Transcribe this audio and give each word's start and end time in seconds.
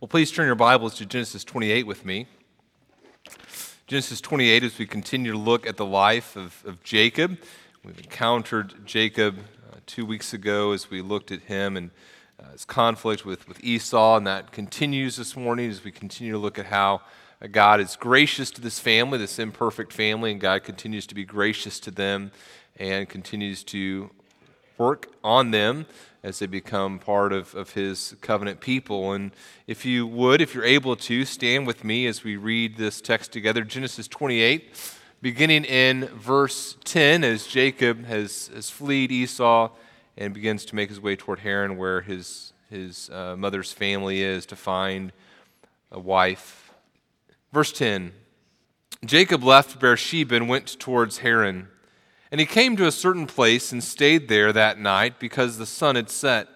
Well, 0.00 0.06
please 0.06 0.30
turn 0.30 0.46
your 0.46 0.54
Bibles 0.54 0.94
to 0.98 1.06
Genesis 1.06 1.42
28 1.42 1.84
with 1.84 2.04
me. 2.04 2.28
Genesis 3.88 4.20
28, 4.20 4.62
as 4.62 4.78
we 4.78 4.86
continue 4.86 5.32
to 5.32 5.38
look 5.38 5.66
at 5.66 5.76
the 5.76 5.84
life 5.84 6.36
of, 6.36 6.62
of 6.64 6.84
Jacob. 6.84 7.36
We've 7.84 7.98
encountered 7.98 8.86
Jacob 8.86 9.40
uh, 9.40 9.78
two 9.86 10.06
weeks 10.06 10.32
ago 10.32 10.70
as 10.70 10.88
we 10.88 11.02
looked 11.02 11.32
at 11.32 11.40
him 11.40 11.76
and 11.76 11.90
uh, 12.38 12.52
his 12.52 12.64
conflict 12.64 13.26
with, 13.26 13.48
with 13.48 13.58
Esau, 13.64 14.18
and 14.18 14.24
that 14.28 14.52
continues 14.52 15.16
this 15.16 15.36
morning 15.36 15.68
as 15.68 15.82
we 15.82 15.90
continue 15.90 16.32
to 16.32 16.38
look 16.38 16.60
at 16.60 16.66
how 16.66 17.00
uh, 17.42 17.48
God 17.50 17.80
is 17.80 17.96
gracious 17.96 18.52
to 18.52 18.60
this 18.60 18.78
family, 18.78 19.18
this 19.18 19.40
imperfect 19.40 19.92
family, 19.92 20.30
and 20.30 20.40
God 20.40 20.62
continues 20.62 21.08
to 21.08 21.14
be 21.16 21.24
gracious 21.24 21.80
to 21.80 21.90
them 21.90 22.30
and 22.76 23.08
continues 23.08 23.64
to 23.64 24.10
work 24.78 25.12
on 25.22 25.50
them 25.50 25.86
as 26.22 26.38
they 26.38 26.46
become 26.46 26.98
part 26.98 27.32
of, 27.32 27.54
of 27.54 27.72
his 27.72 28.16
covenant 28.20 28.60
people. 28.60 29.12
And 29.12 29.32
if 29.66 29.84
you 29.84 30.06
would, 30.06 30.40
if 30.40 30.54
you're 30.54 30.64
able 30.64 30.96
to, 30.96 31.24
stand 31.24 31.66
with 31.66 31.84
me 31.84 32.06
as 32.06 32.24
we 32.24 32.36
read 32.36 32.76
this 32.76 33.00
text 33.00 33.32
together 33.32 33.64
Genesis 33.64 34.08
28, 34.08 34.74
beginning 35.20 35.64
in 35.64 36.06
verse 36.06 36.76
10, 36.84 37.24
as 37.24 37.46
Jacob 37.46 38.04
has, 38.06 38.50
has 38.54 38.70
fled 38.70 39.12
Esau 39.12 39.70
and 40.16 40.34
begins 40.34 40.64
to 40.66 40.74
make 40.74 40.88
his 40.88 41.00
way 41.00 41.16
toward 41.16 41.40
Haran, 41.40 41.76
where 41.76 42.00
his, 42.00 42.52
his 42.70 43.10
uh, 43.10 43.36
mother's 43.36 43.72
family 43.72 44.22
is, 44.22 44.46
to 44.46 44.56
find 44.56 45.12
a 45.90 46.00
wife. 46.00 46.72
Verse 47.52 47.72
10 47.72 48.12
Jacob 49.04 49.44
left 49.44 49.78
Beersheba 49.78 50.34
and 50.34 50.48
went 50.48 50.78
towards 50.80 51.18
Haran. 51.18 51.68
And 52.30 52.40
he 52.40 52.46
came 52.46 52.76
to 52.76 52.86
a 52.86 52.92
certain 52.92 53.26
place 53.26 53.72
and 53.72 53.82
stayed 53.82 54.28
there 54.28 54.52
that 54.52 54.78
night 54.78 55.18
because 55.18 55.56
the 55.56 55.66
sun 55.66 55.96
had 55.96 56.10
set. 56.10 56.48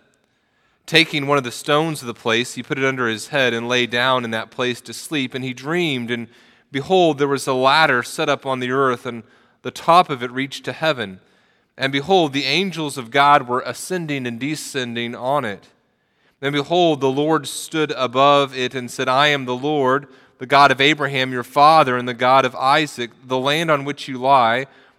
Taking 0.84 1.26
one 1.26 1.38
of 1.38 1.44
the 1.44 1.52
stones 1.52 2.02
of 2.02 2.06
the 2.06 2.14
place, 2.14 2.54
he 2.54 2.62
put 2.62 2.78
it 2.78 2.84
under 2.84 3.08
his 3.08 3.28
head 3.28 3.54
and 3.54 3.68
lay 3.68 3.86
down 3.86 4.24
in 4.24 4.32
that 4.32 4.50
place 4.50 4.80
to 4.82 4.92
sleep. 4.92 5.32
And 5.32 5.44
he 5.44 5.54
dreamed, 5.54 6.10
and 6.10 6.28
behold, 6.70 7.18
there 7.18 7.28
was 7.28 7.46
a 7.46 7.54
ladder 7.54 8.02
set 8.02 8.28
up 8.28 8.44
on 8.44 8.60
the 8.60 8.72
earth, 8.72 9.06
and 9.06 9.22
the 9.62 9.70
top 9.70 10.10
of 10.10 10.22
it 10.22 10.30
reached 10.30 10.64
to 10.64 10.72
heaven. 10.72 11.20
And 11.78 11.92
behold, 11.92 12.32
the 12.32 12.44
angels 12.44 12.98
of 12.98 13.10
God 13.10 13.48
were 13.48 13.62
ascending 13.64 14.26
and 14.26 14.38
descending 14.38 15.14
on 15.14 15.44
it. 15.44 15.68
And 16.42 16.52
behold, 16.52 17.00
the 17.00 17.10
Lord 17.10 17.46
stood 17.46 17.92
above 17.92 18.54
it 18.54 18.74
and 18.74 18.90
said, 18.90 19.08
I 19.08 19.28
am 19.28 19.44
the 19.44 19.56
Lord, 19.56 20.08
the 20.38 20.46
God 20.46 20.72
of 20.72 20.80
Abraham 20.80 21.32
your 21.32 21.44
father, 21.44 21.96
and 21.96 22.08
the 22.08 22.14
God 22.14 22.44
of 22.44 22.56
Isaac. 22.56 23.12
The 23.24 23.38
land 23.38 23.70
on 23.70 23.84
which 23.84 24.08
you 24.08 24.18
lie, 24.18 24.66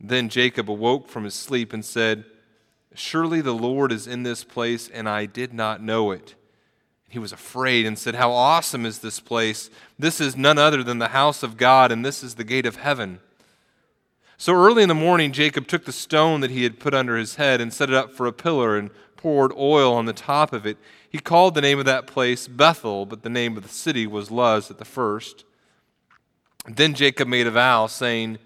Then 0.00 0.28
Jacob 0.28 0.70
awoke 0.70 1.08
from 1.08 1.24
his 1.24 1.34
sleep 1.34 1.72
and 1.72 1.84
said, 1.84 2.24
Surely 2.94 3.40
the 3.40 3.54
Lord 3.54 3.92
is 3.92 4.06
in 4.06 4.22
this 4.22 4.44
place, 4.44 4.88
and 4.88 5.08
I 5.08 5.26
did 5.26 5.52
not 5.52 5.82
know 5.82 6.10
it. 6.10 6.34
He 7.08 7.18
was 7.18 7.32
afraid 7.32 7.86
and 7.86 7.98
said, 7.98 8.14
How 8.14 8.32
awesome 8.32 8.84
is 8.84 8.98
this 8.98 9.20
place! 9.20 9.70
This 9.98 10.20
is 10.20 10.36
none 10.36 10.58
other 10.58 10.82
than 10.82 10.98
the 10.98 11.08
house 11.08 11.42
of 11.42 11.56
God, 11.56 11.92
and 11.92 12.04
this 12.04 12.22
is 12.22 12.34
the 12.34 12.44
gate 12.44 12.66
of 12.66 12.76
heaven. 12.76 13.20
So 14.38 14.54
early 14.54 14.82
in 14.82 14.88
the 14.88 14.94
morning, 14.94 15.32
Jacob 15.32 15.66
took 15.66 15.84
the 15.84 15.92
stone 15.92 16.40
that 16.40 16.50
he 16.50 16.62
had 16.62 16.80
put 16.80 16.94
under 16.94 17.16
his 17.16 17.36
head 17.36 17.60
and 17.60 17.72
set 17.72 17.88
it 17.88 17.96
up 17.96 18.12
for 18.12 18.26
a 18.26 18.32
pillar 18.32 18.76
and 18.76 18.90
poured 19.16 19.52
oil 19.56 19.94
on 19.94 20.04
the 20.04 20.12
top 20.12 20.52
of 20.52 20.66
it. 20.66 20.76
He 21.08 21.18
called 21.18 21.54
the 21.54 21.62
name 21.62 21.78
of 21.78 21.86
that 21.86 22.06
place 22.06 22.46
Bethel, 22.46 23.06
but 23.06 23.22
the 23.22 23.30
name 23.30 23.56
of 23.56 23.62
the 23.62 23.68
city 23.68 24.06
was 24.06 24.30
Luz 24.30 24.70
at 24.70 24.78
the 24.78 24.84
first. 24.84 25.44
Then 26.66 26.94
Jacob 26.94 27.28
made 27.28 27.46
a 27.46 27.50
vow, 27.50 27.86
saying, 27.86 28.38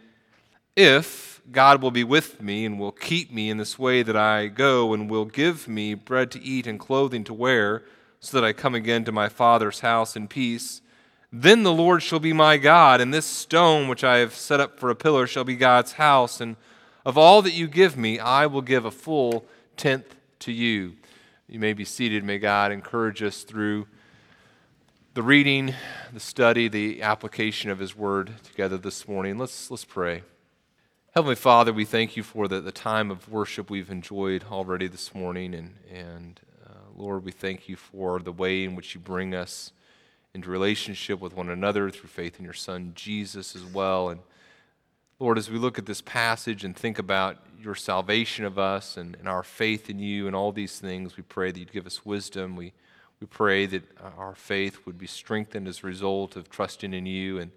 If 0.76 1.29
God 1.50 1.82
will 1.82 1.90
be 1.90 2.04
with 2.04 2.40
me 2.40 2.64
and 2.64 2.78
will 2.78 2.92
keep 2.92 3.32
me 3.32 3.50
in 3.50 3.56
this 3.56 3.78
way 3.78 4.02
that 4.02 4.16
I 4.16 4.46
go 4.46 4.92
and 4.92 5.10
will 5.10 5.24
give 5.24 5.66
me 5.66 5.94
bread 5.94 6.30
to 6.32 6.42
eat 6.42 6.66
and 6.66 6.78
clothing 6.78 7.24
to 7.24 7.34
wear, 7.34 7.82
so 8.20 8.38
that 8.38 8.46
I 8.46 8.52
come 8.52 8.74
again 8.74 9.04
to 9.04 9.12
my 9.12 9.28
Father's 9.28 9.80
house 9.80 10.14
in 10.14 10.28
peace. 10.28 10.82
Then 11.32 11.62
the 11.62 11.72
Lord 11.72 12.02
shall 12.02 12.18
be 12.18 12.32
my 12.32 12.56
God, 12.56 13.00
and 13.00 13.14
this 13.14 13.26
stone 13.26 13.88
which 13.88 14.04
I 14.04 14.18
have 14.18 14.34
set 14.34 14.60
up 14.60 14.78
for 14.78 14.90
a 14.90 14.94
pillar 14.94 15.26
shall 15.26 15.44
be 15.44 15.56
God's 15.56 15.92
house. 15.92 16.40
And 16.40 16.56
of 17.04 17.16
all 17.16 17.40
that 17.42 17.54
you 17.54 17.66
give 17.66 17.96
me, 17.96 18.18
I 18.18 18.46
will 18.46 18.62
give 18.62 18.84
a 18.84 18.90
full 18.90 19.46
tenth 19.76 20.16
to 20.40 20.52
you. 20.52 20.96
You 21.48 21.58
may 21.58 21.72
be 21.72 21.84
seated. 21.84 22.24
May 22.24 22.38
God 22.38 22.72
encourage 22.72 23.22
us 23.22 23.42
through 23.42 23.86
the 25.14 25.22
reading, 25.22 25.74
the 26.12 26.20
study, 26.20 26.68
the 26.68 27.02
application 27.02 27.70
of 27.70 27.78
His 27.78 27.96
word 27.96 28.32
together 28.44 28.76
this 28.76 29.08
morning. 29.08 29.38
Let's, 29.38 29.70
let's 29.70 29.84
pray. 29.84 30.22
Heavenly 31.12 31.34
Father, 31.34 31.72
we 31.72 31.84
thank 31.84 32.16
you 32.16 32.22
for 32.22 32.46
the, 32.46 32.60
the 32.60 32.70
time 32.70 33.10
of 33.10 33.28
worship 33.28 33.68
we've 33.68 33.90
enjoyed 33.90 34.44
already 34.48 34.86
this 34.86 35.12
morning. 35.12 35.54
And, 35.54 35.74
and 35.92 36.40
uh, 36.64 36.74
Lord, 36.96 37.24
we 37.24 37.32
thank 37.32 37.68
you 37.68 37.74
for 37.74 38.20
the 38.20 38.30
way 38.30 38.62
in 38.62 38.76
which 38.76 38.94
you 38.94 39.00
bring 39.00 39.34
us 39.34 39.72
into 40.34 40.50
relationship 40.50 41.18
with 41.18 41.34
one 41.34 41.48
another 41.48 41.90
through 41.90 42.10
faith 42.10 42.38
in 42.38 42.44
your 42.44 42.54
Son, 42.54 42.92
Jesus, 42.94 43.56
as 43.56 43.64
well. 43.64 44.10
And 44.10 44.20
Lord, 45.18 45.36
as 45.36 45.50
we 45.50 45.58
look 45.58 45.78
at 45.78 45.86
this 45.86 46.00
passage 46.00 46.64
and 46.64 46.76
think 46.76 47.00
about 47.00 47.38
your 47.60 47.74
salvation 47.74 48.44
of 48.44 48.56
us 48.56 48.96
and, 48.96 49.16
and 49.16 49.28
our 49.28 49.42
faith 49.42 49.90
in 49.90 49.98
you 49.98 50.28
and 50.28 50.36
all 50.36 50.52
these 50.52 50.78
things, 50.78 51.16
we 51.16 51.24
pray 51.24 51.50
that 51.50 51.58
you'd 51.58 51.72
give 51.72 51.88
us 51.88 52.06
wisdom. 52.06 52.54
We, 52.54 52.72
we 53.18 53.26
pray 53.26 53.66
that 53.66 53.82
our 54.16 54.36
faith 54.36 54.86
would 54.86 54.96
be 54.96 55.08
strengthened 55.08 55.66
as 55.66 55.82
a 55.82 55.88
result 55.88 56.36
of 56.36 56.48
trusting 56.48 56.94
in 56.94 57.06
you 57.06 57.40
and 57.40 57.50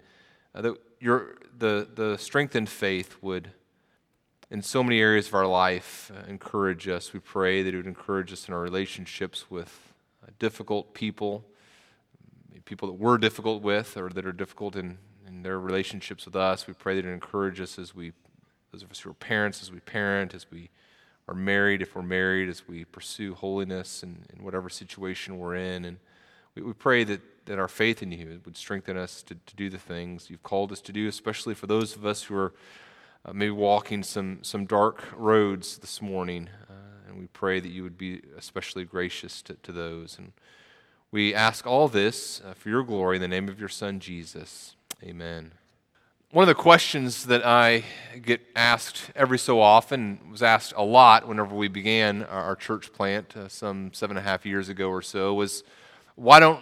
uh, 0.54 0.62
that 0.62 0.76
your, 1.00 1.36
the, 1.58 1.88
the 1.94 2.16
strengthened 2.16 2.68
faith 2.68 3.16
would, 3.20 3.50
in 4.50 4.62
so 4.62 4.82
many 4.82 5.00
areas 5.00 5.28
of 5.28 5.34
our 5.34 5.46
life, 5.46 6.10
uh, 6.14 6.28
encourage 6.28 6.88
us. 6.88 7.12
We 7.12 7.20
pray 7.20 7.62
that 7.62 7.74
it 7.74 7.76
would 7.76 7.86
encourage 7.86 8.32
us 8.32 8.48
in 8.48 8.54
our 8.54 8.60
relationships 8.60 9.50
with 9.50 9.92
uh, 10.22 10.30
difficult 10.38 10.94
people, 10.94 11.44
people 12.64 12.88
that 12.88 12.94
we're 12.94 13.18
difficult 13.18 13.62
with 13.62 13.96
or 13.96 14.08
that 14.10 14.24
are 14.24 14.32
difficult 14.32 14.76
in, 14.76 14.98
in 15.26 15.42
their 15.42 15.58
relationships 15.58 16.24
with 16.24 16.36
us. 16.36 16.66
We 16.66 16.74
pray 16.74 16.94
that 16.96 17.06
it 17.06 17.12
encourage 17.12 17.60
us 17.60 17.78
as 17.78 17.94
we, 17.94 18.12
those 18.72 18.82
of 18.82 18.90
us 18.90 19.00
who 19.00 19.10
are 19.10 19.14
parents, 19.14 19.60
as 19.60 19.70
we 19.70 19.80
parent, 19.80 20.34
as 20.34 20.50
we 20.50 20.70
are 21.28 21.34
married, 21.34 21.82
if 21.82 21.94
we're 21.94 22.02
married, 22.02 22.48
as 22.48 22.68
we 22.68 22.84
pursue 22.84 23.34
holiness 23.34 24.02
in, 24.02 24.24
in 24.34 24.44
whatever 24.44 24.68
situation 24.68 25.38
we're 25.38 25.56
in. 25.56 25.84
And 25.84 25.98
we, 26.54 26.62
we 26.62 26.72
pray 26.72 27.04
that 27.04 27.20
that 27.46 27.58
our 27.58 27.68
faith 27.68 28.02
in 28.02 28.10
you 28.12 28.40
would 28.44 28.56
strengthen 28.56 28.96
us 28.96 29.22
to, 29.22 29.34
to 29.34 29.56
do 29.56 29.68
the 29.68 29.78
things 29.78 30.30
you've 30.30 30.42
called 30.42 30.72
us 30.72 30.80
to 30.82 30.92
do, 30.92 31.08
especially 31.08 31.54
for 31.54 31.66
those 31.66 31.94
of 31.94 32.06
us 32.06 32.24
who 32.24 32.36
are 32.36 32.54
uh, 33.24 33.32
maybe 33.32 33.50
walking 33.50 34.02
some, 34.02 34.38
some 34.42 34.66
dark 34.66 35.04
roads 35.16 35.78
this 35.78 36.00
morning. 36.02 36.48
Uh, 36.68 37.08
and 37.08 37.18
we 37.18 37.26
pray 37.28 37.60
that 37.60 37.68
you 37.68 37.82
would 37.82 37.98
be 37.98 38.20
especially 38.36 38.84
gracious 38.84 39.42
to, 39.42 39.54
to 39.62 39.72
those. 39.72 40.18
And 40.18 40.32
we 41.10 41.34
ask 41.34 41.66
all 41.66 41.88
this 41.88 42.42
uh, 42.44 42.54
for 42.54 42.68
your 42.68 42.82
glory 42.82 43.16
in 43.16 43.22
the 43.22 43.28
name 43.28 43.48
of 43.48 43.60
your 43.60 43.68
Son, 43.68 44.00
Jesus. 44.00 44.76
Amen. 45.02 45.52
One 46.30 46.42
of 46.42 46.48
the 46.48 46.54
questions 46.54 47.26
that 47.26 47.46
I 47.46 47.84
get 48.20 48.40
asked 48.56 49.12
every 49.14 49.38
so 49.38 49.60
often, 49.60 50.18
was 50.32 50.42
asked 50.42 50.72
a 50.76 50.82
lot 50.82 51.28
whenever 51.28 51.54
we 51.54 51.68
began 51.68 52.24
our, 52.24 52.42
our 52.42 52.56
church 52.56 52.92
plant 52.92 53.36
uh, 53.36 53.48
some 53.48 53.92
seven 53.92 54.16
and 54.16 54.26
a 54.26 54.28
half 54.28 54.44
years 54.44 54.68
ago 54.68 54.88
or 54.88 55.00
so, 55.00 55.32
was 55.34 55.62
why 56.16 56.40
don't 56.40 56.60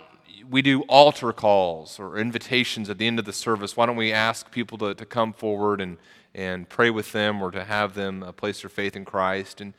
we 0.49 0.63
do 0.63 0.83
altar 0.83 1.33
calls 1.33 1.99
or 1.99 2.19
invitations 2.19 2.91
at 2.91 2.99
the 2.99 3.07
end 3.07 3.19
of 3.19 3.25
the 3.25 3.33
service. 3.33 3.77
Why 3.77 3.87
don't 3.87 3.97
we 3.97 4.13
ask 4.13 4.51
people 4.51 4.79
to, 4.79 4.95
to 4.95 5.07
come 5.07 5.33
forward 5.33 5.81
and, 5.81 5.99
and 6.35 6.69
pray 6.69 6.91
with 6.91 7.13
them 7.13 7.43
or 7.43 7.51
to 7.51 7.65
have 7.65 7.95
them 7.95 8.23
uh, 8.23 8.33
place 8.33 8.63
their 8.63 8.71
faith 8.71 8.97
in 8.97 9.05
Christ? 9.05 9.61
And 9.61 9.75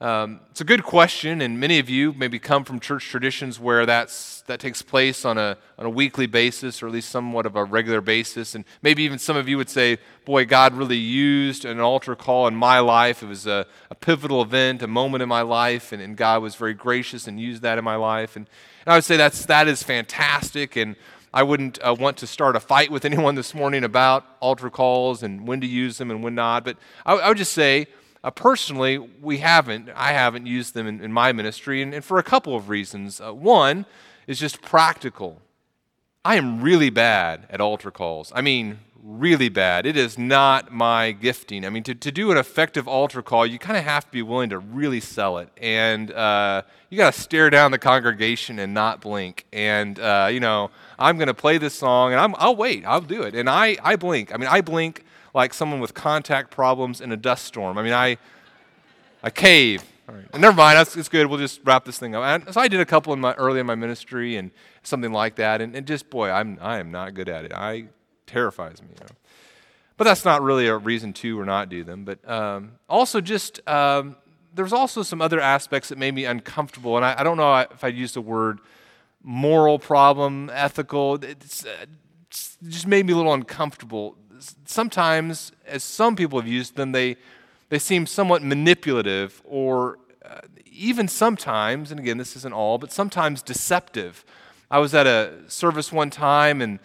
um, 0.00 0.38
it's 0.52 0.60
a 0.60 0.64
good 0.64 0.84
question, 0.84 1.42
and 1.42 1.58
many 1.58 1.80
of 1.80 1.90
you 1.90 2.12
maybe 2.12 2.38
come 2.38 2.62
from 2.62 2.78
church 2.78 3.08
traditions 3.08 3.58
where 3.58 3.84
that's, 3.84 4.42
that 4.42 4.60
takes 4.60 4.80
place 4.80 5.24
on 5.24 5.38
a, 5.38 5.58
on 5.76 5.86
a 5.86 5.90
weekly 5.90 6.26
basis 6.26 6.80
or 6.80 6.86
at 6.86 6.92
least 6.92 7.10
somewhat 7.10 7.46
of 7.46 7.56
a 7.56 7.64
regular 7.64 8.00
basis. 8.00 8.54
And 8.54 8.64
maybe 8.80 9.02
even 9.02 9.18
some 9.18 9.36
of 9.36 9.48
you 9.48 9.56
would 9.56 9.68
say, 9.68 9.98
Boy, 10.24 10.44
God 10.44 10.74
really 10.74 10.98
used 10.98 11.64
an 11.64 11.80
altar 11.80 12.14
call 12.14 12.46
in 12.46 12.54
my 12.54 12.78
life. 12.78 13.24
It 13.24 13.26
was 13.26 13.48
a, 13.48 13.66
a 13.90 13.96
pivotal 13.96 14.40
event, 14.40 14.82
a 14.82 14.86
moment 14.86 15.22
in 15.22 15.28
my 15.28 15.42
life, 15.42 15.90
and, 15.90 16.00
and 16.00 16.16
God 16.16 16.42
was 16.42 16.54
very 16.54 16.74
gracious 16.74 17.26
and 17.26 17.40
used 17.40 17.62
that 17.62 17.76
in 17.76 17.82
my 17.82 17.96
life. 17.96 18.36
And, 18.36 18.48
and 18.86 18.92
I 18.92 18.96
would 18.96 19.04
say 19.04 19.16
that's, 19.16 19.46
that 19.46 19.66
is 19.66 19.82
fantastic. 19.82 20.76
And 20.76 20.94
I 21.34 21.42
wouldn't 21.42 21.80
uh, 21.84 21.96
want 21.98 22.18
to 22.18 22.28
start 22.28 22.54
a 22.54 22.60
fight 22.60 22.92
with 22.92 23.04
anyone 23.04 23.34
this 23.34 23.52
morning 23.52 23.82
about 23.82 24.24
altar 24.38 24.70
calls 24.70 25.24
and 25.24 25.48
when 25.48 25.60
to 25.60 25.66
use 25.66 25.98
them 25.98 26.12
and 26.12 26.22
when 26.22 26.36
not. 26.36 26.62
But 26.62 26.76
I, 27.04 27.14
I 27.14 27.28
would 27.28 27.38
just 27.38 27.52
say, 27.52 27.88
Uh, 28.28 28.30
personally, 28.30 28.98
we 28.98 29.38
haven't, 29.38 29.88
I 29.96 30.12
haven't 30.12 30.44
used 30.44 30.74
them 30.74 30.86
in, 30.86 31.00
in 31.00 31.10
my 31.10 31.32
ministry, 31.32 31.80
and, 31.80 31.94
and, 31.94 32.04
for 32.04 32.18
a 32.18 32.22
couple 32.22 32.54
of 32.54 32.68
reasons. 32.68 33.22
Uh, 33.22 33.32
one 33.32 33.86
is 34.26 34.38
just 34.38 34.60
practical. 34.60 35.40
I 36.26 36.36
am 36.36 36.60
really 36.60 36.90
bad 36.90 37.46
at 37.48 37.62
altar 37.62 37.90
calls. 37.90 38.30
I 38.34 38.42
mean, 38.42 38.80
really 39.02 39.48
bad. 39.48 39.86
It 39.86 39.96
is 39.96 40.18
not 40.18 40.70
my 40.70 41.12
gifting. 41.12 41.64
I 41.64 41.70
mean, 41.70 41.82
to, 41.84 41.94
to 41.94 42.12
do 42.12 42.30
an 42.30 42.36
effective 42.36 42.86
altar 42.86 43.22
call, 43.22 43.46
you 43.46 43.58
kind 43.58 43.78
of 43.78 43.84
have 43.84 44.04
to 44.04 44.10
be 44.10 44.20
willing 44.20 44.50
to 44.50 44.58
really 44.58 45.00
sell 45.00 45.38
it. 45.38 45.48
And 45.56 46.10
uh, 46.10 46.64
you 46.90 46.98
got 46.98 47.14
to 47.14 47.18
stare 47.18 47.48
down 47.48 47.70
the 47.70 47.78
congregation 47.78 48.58
and 48.58 48.74
not 48.74 49.00
blink. 49.00 49.46
And, 49.54 49.98
uh, 49.98 50.28
you 50.30 50.40
know, 50.40 50.70
I'm 50.98 51.16
going 51.16 51.28
to 51.28 51.34
play 51.34 51.56
this 51.56 51.72
song 51.72 52.12
and 52.12 52.20
i 52.20 52.46
will 52.46 52.56
wait. 52.56 52.84
I'll 52.84 53.00
do 53.00 53.22
it. 53.22 53.34
And 53.34 53.48
I, 53.48 53.78
I 53.82 53.96
blink. 53.96 54.34
I 54.34 54.36
mean, 54.36 54.50
I 54.50 54.60
blink 54.60 55.06
like 55.38 55.54
someone 55.54 55.78
with 55.78 55.94
contact 55.94 56.50
problems 56.50 57.00
in 57.00 57.12
a 57.12 57.16
dust 57.16 57.44
storm. 57.44 57.78
I 57.78 57.82
mean, 57.84 57.92
I, 57.92 58.18
I 59.22 59.30
cave. 59.30 59.84
All 60.08 60.16
right. 60.16 60.38
Never 60.38 60.56
mind. 60.56 60.76
That's, 60.76 60.96
it's 60.96 61.08
good. 61.08 61.28
We'll 61.28 61.38
just 61.38 61.60
wrap 61.64 61.84
this 61.84 61.96
thing 61.96 62.16
up. 62.16 62.24
And 62.24 62.52
so 62.52 62.60
I 62.60 62.66
did 62.66 62.80
a 62.80 62.84
couple 62.84 63.12
in 63.12 63.20
my, 63.20 63.34
early 63.34 63.60
in 63.60 63.66
my 63.66 63.76
ministry 63.76 64.36
and 64.36 64.50
something 64.82 65.12
like 65.12 65.36
that. 65.36 65.60
And, 65.60 65.76
and 65.76 65.86
just, 65.86 66.10
boy, 66.10 66.28
I'm, 66.28 66.58
I 66.60 66.80
am 66.80 66.90
not 66.90 67.14
good 67.14 67.28
at 67.28 67.44
it. 67.44 67.52
I 67.52 67.84
terrifies 68.26 68.82
me. 68.82 68.88
You 68.94 69.06
know? 69.06 69.14
But 69.96 70.04
that's 70.04 70.24
not 70.24 70.42
really 70.42 70.66
a 70.66 70.76
reason 70.76 71.12
to 71.12 71.38
or 71.38 71.44
not 71.44 71.68
do 71.68 71.84
them. 71.84 72.04
But 72.04 72.28
um, 72.28 72.72
also, 72.88 73.20
just 73.20 73.60
um, 73.68 74.16
there's 74.56 74.72
also 74.72 75.04
some 75.04 75.22
other 75.22 75.40
aspects 75.40 75.90
that 75.90 75.98
made 75.98 76.14
me 76.16 76.24
uncomfortable. 76.24 76.96
And 76.96 77.04
I, 77.04 77.20
I 77.20 77.22
don't 77.22 77.36
know 77.36 77.54
if 77.58 77.84
I'd 77.84 77.94
use 77.94 78.12
the 78.12 78.20
word 78.20 78.58
moral 79.22 79.78
problem, 79.78 80.50
ethical. 80.52 81.14
It's, 81.22 81.64
uh, 81.64 81.86
it's 82.26 82.58
just 82.66 82.88
made 82.88 83.06
me 83.06 83.12
a 83.12 83.16
little 83.16 83.34
uncomfortable. 83.34 84.16
Sometimes, 84.64 85.52
as 85.66 85.84
some 85.84 86.16
people 86.16 86.40
have 86.40 86.48
used 86.48 86.76
them, 86.76 86.92
they, 86.92 87.16
they 87.68 87.78
seem 87.78 88.06
somewhat 88.06 88.42
manipulative 88.42 89.42
or 89.44 89.98
uh, 90.24 90.40
even 90.70 91.08
sometimes, 91.08 91.90
and 91.90 91.98
again, 91.98 92.18
this 92.18 92.36
isn't 92.36 92.54
all, 92.54 92.78
but 92.78 92.92
sometimes 92.92 93.42
deceptive. 93.42 94.24
I 94.70 94.78
was 94.78 94.94
at 94.94 95.06
a 95.06 95.32
service 95.48 95.92
one 95.92 96.10
time 96.10 96.60
and 96.60 96.78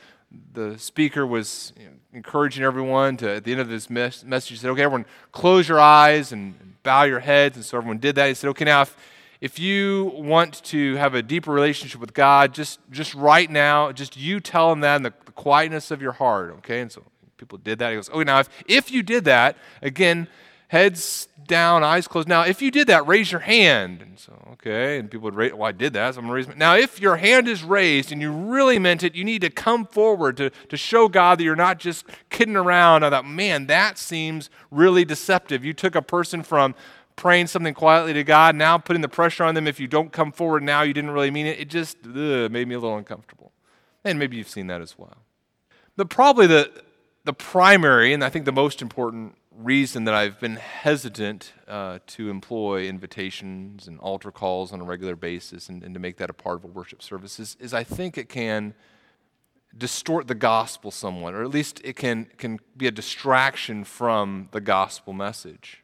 the 0.53 0.77
speaker 0.77 1.27
was 1.27 1.73
you 1.79 1.85
know, 1.85 1.91
encouraging 2.13 2.63
everyone 2.63 3.17
to, 3.17 3.29
at 3.29 3.43
the 3.43 3.51
end 3.51 3.61
of 3.61 3.69
this 3.69 3.89
mes- 3.89 4.23
message, 4.23 4.49
he 4.49 4.55
said, 4.55 4.69
okay, 4.71 4.83
everyone, 4.83 5.05
close 5.31 5.67
your 5.67 5.79
eyes 5.79 6.31
and, 6.31 6.55
bow 6.83 7.03
your 7.03 7.21
heads. 7.21 7.55
And 7.55 7.65
so 7.65 7.77
everyone 7.77 7.97
did 7.97 8.15
that. 8.15 8.27
He 8.27 8.33
said, 8.33 8.49
okay, 8.49 8.65
now 8.65 8.81
if, 8.83 8.95
if 9.41 9.57
you 9.57 10.11
want 10.15 10.61
to 10.65 10.95
have 10.95 11.15
a 11.15 11.23
deeper 11.23 11.51
relationship 11.51 11.99
with 11.99 12.13
God, 12.13 12.53
just, 12.53 12.79
just 12.91 13.15
right 13.15 13.49
now, 13.49 13.91
just 13.91 14.15
you 14.15 14.39
tell 14.39 14.71
him 14.71 14.81
that 14.81 14.97
in 14.97 15.03
the, 15.03 15.13
the 15.25 15.31
quietness 15.31 15.89
of 15.91 16.01
your 16.01 16.11
heart, 16.11 16.51
okay? 16.57 16.81
And 16.81 16.91
so 16.91 17.03
people 17.43 17.57
did 17.57 17.79
that. 17.79 17.89
He 17.89 17.95
goes, 17.95 18.09
okay, 18.09 18.23
now 18.23 18.39
if, 18.39 18.49
if 18.67 18.91
you 18.91 19.03
did 19.03 19.25
that, 19.25 19.57
again, 19.81 20.27
heads 20.69 21.27
down, 21.45 21.83
eyes 21.83 22.07
closed. 22.07 22.27
Now, 22.27 22.43
if 22.43 22.61
you 22.61 22.71
did 22.71 22.87
that, 22.87 23.05
raise 23.05 23.31
your 23.31 23.41
hand. 23.41 24.01
And 24.01 24.17
so, 24.17 24.33
okay, 24.53 24.97
and 24.97 25.11
people 25.11 25.25
would 25.25 25.35
raise, 25.35 25.53
well, 25.53 25.63
I 25.63 25.71
did 25.71 25.93
that, 25.93 26.13
so 26.13 26.19
I'm 26.19 26.25
going 26.25 26.31
to 26.31 26.35
raise 26.35 26.47
my 26.47 26.55
Now, 26.55 26.75
if 26.75 26.99
your 26.99 27.17
hand 27.17 27.47
is 27.47 27.63
raised 27.63 28.11
and 28.11 28.21
you 28.21 28.31
really 28.31 28.79
meant 28.79 29.03
it, 29.03 29.13
you 29.13 29.23
need 29.23 29.41
to 29.41 29.49
come 29.49 29.85
forward 29.85 30.37
to, 30.37 30.49
to 30.49 30.77
show 30.77 31.07
God 31.07 31.37
that 31.37 31.43
you're 31.43 31.55
not 31.55 31.79
just 31.79 32.05
kidding 32.29 32.55
around. 32.55 33.03
I 33.03 33.09
thought, 33.09 33.27
man, 33.27 33.67
that 33.67 33.97
seems 33.97 34.49
really 34.71 35.05
deceptive. 35.05 35.63
You 35.63 35.73
took 35.73 35.95
a 35.95 36.01
person 36.01 36.41
from 36.43 36.73
praying 37.15 37.47
something 37.47 37.73
quietly 37.73 38.13
to 38.13 38.23
God, 38.23 38.55
now 38.55 38.77
putting 38.77 39.01
the 39.03 39.09
pressure 39.09 39.43
on 39.43 39.53
them. 39.53 39.67
If 39.67 39.79
you 39.79 39.87
don't 39.87 40.11
come 40.11 40.31
forward 40.31 40.63
now, 40.63 40.81
you 40.81 40.93
didn't 40.93 41.11
really 41.11 41.29
mean 41.29 41.45
it. 41.45 41.59
It 41.59 41.69
just 41.69 41.97
ugh, 42.05 42.51
made 42.51 42.67
me 42.67 42.73
a 42.73 42.79
little 42.79 42.97
uncomfortable. 42.97 43.51
And 44.03 44.17
maybe 44.17 44.37
you've 44.37 44.49
seen 44.49 44.67
that 44.67 44.81
as 44.81 44.97
well. 44.97 45.17
But 45.95 46.09
probably 46.09 46.47
the, 46.47 46.71
the 47.25 47.33
primary, 47.33 48.13
and 48.13 48.23
I 48.23 48.29
think 48.29 48.45
the 48.45 48.51
most 48.51 48.81
important 48.81 49.37
reason 49.55 50.05
that 50.05 50.13
I've 50.13 50.39
been 50.39 50.55
hesitant 50.55 51.53
uh, 51.67 51.99
to 52.07 52.29
employ 52.29 52.87
invitations 52.87 53.87
and 53.87 53.99
altar 53.99 54.31
calls 54.31 54.73
on 54.73 54.81
a 54.81 54.83
regular 54.83 55.15
basis 55.15 55.69
and, 55.69 55.83
and 55.83 55.93
to 55.93 55.99
make 55.99 56.17
that 56.17 56.29
a 56.29 56.33
part 56.33 56.57
of 56.57 56.63
a 56.63 56.67
worship 56.67 57.01
service 57.01 57.39
is, 57.39 57.55
is, 57.59 57.73
I 57.73 57.83
think 57.83 58.17
it 58.17 58.29
can 58.29 58.73
distort 59.77 60.27
the 60.27 60.35
gospel 60.35 60.91
somewhat, 60.91 61.33
or 61.33 61.43
at 61.43 61.49
least 61.49 61.81
it 61.83 61.95
can, 61.95 62.25
can 62.37 62.59
be 62.75 62.87
a 62.87 62.91
distraction 62.91 63.83
from 63.83 64.49
the 64.51 64.61
gospel 64.61 65.13
message. 65.13 65.82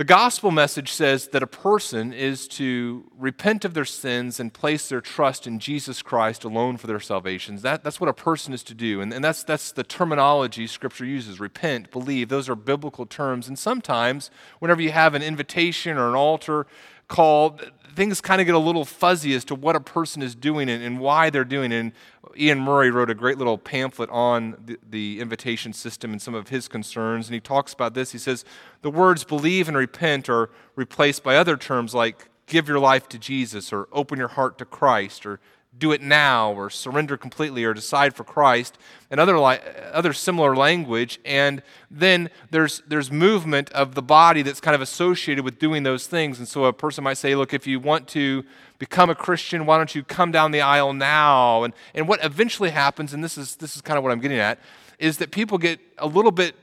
The 0.00 0.04
gospel 0.04 0.50
message 0.50 0.90
says 0.90 1.28
that 1.28 1.42
a 1.42 1.46
person 1.46 2.14
is 2.14 2.48
to 2.48 3.04
repent 3.18 3.66
of 3.66 3.74
their 3.74 3.84
sins 3.84 4.40
and 4.40 4.50
place 4.50 4.88
their 4.88 5.02
trust 5.02 5.46
in 5.46 5.58
Jesus 5.58 6.00
Christ 6.00 6.42
alone 6.42 6.78
for 6.78 6.86
their 6.86 7.00
salvation. 7.00 7.56
That, 7.56 7.84
that's 7.84 8.00
what 8.00 8.08
a 8.08 8.14
person 8.14 8.54
is 8.54 8.62
to 8.62 8.74
do. 8.74 9.02
And, 9.02 9.12
and 9.12 9.22
that's, 9.22 9.44
that's 9.44 9.72
the 9.72 9.84
terminology 9.84 10.66
Scripture 10.66 11.04
uses 11.04 11.38
repent, 11.38 11.90
believe. 11.90 12.30
Those 12.30 12.48
are 12.48 12.54
biblical 12.54 13.04
terms. 13.04 13.46
And 13.46 13.58
sometimes, 13.58 14.30
whenever 14.58 14.80
you 14.80 14.90
have 14.90 15.12
an 15.12 15.20
invitation 15.20 15.98
or 15.98 16.08
an 16.08 16.14
altar 16.14 16.66
call, 17.10 17.58
things 17.94 18.22
kind 18.22 18.40
of 18.40 18.46
get 18.46 18.54
a 18.54 18.58
little 18.58 18.86
fuzzy 18.86 19.34
as 19.34 19.44
to 19.44 19.54
what 19.54 19.76
a 19.76 19.80
person 19.80 20.22
is 20.22 20.34
doing 20.34 20.70
and, 20.70 20.82
and 20.82 20.98
why 20.98 21.28
they're 21.28 21.44
doing 21.44 21.72
it. 21.72 21.80
And 21.80 21.92
Iain 22.40 22.60
Murray 22.60 22.90
wrote 22.90 23.10
a 23.10 23.14
great 23.14 23.36
little 23.36 23.58
pamphlet 23.58 24.08
on 24.08 24.56
the, 24.64 24.78
the, 24.88 25.20
invitation 25.20 25.74
system 25.74 26.12
and 26.12 26.22
some 26.22 26.34
of 26.34 26.48
his 26.48 26.68
concerns. 26.68 27.26
And 27.26 27.34
he 27.34 27.40
talks 27.40 27.74
about 27.74 27.92
this. 27.92 28.12
He 28.12 28.18
says, 28.18 28.44
The 28.80 28.90
words 28.90 29.24
believe 29.24 29.68
and 29.68 29.76
repent 29.76 30.30
are 30.30 30.50
replaced 30.76 31.22
by 31.22 31.36
other 31.36 31.56
terms 31.56 31.94
like 31.94 32.28
give 32.46 32.68
your 32.68 32.78
life 32.78 33.08
to 33.10 33.18
Jesus 33.18 33.72
or 33.72 33.88
open 33.92 34.18
your 34.18 34.28
heart 34.28 34.56
to 34.58 34.64
Christ 34.64 35.26
or 35.26 35.40
do 35.78 35.92
it 35.92 36.02
now 36.02 36.52
or 36.52 36.68
surrender 36.68 37.16
completely 37.16 37.64
or 37.64 37.72
decide 37.72 38.14
for 38.14 38.24
Christ 38.24 38.76
and 39.10 39.18
other, 39.18 39.38
li- 39.38 39.58
other 39.92 40.12
similar 40.12 40.54
language. 40.56 41.20
And 41.24 41.62
then 41.90 42.28
there's, 42.50 42.82
there's 42.86 43.10
movement 43.10 43.70
of 43.70 43.94
the 43.94 44.02
body 44.02 44.42
that's 44.42 44.60
kind 44.60 44.74
of 44.74 44.80
associated 44.80 45.44
with 45.44 45.58
doing 45.58 45.82
those 45.82 46.06
things. 46.06 46.38
And 46.38 46.46
so 46.46 46.64
a 46.64 46.72
person 46.72 47.04
might 47.04 47.18
say, 47.18 47.34
look, 47.34 47.54
if 47.54 47.66
you 47.66 47.80
want 47.80 48.08
to 48.08 48.44
become 48.78 49.10
a 49.10 49.14
Christian, 49.14 49.64
why 49.64 49.76
don't 49.76 49.94
you 49.94 50.02
come 50.02 50.32
down 50.32 50.50
the 50.50 50.60
aisle 50.60 50.92
now? 50.92 51.62
And, 51.62 51.72
and 51.94 52.08
what 52.08 52.22
eventually 52.24 52.70
happens, 52.70 53.14
and 53.14 53.22
this 53.22 53.38
is, 53.38 53.56
this 53.56 53.76
is 53.76 53.82
kind 53.82 53.96
of 53.96 54.04
what 54.04 54.12
I'm 54.12 54.20
getting 54.20 54.38
at, 54.38 54.58
is 54.98 55.18
that 55.18 55.30
people 55.30 55.56
get 55.56 55.80
a 55.98 56.06
little 56.06 56.32
bit 56.32 56.54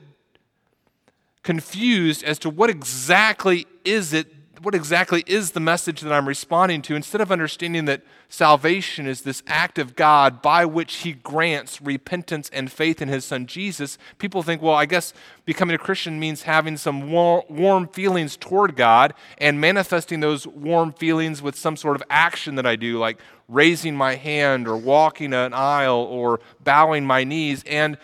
confused 1.42 2.22
as 2.24 2.38
to 2.40 2.50
what 2.50 2.68
exactly 2.68 3.66
is 3.84 4.12
it 4.12 4.26
what 4.62 4.74
exactly 4.74 5.24
is 5.26 5.52
the 5.52 5.60
message 5.60 6.00
that 6.00 6.12
I'm 6.12 6.28
responding 6.28 6.82
to, 6.82 6.94
instead 6.94 7.20
of 7.20 7.30
understanding 7.30 7.84
that 7.86 8.02
salvation 8.28 9.06
is 9.06 9.22
this 9.22 9.42
act 9.46 9.78
of 9.78 9.96
God 9.96 10.42
by 10.42 10.64
which 10.64 10.96
He 10.96 11.12
grants 11.12 11.80
repentance 11.80 12.50
and 12.52 12.70
faith 12.70 13.00
in 13.00 13.08
His 13.08 13.24
Son 13.24 13.46
Jesus, 13.46 13.98
people 14.18 14.42
think, 14.42 14.60
well, 14.60 14.74
I 14.74 14.86
guess 14.86 15.14
becoming 15.44 15.74
a 15.74 15.78
Christian 15.78 16.18
means 16.20 16.42
having 16.42 16.76
some 16.76 17.10
warm 17.10 17.88
feelings 17.88 18.36
toward 18.36 18.76
God 18.76 19.14
and 19.38 19.60
manifesting 19.60 20.20
those 20.20 20.46
warm 20.46 20.92
feelings 20.92 21.40
with 21.40 21.56
some 21.56 21.76
sort 21.76 21.96
of 21.96 22.02
action 22.10 22.54
that 22.56 22.66
I 22.66 22.76
do, 22.76 22.98
like 22.98 23.18
raising 23.48 23.96
my 23.96 24.14
hand 24.14 24.68
or 24.68 24.76
walking 24.76 25.32
an 25.32 25.54
aisle 25.54 26.00
or 26.00 26.40
bowing 26.62 27.06
my 27.06 27.24
knees. 27.24 27.64
And 27.66 27.96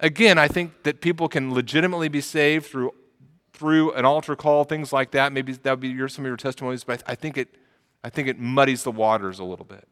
again, 0.00 0.36
I 0.38 0.48
think 0.48 0.82
that 0.82 1.00
people 1.00 1.28
can 1.28 1.54
legitimately 1.54 2.08
be 2.08 2.20
saved 2.20 2.66
through 2.66 2.92
through 3.62 3.92
an 3.92 4.04
altar 4.04 4.34
call, 4.34 4.64
things 4.64 4.92
like 4.92 5.12
that. 5.12 5.32
Maybe 5.32 5.52
that 5.52 5.70
would 5.70 5.78
be 5.78 5.88
your, 5.88 6.08
some 6.08 6.24
of 6.24 6.28
your 6.28 6.36
testimonies, 6.36 6.82
but 6.82 7.00
I, 7.06 7.14
think 7.14 7.38
it, 7.38 7.54
I 8.02 8.10
think 8.10 8.26
it 8.26 8.36
muddies 8.36 8.82
the 8.82 8.90
waters 8.90 9.38
a 9.38 9.44
little 9.44 9.64
bit. 9.64 9.86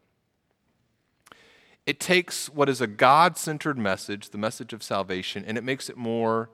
It 1.85 1.97
takes 1.97 2.49
what 2.49 2.67
is 2.67 2.81
a 2.81 2.87
God 2.87 3.37
centered 3.37 3.77
message, 3.77 4.31
the 4.31 4.37
message 4.37 4.73
of 4.73 4.83
salvation, 4.83 5.45
and 5.47 5.57
it 5.57 5.63
makes 5.63 5.89
it 5.89 5.95
more 5.95 6.49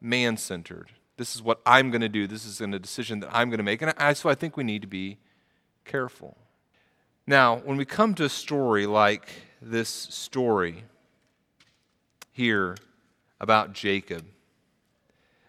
man 0.00 0.36
centered. 0.36 0.92
This 1.16 1.34
is 1.34 1.42
what 1.42 1.60
I'm 1.66 1.90
going 1.90 2.00
to 2.00 2.08
do. 2.08 2.28
This 2.28 2.46
is 2.46 2.60
a 2.60 2.78
decision 2.78 3.18
that 3.20 3.30
I'm 3.32 3.50
going 3.50 3.58
to 3.58 3.64
make. 3.64 3.82
And 3.82 3.92
I, 3.98 4.12
so 4.12 4.28
I 4.28 4.36
think 4.36 4.56
we 4.56 4.62
need 4.62 4.82
to 4.82 4.88
be 4.88 5.18
careful. 5.84 6.36
Now, 7.26 7.56
when 7.56 7.76
we 7.76 7.84
come 7.84 8.14
to 8.14 8.24
a 8.24 8.28
story 8.28 8.86
like 8.86 9.32
this 9.60 9.88
story 9.88 10.84
here 12.30 12.76
about 13.40 13.72
Jacob, 13.72 14.24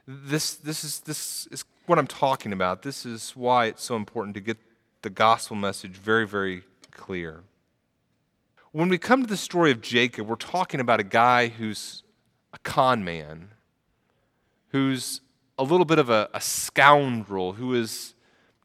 this, 0.08 0.56
this, 0.56 0.84
is, 0.84 1.00
this 1.02 1.48
is 1.52 1.64
what 1.86 1.98
I'm 1.98 2.08
talking 2.08 2.54
about. 2.54 2.82
This 2.82 3.06
is 3.06 3.32
why 3.32 3.68
it's 3.68 3.84
so 3.84 3.96
important 3.96 4.36
to 4.36 4.42
get 4.42 4.58
the 5.02 5.10
gospel 5.10 5.56
message 5.56 5.92
very, 5.92 6.28
very 6.28 6.64
clear. 6.92 7.44
When 8.72 8.90
we 8.90 8.98
come 8.98 9.22
to 9.22 9.28
the 9.28 9.38
story 9.38 9.72
of 9.72 9.82
Jacob, 9.82 10.28
we're 10.28 10.36
talking 10.36 10.80
about 10.80 11.00
a 11.00 11.04
guy 11.04 11.48
who's 11.48 12.04
a 12.54 12.60
con 12.60 13.04
man, 13.04 13.50
who's 14.70 15.22
a 15.58 15.64
little 15.64 15.86
bit 15.86 16.00
of 16.00 16.10
a, 16.10 16.30
a 16.34 16.42
scoundrel, 16.42 17.54
who 17.54 17.74
is 17.74 18.16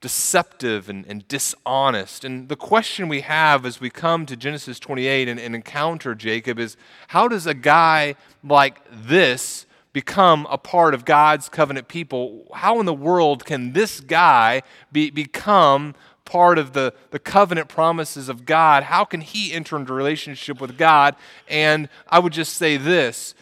deceptive 0.00 0.88
and, 0.88 1.04
and, 1.06 1.26
dishonest. 1.26 2.24
And 2.24 2.48
the 2.48 2.56
question 2.56 3.08
we 3.08 3.22
have 3.22 3.66
as 3.66 3.80
we 3.80 3.90
come 3.90 4.26
to 4.26 4.36
Genesis 4.36 4.78
28 4.78 5.28
and, 5.28 5.40
and 5.40 5.54
encounter 5.56 6.14
Jacob 6.14 6.58
is 6.58 6.76
how 7.08 7.26
does 7.26 7.46
a 7.46 7.54
guy 7.54 8.14
like 8.44 8.80
this 8.90 9.66
become 9.98 10.46
a 10.48 10.56
part 10.56 10.94
of 10.94 11.04
God's 11.04 11.48
covenant 11.48 11.88
people, 11.88 12.46
how 12.54 12.78
in 12.78 12.86
the 12.86 12.94
world 12.94 13.44
can 13.44 13.72
this 13.72 13.98
guy 13.98 14.62
be, 14.92 15.10
become 15.10 15.92
part 16.24 16.56
of 16.56 16.72
the, 16.72 16.94
the 17.10 17.18
covenant 17.18 17.68
promises 17.68 18.28
of 18.28 18.46
God? 18.46 18.84
How 18.84 19.04
can 19.04 19.22
he 19.22 19.52
enter 19.52 19.76
into 19.76 19.92
relationship 19.92 20.60
with 20.60 20.78
God? 20.78 21.16
And 21.48 21.88
I 22.06 22.20
would 22.20 22.32
just 22.32 22.52
say 22.52 22.76
this 22.76 23.34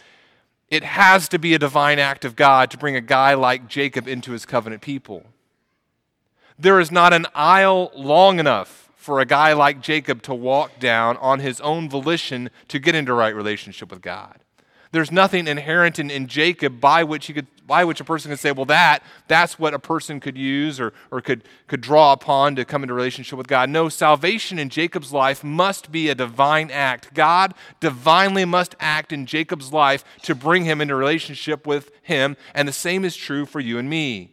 it 0.71 0.83
has 0.83 1.29
to 1.29 1.39
be 1.39 1.53
a 1.53 1.59
divine 1.59 1.99
act 1.99 2.25
of 2.25 2.37
God 2.37 2.71
to 2.71 2.79
bring 2.79 2.97
a 2.97 3.03
guy 3.03 3.35
like 3.35 3.69
Jacob 3.69 4.09
into 4.09 4.33
his 4.33 4.47
covenant 4.47 4.81
people. 4.81 5.25
There 6.59 6.81
is 6.81 6.91
not 6.91 7.13
an 7.13 7.27
aisle 7.35 7.93
long 7.95 8.39
enough 8.39 8.89
for 8.97 9.21
a 9.21 9.27
guy 9.27 9.53
like 9.53 9.83
Jacob 9.83 10.23
to 10.23 10.35
walk 10.35 10.81
down 10.81 11.19
on 11.19 11.41
his 11.41 11.61
own 11.61 11.91
volition 11.91 12.49
to 12.69 12.79
get 12.79 12.95
into 12.95 13.13
right 13.13 13.37
relationship 13.37 13.91
with 13.91 14.01
God. 14.01 14.39
There's 14.93 15.11
nothing 15.11 15.47
inherent 15.47 15.99
in, 15.99 16.11
in 16.11 16.27
Jacob 16.27 16.81
by 16.81 17.05
which, 17.05 17.27
he 17.27 17.33
could, 17.33 17.47
by 17.67 17.85
which 17.85 18.01
a 18.01 18.05
person 18.05 18.31
could 18.31 18.39
say, 18.39 18.53
well, 18.53 18.65
that, 18.67 19.03
that's 19.29 19.59
what 19.59 19.75
a 19.75 19.79
person 19.79 20.21
could 20.21 20.39
use 20.39 20.79
or, 20.81 20.93
or 21.11 21.21
could, 21.21 21.45
could 21.67 21.81
draw 21.81 22.13
upon 22.13 22.57
to 22.57 22.65
come 22.65 22.83
into 22.83 22.95
relationship 22.95 23.37
with 23.37 23.49
God. 23.49 23.69
No, 23.69 23.89
salvation 23.89 24.59
in 24.59 24.69
Jacob's 24.69 25.13
life 25.13 25.43
must 25.43 25.91
be 25.91 26.09
a 26.09 26.15
divine 26.15 26.71
act. 26.71 27.13
God 27.15 27.55
divinely 27.81 28.45
must 28.45 28.75
act 28.81 29.13
in 29.13 29.27
Jacob's 29.27 29.73
life 29.73 30.05
to 30.23 30.35
bring 30.35 30.65
him 30.65 30.81
into 30.81 30.95
relationship 30.95 31.67
with 31.67 31.91
him, 32.03 32.37
and 32.55 32.69
the 32.69 32.73
same 32.73 33.05
is 33.05 33.17
true 33.17 33.45
for 33.45 33.61
you 33.61 33.79
and 33.79 33.91
me. 33.91 34.33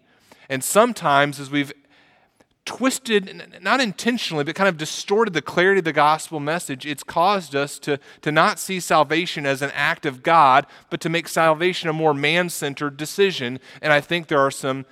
And 0.49 0.63
sometimes, 0.63 1.39
as 1.39 1.49
we've 1.49 1.73
twisted, 2.65 3.59
not 3.61 3.81
intentionally, 3.81 4.43
but 4.43 4.55
kind 4.55 4.69
of 4.69 4.77
distorted 4.77 5.33
the 5.33 5.41
clarity 5.41 5.79
of 5.79 5.85
the 5.85 5.93
gospel 5.93 6.39
message, 6.39 6.85
it's 6.85 7.03
caused 7.03 7.55
us 7.55 7.77
to, 7.79 7.99
to 8.21 8.31
not 8.31 8.57
see 8.57 8.79
salvation 8.79 9.45
as 9.45 9.61
an 9.61 9.71
act 9.73 10.05
of 10.05 10.23
God, 10.23 10.65
but 10.89 11.01
to 11.01 11.09
make 11.09 11.27
salvation 11.27 11.89
a 11.89 11.93
more 11.93 12.13
man 12.13 12.49
centered 12.49 12.95
decision. 12.95 13.59
And 13.81 13.91
I 13.91 13.99
think 13.99 14.27
there 14.27 14.39
are 14.39 14.51
some 14.51 14.85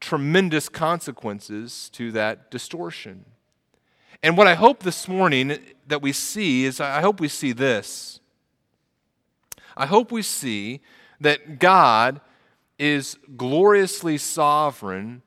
tremendous 0.00 0.68
consequences 0.68 1.90
to 1.94 2.12
that 2.12 2.50
distortion. 2.50 3.24
And 4.22 4.36
what 4.36 4.46
I 4.46 4.54
hope 4.54 4.82
this 4.82 5.08
morning 5.08 5.58
that 5.86 6.02
we 6.02 6.12
see 6.12 6.64
is 6.64 6.80
I 6.80 7.00
hope 7.00 7.20
we 7.20 7.28
see 7.28 7.52
this. 7.52 8.20
I 9.76 9.86
hope 9.86 10.12
we 10.12 10.22
see 10.22 10.80
that 11.20 11.58
God 11.58 12.20
is 12.78 13.18
gloriously 13.36 14.18
sovereign 14.18 15.22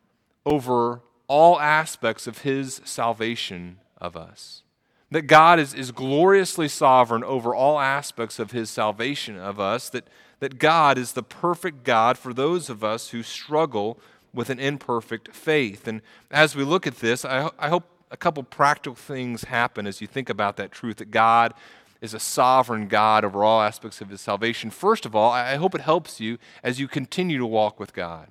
over 0.45 1.01
all 1.27 1.59
aspects 1.59 2.27
of 2.27 2.39
his 2.39 2.81
salvation 2.85 3.79
of 3.97 4.15
us. 4.15 4.63
That 5.11 5.23
God 5.23 5.59
is, 5.59 5.73
is 5.73 5.91
gloriously 5.91 6.67
sovereign 6.67 7.23
over 7.23 7.55
all 7.55 7.79
aspects 7.79 8.39
of 8.39 8.51
his 8.51 8.69
salvation 8.69 9.37
of 9.37 9.59
us. 9.59 9.89
That, 9.89 10.07
that 10.39 10.59
God 10.59 10.97
is 10.97 11.13
the 11.13 11.23
perfect 11.23 11.83
God 11.83 12.17
for 12.17 12.33
those 12.33 12.69
of 12.69 12.83
us 12.83 13.09
who 13.09 13.23
struggle 13.23 13.99
with 14.33 14.49
an 14.49 14.59
imperfect 14.59 15.33
faith. 15.33 15.87
And 15.87 16.01
as 16.29 16.55
we 16.55 16.63
look 16.63 16.85
at 16.85 16.97
this, 16.97 17.23
I, 17.23 17.49
I 17.57 17.69
hope 17.69 17.85
a 18.11 18.17
couple 18.17 18.43
practical 18.43 18.95
things 18.95 19.45
happen 19.45 19.87
as 19.87 20.01
you 20.01 20.07
think 20.07 20.29
about 20.29 20.57
that 20.57 20.71
truth 20.71 20.97
that 20.97 21.11
God 21.11 21.53
is 22.01 22.13
a 22.13 22.19
sovereign 22.19 22.87
God 22.87 23.25
over 23.25 23.43
all 23.43 23.61
aspects 23.61 24.01
of 24.01 24.09
his 24.09 24.21
salvation. 24.21 24.69
First 24.69 25.05
of 25.05 25.15
all, 25.15 25.31
I 25.31 25.55
hope 25.55 25.73
it 25.73 25.81
helps 25.81 26.19
you 26.19 26.37
as 26.63 26.79
you 26.79 26.87
continue 26.87 27.37
to 27.37 27.45
walk 27.45 27.79
with 27.79 27.93
God. 27.93 28.27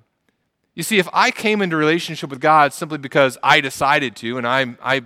You 0.77 0.83
see, 0.83 0.99
if 0.99 1.09
I 1.11 1.31
came 1.31 1.63
into 1.63 1.75
relationship 1.75 2.29
with 2.29 2.39
God 2.39 2.71
simply 2.71 2.99
because 2.99 3.35
I 3.41 3.61
decided 3.61 4.15
to, 4.17 4.37
and 4.37 4.45
I, 4.45 4.75
I 4.79 5.01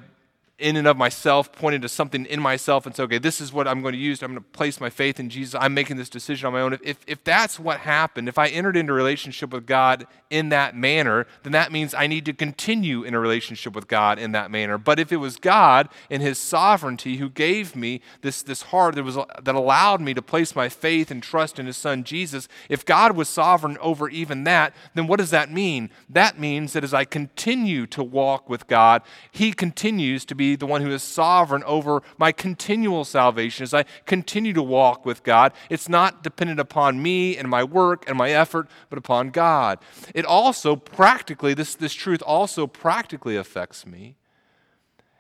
in 0.62 0.78
and 0.78 0.88
of 0.88 0.96
myself 0.96 1.52
pointed 1.52 1.82
to 1.82 1.90
something 1.90 2.26
in 2.26 2.40
myself 2.40 2.86
and 2.86 2.96
said, 2.96 3.04
okay, 3.04 3.18
this 3.18 3.42
is 3.42 3.52
what 3.52 3.68
I'm 3.68 3.82
going 3.82 3.94
to 3.94 4.00
use. 4.00 4.22
I'm 4.22 4.32
going 4.32 4.44
to 4.44 4.50
place 4.52 4.80
my 4.80 4.90
faith 4.90 5.20
in 5.20 5.30
Jesus. 5.30 5.60
I'm 5.60 5.74
making 5.74 5.98
this 5.98 6.10
decision 6.10 6.48
on 6.48 6.54
my 6.54 6.62
own. 6.62 6.78
If, 6.84 7.00
if 7.08 7.24
that's 7.24 7.60
what 7.60 7.80
happened, 7.80 8.30
if 8.30 8.38
I 8.38 8.48
entered 8.48 8.78
into 8.78 8.94
a 8.94 8.96
relationship 8.96 9.52
with 9.52 9.66
God 9.66 10.06
in 10.30 10.50
that 10.50 10.76
manner, 10.76 11.26
then 11.44 11.52
that 11.52 11.72
means 11.72 11.94
I 11.94 12.08
need 12.08 12.26
to 12.26 12.34
continue 12.34 13.04
in 13.04 13.14
a 13.14 13.20
relationship 13.20 13.76
with 13.76 13.88
God 13.88 14.20
in 14.20 14.32
that 14.34 14.52
manner. 14.52 14.78
But 14.78 15.00
if 15.00 15.12
it 15.12 15.18
was 15.18 15.38
God 15.38 15.90
in 16.10 16.22
His 16.22 16.38
sovereignty 16.38 17.18
who 17.18 17.30
gave 17.30 17.76
me 17.76 18.02
this, 18.22 18.44
this 18.44 18.62
heart 18.64 18.96
that, 18.96 19.04
was, 19.04 19.18
that 19.42 19.56
allowed 19.56 20.00
me 20.00 20.14
to 20.14 20.22
place 20.22 20.56
my 20.56 20.70
faith 20.70 21.12
and 21.12 21.24
trust 21.24 21.60
in 21.60 21.66
His 21.66 21.78
Son 21.78 22.04
Jesus, 22.04 22.48
if 22.70 22.86
God 22.86 23.16
was 23.16 23.28
sovereign 23.28 23.78
over 23.80 24.08
even 24.10 24.44
that, 24.44 24.74
then 24.94 25.08
what 25.08 25.18
does 25.18 25.32
that 25.32 25.52
mean? 25.52 25.90
That 26.08 26.40
means 26.40 26.74
that 26.74 26.84
as 26.84 26.94
I 26.94 27.04
continue 27.04 27.88
to 27.88 28.04
walk 28.04 28.48
with 28.48 28.68
God, 28.68 29.02
He 29.32 29.54
continues 29.54 30.24
to 30.26 30.36
be 30.36 30.51
the 30.56 30.66
one 30.66 30.82
who 30.82 30.92
is 30.92 31.04
sovereign 31.04 31.64
over 31.64 32.02
my 32.18 32.32
continual 32.32 33.06
salvation 33.06 33.64
as 33.64 33.74
I 33.74 33.84
continue 34.06 34.54
to 34.54 34.64
walk 34.64 35.06
with 35.06 35.24
God. 35.24 35.54
It's 35.70 35.90
not 35.90 36.24
dependent 36.24 36.60
upon 36.60 37.02
me 37.02 37.38
and 37.38 37.50
my 37.50 37.64
work 37.64 38.04
and 38.08 38.18
my 38.18 38.32
effort, 38.32 38.70
but 38.90 38.98
upon 38.98 39.30
God. 39.30 39.80
It 40.14 40.26
also 40.26 40.76
practically, 40.76 41.54
this, 41.54 41.76
this 41.76 41.94
truth 41.94 42.22
also 42.26 42.68
practically 42.68 43.36
affects 43.36 43.86
me 43.86 44.18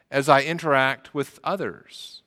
as 0.09 0.27
I 0.27 0.41
interact 0.41 1.13
with 1.13 1.39
others. 1.43 2.21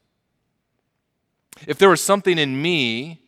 If 1.67 1.79
there 1.79 1.91
was 1.91 2.01
something 2.01 2.39
in 2.39 2.61
me 2.61 3.23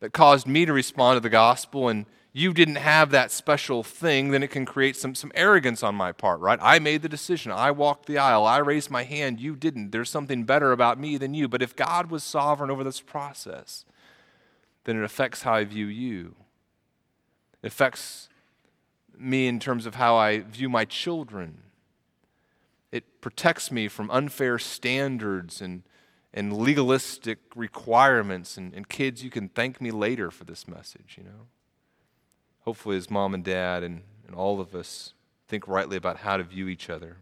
that 0.00 0.12
caused 0.12 0.46
me 0.46 0.64
to 0.64 0.72
respond 0.72 1.16
to 1.16 1.20
the 1.20 1.28
gospel 1.28 1.88
and 1.88 2.06
you 2.32 2.54
didn't 2.54 2.76
have 2.76 3.10
that 3.10 3.32
special 3.32 3.82
thing, 3.82 4.30
then 4.30 4.42
it 4.42 4.50
can 4.50 4.64
create 4.64 4.94
some, 4.94 5.16
some 5.16 5.32
arrogance 5.34 5.82
on 5.82 5.96
my 5.96 6.12
part, 6.12 6.38
right? 6.40 6.58
I 6.62 6.78
made 6.78 7.02
the 7.02 7.08
decision. 7.08 7.50
I 7.50 7.72
walked 7.72 8.06
the 8.06 8.18
aisle. 8.18 8.46
I 8.46 8.58
raised 8.58 8.88
my 8.88 9.02
hand. 9.02 9.40
You 9.40 9.56
didn't. 9.56 9.90
There's 9.90 10.10
something 10.10 10.44
better 10.44 10.70
about 10.70 10.98
me 10.98 11.16
than 11.16 11.34
you. 11.34 11.48
But 11.48 11.60
if 11.60 11.74
God 11.74 12.10
was 12.10 12.22
sovereign 12.22 12.70
over 12.70 12.84
this 12.84 13.00
process, 13.00 13.84
then 14.84 14.96
it 14.96 15.02
affects 15.02 15.42
how 15.42 15.54
I 15.54 15.64
view 15.64 15.86
you. 15.86 16.36
It 17.62 17.66
affects 17.66 18.28
me 19.18 19.48
in 19.48 19.58
terms 19.58 19.84
of 19.84 19.96
how 19.96 20.14
I 20.14 20.38
view 20.38 20.68
my 20.68 20.84
children. 20.84 21.58
It 22.92 23.20
protects 23.20 23.72
me 23.72 23.88
from 23.88 24.08
unfair 24.10 24.58
standards 24.60 25.60
and, 25.60 25.82
and 26.32 26.56
legalistic 26.56 27.38
requirements. 27.56 28.56
And, 28.56 28.72
and 28.72 28.88
kids, 28.88 29.24
you 29.24 29.30
can 29.30 29.48
thank 29.48 29.80
me 29.80 29.90
later 29.90 30.30
for 30.30 30.44
this 30.44 30.68
message, 30.68 31.16
you 31.18 31.24
know? 31.24 31.48
Hopefully 32.60 32.96
his 32.96 33.10
mom 33.10 33.34
and 33.34 33.44
dad 33.44 33.82
and, 33.82 34.02
and 34.26 34.34
all 34.34 34.60
of 34.60 34.74
us 34.74 35.14
think 35.48 35.66
rightly 35.66 35.96
about 35.96 36.18
how 36.18 36.36
to 36.36 36.44
view 36.44 36.68
each 36.68 36.88
other. 36.88 37.16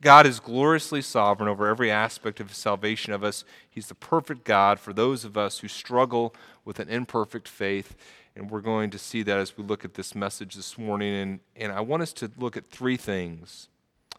God 0.00 0.26
is 0.26 0.40
gloriously 0.40 1.02
sovereign 1.02 1.48
over 1.48 1.66
every 1.66 1.90
aspect 1.90 2.40
of 2.40 2.48
the 2.48 2.54
salvation 2.54 3.12
of 3.12 3.24
us. 3.24 3.44
He's 3.68 3.88
the 3.88 3.94
perfect 3.94 4.44
God 4.44 4.78
for 4.78 4.92
those 4.92 5.24
of 5.24 5.36
us 5.36 5.58
who 5.58 5.68
struggle 5.68 6.34
with 6.64 6.80
an 6.80 6.88
imperfect 6.88 7.48
faith. 7.48 7.96
And 8.36 8.50
we're 8.50 8.60
going 8.60 8.90
to 8.90 8.98
see 8.98 9.22
that 9.22 9.38
as 9.38 9.56
we 9.56 9.64
look 9.64 9.84
at 9.84 9.94
this 9.94 10.14
message 10.14 10.54
this 10.54 10.78
morning. 10.78 11.14
And, 11.14 11.40
and 11.56 11.72
I 11.72 11.80
want 11.80 12.02
us 12.02 12.12
to 12.14 12.30
look 12.36 12.56
at 12.56 12.66
three 12.66 12.96
things. 12.96 13.68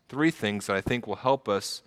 Three 0.10 0.32
things 0.32 0.68
that 0.68 0.76
I 0.76 0.82
think 0.82 1.08
will 1.08 1.16
help 1.16 1.48
us 1.48 1.82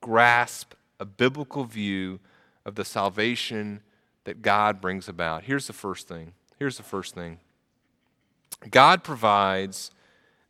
grasp 0.00 0.74
a 1.00 1.04
biblical 1.04 1.64
view 1.64 2.20
of 2.64 2.76
the 2.76 2.84
salvation 2.84 3.82
that 4.24 4.42
God 4.42 4.80
brings 4.80 5.08
about. 5.08 5.44
Here's 5.44 5.66
the 5.66 5.72
first 5.72 6.08
thing 6.08 6.32
Here's 6.58 6.76
the 6.76 6.82
first 6.82 7.14
thing. 7.14 7.38
God 8.70 9.02
provides 9.04 9.90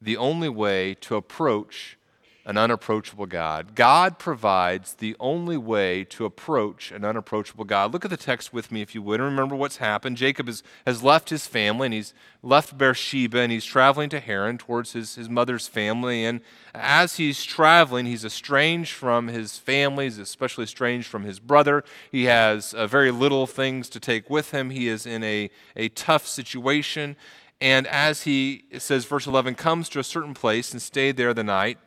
the 0.00 0.16
only 0.16 0.48
way 0.48 0.94
to 1.00 1.16
approach 1.16 1.98
an 2.46 2.58
unapproachable 2.58 3.24
God. 3.24 3.74
God 3.74 4.18
provides 4.18 4.94
the 4.94 5.16
only 5.18 5.56
way 5.56 6.04
to 6.04 6.26
approach 6.26 6.92
an 6.92 7.04
unapproachable 7.04 7.64
God. 7.64 7.92
Look 7.92 8.04
at 8.04 8.10
the 8.10 8.18
text 8.18 8.52
with 8.52 8.70
me, 8.70 8.82
if 8.82 8.94
you 8.94 9.00
would, 9.00 9.18
and 9.18 9.30
remember 9.30 9.56
what's 9.56 9.78
happened. 9.78 10.18
Jacob 10.18 10.46
has, 10.46 10.62
has 10.86 11.02
left 11.02 11.30
his 11.30 11.46
family, 11.46 11.86
and 11.86 11.94
he's 11.94 12.12
left 12.42 12.76
Beersheba, 12.76 13.38
and 13.38 13.50
he's 13.50 13.64
traveling 13.64 14.10
to 14.10 14.20
Haran 14.20 14.58
towards 14.58 14.92
his, 14.92 15.14
his 15.14 15.28
mother's 15.28 15.66
family. 15.66 16.24
And 16.26 16.42
as 16.74 17.16
he's 17.16 17.42
traveling, 17.44 18.04
he's 18.04 18.26
estranged 18.26 18.92
from 18.92 19.28
his 19.28 19.56
family, 19.56 20.04
he's 20.04 20.18
especially 20.18 20.64
estranged 20.64 21.06
from 21.06 21.24
his 21.24 21.40
brother. 21.40 21.82
He 22.12 22.24
has 22.24 22.74
uh, 22.74 22.86
very 22.86 23.10
little 23.10 23.46
things 23.46 23.88
to 23.88 24.00
take 24.00 24.28
with 24.28 24.50
him. 24.50 24.68
He 24.68 24.88
is 24.88 25.06
in 25.06 25.24
a, 25.24 25.50
a 25.76 25.88
tough 25.90 26.26
situation. 26.26 27.16
And 27.60 27.86
as 27.86 28.22
he, 28.22 28.64
says, 28.76 29.06
verse 29.06 29.26
11, 29.26 29.54
comes 29.54 29.88
to 29.90 29.98
a 29.98 30.04
certain 30.04 30.34
place 30.34 30.72
and 30.72 30.82
stayed 30.82 31.16
there 31.16 31.32
the 31.32 31.44
night, 31.44 31.78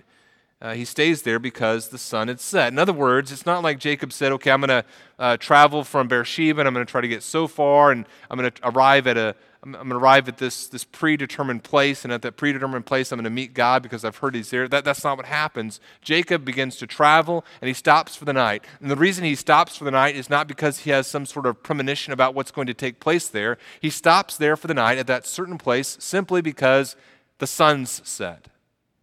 uh, 0.59 0.73
he 0.73 0.85
stays 0.85 1.21
there 1.21 1.37
because 1.37 1.89
the 1.89 1.99
sun 1.99 2.29
had 2.29 2.39
set. 2.39 2.73
In 2.73 2.79
other 2.79 2.93
words, 2.93 3.31
it's 3.31 3.45
not 3.45 3.61
like 3.61 3.77
Jacob 3.77 4.11
said, 4.11 4.31
okay, 4.33 4.49
I'm 4.49 4.61
going 4.61 4.69
to 4.69 4.85
uh, 5.19 5.37
travel 5.37 5.83
from 5.83 6.07
Beersheba 6.07 6.59
and 6.59 6.67
I'm 6.67 6.73
going 6.73 6.85
to 6.85 6.89
try 6.89 7.01
to 7.01 7.07
get 7.07 7.21
so 7.21 7.47
far 7.47 7.91
and 7.91 8.07
I'm 8.29 8.39
going 8.39 8.51
to 8.51 8.67
arrive 8.67 9.05
at 9.05 9.17
a, 9.17 9.35
I'm, 9.61 9.73
going 9.73 9.89
to 9.89 9.95
arrive 9.95 10.27
at 10.27 10.39
this, 10.39 10.65
this 10.67 10.83
predetermined 10.83 11.63
place 11.63 12.03
and 12.03 12.11
at 12.11 12.23
that 12.23 12.37
predetermined 12.37 12.87
place 12.87 13.11
I'm 13.11 13.17
going 13.17 13.25
to 13.25 13.29
meet 13.29 13.53
God 13.53 13.83
because 13.83 14.03
I've 14.03 14.17
heard 14.17 14.33
he's 14.33 14.49
there. 14.49 14.67
That, 14.67 14.83
that's 14.83 15.03
not 15.03 15.17
what 15.17 15.27
happens. 15.27 15.79
Jacob 16.01 16.43
begins 16.43 16.77
to 16.77 16.87
travel 16.87 17.45
and 17.61 17.67
he 17.67 17.73
stops 17.75 18.15
for 18.15 18.25
the 18.25 18.33
night. 18.33 18.65
And 18.81 18.89
the 18.89 18.95
reason 18.95 19.25
he 19.25 19.35
stops 19.35 19.77
for 19.77 19.83
the 19.83 19.91
night 19.91 20.15
is 20.15 20.27
not 20.27 20.47
because 20.47 20.79
he 20.79 20.89
has 20.89 21.05
some 21.05 21.27
sort 21.27 21.45
of 21.45 21.61
premonition 21.61 22.13
about 22.13 22.33
what's 22.33 22.51
going 22.51 22.67
to 22.67 22.73
take 22.73 22.99
place 22.99 23.27
there. 23.27 23.59
He 23.79 23.91
stops 23.91 24.37
there 24.37 24.57
for 24.57 24.65
the 24.65 24.73
night 24.73 24.97
at 24.97 25.05
that 25.05 25.27
certain 25.27 25.59
place 25.59 25.97
simply 25.99 26.41
because 26.41 26.95
the 27.37 27.45
sun's 27.45 28.01
set. 28.03 28.47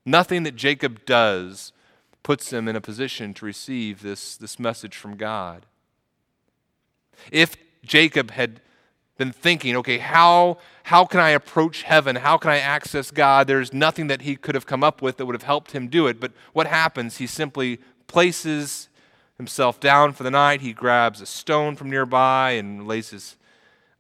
Nothing 0.06 0.42
that 0.42 0.56
Jacob 0.56 1.04
does 1.04 1.72
puts 2.22 2.52
him 2.52 2.68
in 2.68 2.76
a 2.76 2.80
position 2.80 3.34
to 3.34 3.44
receive 3.44 4.02
this, 4.02 4.36
this 4.36 4.58
message 4.58 4.96
from 4.96 5.16
God. 5.16 5.66
If 7.30 7.56
Jacob 7.82 8.32
had 8.32 8.60
been 9.16 9.32
thinking, 9.32 9.76
okay, 9.76 9.98
how, 9.98 10.58
how 10.84 11.04
can 11.04 11.20
I 11.20 11.30
approach 11.30 11.82
heaven? 11.82 12.16
How 12.16 12.36
can 12.36 12.50
I 12.50 12.58
access 12.58 13.10
God? 13.10 13.46
There's 13.46 13.72
nothing 13.72 14.08
that 14.08 14.22
he 14.22 14.36
could 14.36 14.54
have 14.54 14.66
come 14.66 14.82
up 14.82 15.00
with 15.00 15.18
that 15.18 15.26
would 15.26 15.34
have 15.34 15.44
helped 15.44 15.72
him 15.72 15.88
do 15.88 16.06
it. 16.06 16.18
But 16.18 16.32
what 16.52 16.66
happens? 16.66 17.18
He 17.18 17.26
simply 17.26 17.78
places 18.06 18.88
himself 19.36 19.78
down 19.78 20.12
for 20.12 20.22
the 20.24 20.30
night. 20.30 20.62
He 20.62 20.72
grabs 20.72 21.20
a 21.20 21.26
stone 21.26 21.76
from 21.76 21.90
nearby 21.90 22.52
and 22.52 22.88
lays 22.88 23.10
his 23.10 23.36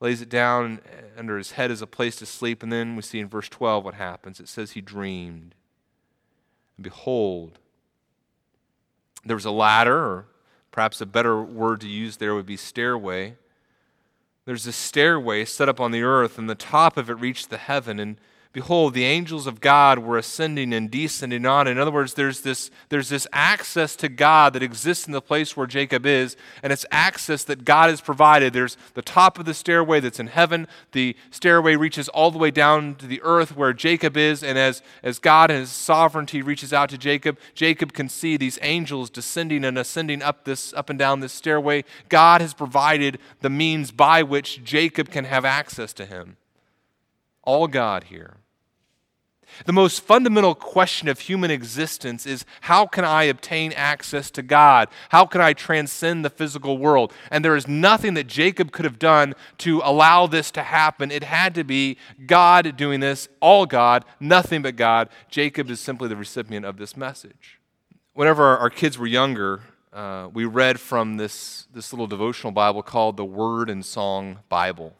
lays 0.00 0.20
it 0.20 0.28
down 0.28 0.80
under 1.16 1.38
his 1.38 1.52
head 1.52 1.70
as 1.70 1.80
a 1.80 1.86
place 1.86 2.16
to 2.16 2.26
sleep. 2.26 2.62
And 2.62 2.70
then 2.70 2.94
we 2.94 3.00
see 3.00 3.20
in 3.20 3.28
verse 3.28 3.48
12 3.48 3.84
what 3.84 3.94
happens. 3.94 4.38
It 4.38 4.48
says 4.48 4.72
he 4.72 4.82
dreamed. 4.82 5.54
And 6.76 6.84
behold, 6.84 7.58
there 9.24 9.36
was 9.36 9.44
a 9.44 9.50
ladder, 9.50 9.96
or 9.96 10.26
perhaps 10.70 11.00
a 11.00 11.06
better 11.06 11.42
word 11.42 11.80
to 11.82 11.88
use 11.88 12.16
there 12.16 12.34
would 12.34 12.46
be 12.46 12.56
stairway. 12.56 13.36
There's 14.44 14.66
a 14.66 14.72
stairway 14.72 15.44
set 15.44 15.68
up 15.68 15.80
on 15.80 15.90
the 15.90 16.02
earth, 16.02 16.38
and 16.38 16.50
the 16.50 16.54
top 16.54 16.96
of 16.96 17.08
it 17.08 17.14
reached 17.14 17.50
the 17.50 17.56
heaven. 17.56 17.98
And 17.98 18.18
behold, 18.54 18.94
the 18.94 19.04
angels 19.04 19.48
of 19.48 19.60
God 19.60 19.98
were 19.98 20.16
ascending 20.16 20.72
and 20.72 20.88
descending 20.88 21.44
on. 21.44 21.66
In 21.66 21.76
other 21.76 21.90
words, 21.90 22.14
there's 22.14 22.40
this, 22.40 22.70
there's 22.88 23.08
this 23.08 23.26
access 23.32 23.96
to 23.96 24.08
God 24.08 24.52
that 24.52 24.62
exists 24.62 25.06
in 25.06 25.12
the 25.12 25.20
place 25.20 25.56
where 25.56 25.66
Jacob 25.66 26.06
is, 26.06 26.36
and 26.62 26.72
it's 26.72 26.86
access 26.90 27.42
that 27.44 27.64
God 27.64 27.90
has 27.90 28.00
provided. 28.00 28.52
There's 28.52 28.76
the 28.94 29.02
top 29.02 29.40
of 29.40 29.44
the 29.44 29.52
stairway 29.52 29.98
that's 29.98 30.20
in 30.20 30.28
heaven. 30.28 30.68
The 30.92 31.16
stairway 31.32 31.74
reaches 31.74 32.08
all 32.08 32.30
the 32.30 32.38
way 32.38 32.52
down 32.52 32.94
to 32.96 33.06
the 33.06 33.20
earth 33.22 33.56
where 33.56 33.72
Jacob 33.72 34.16
is, 34.16 34.44
and 34.44 34.56
as, 34.56 34.82
as 35.02 35.18
God 35.18 35.50
and 35.50 35.58
his 35.58 35.70
sovereignty 35.70 36.40
reaches 36.40 36.72
out 36.72 36.90
to 36.90 36.98
Jacob, 36.98 37.38
Jacob 37.54 37.92
can 37.92 38.08
see 38.08 38.36
these 38.36 38.60
angels 38.62 39.10
descending 39.10 39.64
and 39.64 39.76
ascending 39.76 40.22
up 40.22 40.44
this 40.44 40.72
up 40.74 40.88
and 40.88 40.98
down 40.98 41.18
this 41.18 41.32
stairway. 41.32 41.82
God 42.08 42.40
has 42.40 42.54
provided 42.54 43.18
the 43.40 43.50
means 43.50 43.90
by 43.90 44.22
which 44.22 44.62
Jacob 44.62 45.10
can 45.10 45.24
have 45.24 45.44
access 45.44 45.92
to 45.94 46.06
him. 46.06 46.36
All 47.42 47.66
God 47.66 48.04
here. 48.04 48.36
The 49.66 49.72
most 49.72 50.00
fundamental 50.00 50.54
question 50.54 51.08
of 51.08 51.20
human 51.20 51.50
existence 51.50 52.26
is 52.26 52.44
how 52.62 52.86
can 52.86 53.04
I 53.04 53.24
obtain 53.24 53.72
access 53.72 54.30
to 54.32 54.42
God? 54.42 54.88
How 55.10 55.26
can 55.26 55.40
I 55.40 55.52
transcend 55.52 56.24
the 56.24 56.30
physical 56.30 56.78
world? 56.78 57.12
And 57.30 57.44
there 57.44 57.56
is 57.56 57.68
nothing 57.68 58.14
that 58.14 58.26
Jacob 58.26 58.72
could 58.72 58.84
have 58.84 58.98
done 58.98 59.34
to 59.58 59.80
allow 59.84 60.26
this 60.26 60.50
to 60.52 60.62
happen. 60.62 61.10
It 61.10 61.24
had 61.24 61.54
to 61.54 61.64
be 61.64 61.96
God 62.26 62.76
doing 62.76 63.00
this, 63.00 63.28
all 63.40 63.66
God, 63.66 64.04
nothing 64.20 64.62
but 64.62 64.76
God. 64.76 65.08
Jacob 65.28 65.70
is 65.70 65.80
simply 65.80 66.08
the 66.08 66.16
recipient 66.16 66.66
of 66.66 66.76
this 66.76 66.96
message. 66.96 67.60
Whenever 68.12 68.56
our, 68.58 68.70
kids 68.70 68.96
were 68.96 69.06
younger, 69.06 69.62
uh, 69.92 70.28
we 70.32 70.44
read 70.44 70.78
from 70.78 71.16
this, 71.16 71.66
this 71.72 71.92
little 71.92 72.06
devotional 72.06 72.52
Bible 72.52 72.82
called 72.82 73.16
the 73.16 73.24
Word 73.24 73.68
and 73.70 73.84
Song 73.84 74.38
Bible 74.48 74.94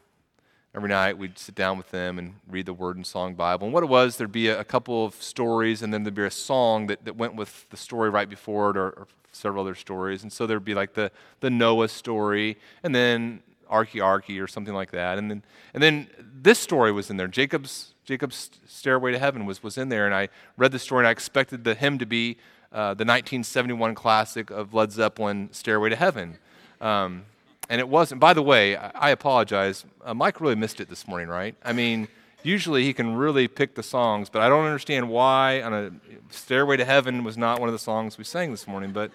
every 0.75 0.89
night 0.89 1.17
we'd 1.17 1.39
sit 1.39 1.55
down 1.55 1.77
with 1.77 1.89
them 1.91 2.19
and 2.19 2.35
read 2.49 2.65
the 2.65 2.73
word 2.73 2.97
and 2.97 3.07
song 3.07 3.33
bible. 3.33 3.65
And 3.65 3.73
what 3.73 3.81
it 3.81 3.89
was 3.89 4.17
there'd 4.17 4.31
be 4.31 4.49
a, 4.49 4.59
a 4.59 4.63
couple 4.63 5.05
of 5.05 5.15
stories 5.15 5.81
and 5.81 5.93
then 5.93 6.03
there'd 6.03 6.13
be 6.13 6.23
a 6.25 6.31
song 6.31 6.87
that, 6.87 7.05
that 7.05 7.15
went 7.15 7.35
with 7.35 7.69
the 7.69 7.77
story 7.77 8.09
right 8.09 8.29
before 8.29 8.71
it 8.71 8.77
or, 8.77 8.89
or, 8.89 9.07
several 9.31 9.65
other 9.65 9.75
stories. 9.75 10.23
And 10.23 10.31
so 10.31 10.47
there'd 10.47 10.63
be 10.63 10.73
like 10.73 10.93
the, 10.93 11.11
the 11.41 11.49
noah 11.49 11.89
story 11.89 12.57
and 12.83 12.95
then 12.95 13.41
arky 13.69 14.41
or 14.41 14.47
something 14.47 14.73
like 14.73 14.91
that. 14.91 15.17
And 15.17 15.29
then 15.29 15.43
and 15.73 15.83
then 15.83 16.07
this 16.19 16.57
story 16.57 16.93
was 16.93 17.09
in 17.09 17.17
there. 17.17 17.27
Jacob's 17.27 17.93
jacob's 18.05 18.49
stairway 18.65 19.11
to 19.11 19.19
heaven 19.19 19.45
was, 19.45 19.63
was 19.63 19.77
in 19.79 19.89
there 19.89 20.05
and 20.05 20.13
i 20.13 20.29
read 20.57 20.71
the 20.71 20.77
story 20.77 20.99
and 20.99 21.07
i 21.07 21.11
expected 21.11 21.63
the 21.63 21.73
hymn 21.73 21.97
to 21.97 22.05
be 22.05 22.37
uh, 22.71 22.93
the 22.93 23.03
1971 23.03 23.95
classic 23.95 24.51
of 24.51 24.73
led 24.75 24.91
zeppelin 24.91 25.49
stairway 25.51 25.89
to 25.89 25.95
heaven. 25.95 26.37
Um, 26.79 27.25
and 27.69 27.79
it 27.79 27.89
wasn't. 27.89 28.21
By 28.21 28.33
the 28.33 28.41
way, 28.41 28.75
I, 28.75 29.09
apologize. 29.09 29.85
Uh, 30.03 30.13
Mike 30.13 30.39
really 30.41 30.55
missed 30.55 30.79
it 30.79 30.89
this 30.89 31.07
morning, 31.07 31.27
right? 31.27 31.55
I 31.63 31.73
mean, 31.73 32.07
usually 32.43 32.83
he 32.83 32.93
can 32.93 33.15
really 33.15 33.47
pick 33.47 33.75
the 33.75 33.83
songs, 33.83 34.29
but 34.29 34.41
I 34.41 34.49
don't 34.49 34.65
understand 34.65 35.09
why 35.09 35.61
on 35.61 35.73
a 35.73 35.91
Stairway 36.29 36.77
to 36.77 36.85
Heaven 36.85 37.23
was 37.23 37.37
not 37.37 37.59
one 37.59 37.69
of 37.69 37.73
the 37.73 37.79
songs 37.79 38.17
we 38.17 38.23
sang 38.23 38.51
this 38.51 38.67
morning. 38.67 38.91
But, 38.91 39.11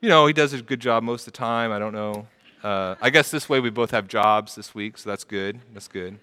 you 0.00 0.08
know, 0.08 0.26
he 0.26 0.32
does 0.32 0.52
a 0.52 0.62
good 0.62 0.80
job 0.80 1.02
most 1.02 1.26
of 1.26 1.32
the 1.32 1.38
time. 1.38 1.72
I 1.72 1.78
don't 1.78 1.92
know. 1.92 2.26
Uh, 2.62 2.94
I 3.00 3.10
guess 3.10 3.30
this 3.30 3.48
way 3.48 3.60
we 3.60 3.70
both 3.70 3.90
have 3.90 4.08
jobs 4.08 4.54
this 4.54 4.74
week, 4.74 4.96
so 4.96 5.10
that's 5.10 5.24
good. 5.24 5.60
That's 5.74 5.88
good. 5.88 6.18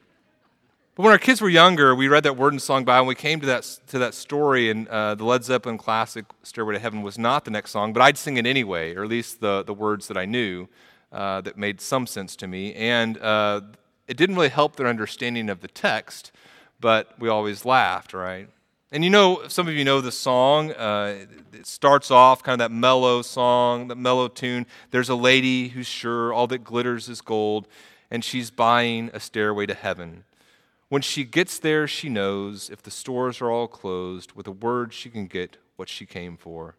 But 0.95 1.03
when 1.03 1.13
our 1.13 1.19
kids 1.19 1.39
were 1.39 1.47
younger, 1.47 1.95
we 1.95 2.09
read 2.09 2.23
that 2.23 2.35
word 2.35 2.51
and 2.51 2.61
song 2.61 2.83
Bible, 2.83 3.03
and 3.03 3.07
we 3.07 3.15
came 3.15 3.39
to 3.39 3.45
that, 3.45 3.63
to 3.87 3.99
that 3.99 4.13
story, 4.13 4.69
and 4.69 4.89
uh, 4.89 5.15
the 5.15 5.23
Led 5.23 5.45
Zeppelin 5.45 5.77
classic 5.77 6.25
Stairway 6.43 6.73
to 6.73 6.79
Heaven 6.79 7.01
was 7.01 7.17
not 7.17 7.45
the 7.45 7.51
next 7.51 7.71
song, 7.71 7.93
but 7.93 8.01
I'd 8.01 8.17
sing 8.17 8.35
it 8.35 8.45
anyway, 8.45 8.93
or 8.93 9.03
at 9.03 9.09
least 9.09 9.39
the, 9.39 9.63
the 9.63 9.73
words 9.73 10.09
that 10.09 10.17
I 10.17 10.25
knew 10.25 10.67
uh, 11.13 11.39
that 11.41 11.57
made 11.57 11.79
some 11.79 12.05
sense 12.05 12.35
to 12.35 12.47
me. 12.47 12.73
And 12.73 13.17
uh, 13.19 13.61
it 14.09 14.17
didn't 14.17 14.35
really 14.35 14.49
help 14.49 14.75
their 14.75 14.87
understanding 14.87 15.49
of 15.49 15.61
the 15.61 15.69
text, 15.69 16.33
but 16.81 17.17
we 17.17 17.29
always 17.29 17.63
laughed, 17.63 18.13
right? 18.13 18.49
And 18.91 19.05
you 19.05 19.09
know, 19.09 19.47
some 19.47 19.69
of 19.69 19.73
you 19.73 19.85
know 19.85 20.01
the 20.01 20.11
song. 20.11 20.73
Uh, 20.73 21.25
it 21.53 21.65
starts 21.65 22.11
off 22.11 22.43
kind 22.43 22.61
of 22.61 22.69
that 22.69 22.75
mellow 22.75 23.21
song, 23.21 23.87
that 23.87 23.97
mellow 23.97 24.27
tune. 24.27 24.65
There's 24.89 25.07
a 25.07 25.15
lady 25.15 25.69
who's 25.69 25.87
sure 25.87 26.33
all 26.33 26.47
that 26.47 26.65
glitters 26.65 27.07
is 27.07 27.21
gold, 27.21 27.69
and 28.09 28.25
she's 28.25 28.51
buying 28.51 29.09
a 29.13 29.21
stairway 29.21 29.65
to 29.67 29.73
heaven. 29.73 30.25
When 30.91 31.01
she 31.01 31.23
gets 31.23 31.57
there, 31.57 31.87
she 31.87 32.09
knows 32.09 32.69
if 32.69 32.83
the 32.83 32.91
stores 32.91 33.39
are 33.39 33.49
all 33.49 33.69
closed, 33.69 34.33
with 34.33 34.45
a 34.45 34.51
word 34.51 34.91
she 34.91 35.09
can 35.09 35.25
get 35.25 35.55
what 35.77 35.87
she 35.87 36.05
came 36.05 36.35
for. 36.35 36.75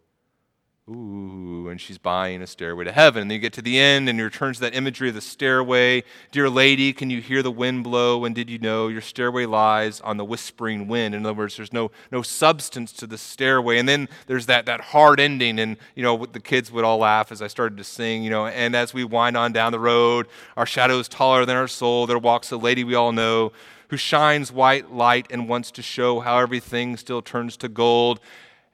Ooh, 0.87 1.69
and 1.71 1.81
she's 1.81 1.97
buying 1.97 2.43
a 2.43 2.47
stairway 2.47 2.85
to 2.85 2.93
heaven. 2.93 3.23
And 3.23 3.31
then 3.31 3.37
you 3.37 3.41
get 3.41 3.55
to 3.55 3.63
the 3.63 3.79
end 3.79 4.11
and 4.11 4.19
you 4.19 4.25
return 4.25 4.53
to 4.53 4.61
that 4.61 4.75
imagery 4.75 5.09
of 5.09 5.15
the 5.15 5.23
stairway. 5.23 6.05
Dear 6.31 6.51
lady, 6.51 6.93
can 6.93 7.09
you 7.09 7.23
hear 7.23 7.43
the 7.43 7.51
wind 7.51 7.85
blow? 7.85 8.27
And 8.27 8.35
did 8.35 8.51
you 8.51 8.59
know 8.59 8.89
your 8.89 9.01
stairway 9.01 9.47
lies 9.47 10.03
on 10.03 10.19
the 10.19 10.27
whispering 10.27 10.89
wind? 10.89 11.15
In 11.15 11.25
other 11.25 11.33
words, 11.33 11.57
there's 11.57 11.73
no, 11.73 11.91
no 12.11 12.21
substance 12.21 12.93
to 12.93 13.07
the 13.07 13.17
stairway. 13.17 13.79
And 13.79 13.89
then 13.89 14.11
there's 14.27 14.45
that, 14.45 14.67
that 14.67 14.83
hard 14.83 15.21
ending. 15.21 15.59
And, 15.59 15.79
you 15.95 16.03
know, 16.03 16.27
the 16.27 16.39
kids 16.39 16.71
would 16.71 16.85
all 16.85 16.99
laugh 16.99 17.33
as 17.33 17.41
I 17.41 17.47
started 17.47 17.79
to 17.79 17.85
sing, 17.85 18.25
you 18.25 18.29
know, 18.29 18.47
and 18.47 18.77
as 18.77 18.93
we 18.93 19.05
wind 19.05 19.39
on 19.39 19.53
down 19.53 19.73
the 19.73 19.81
road, 19.81 20.27
our 20.59 20.67
shadow 20.67 20.99
is 20.99 21.09
taller 21.09 21.47
than 21.47 21.57
our 21.57 21.69
soul. 21.69 22.07
There 22.07 22.19
walks 22.19 22.51
a 22.51 22.59
lady 22.59 22.85
we 22.85 22.95
all 22.95 23.13
know 23.13 23.53
who 23.93 23.99
shines 23.99 24.51
white 24.51 24.91
light 24.91 25.27
and 25.29 25.47
wants 25.47 25.71
to 25.71 25.83
show 25.83 26.21
how 26.21 26.39
everything 26.39 26.97
still 26.97 27.21
turns 27.21 27.59
to 27.59 27.69
gold. 27.69 28.19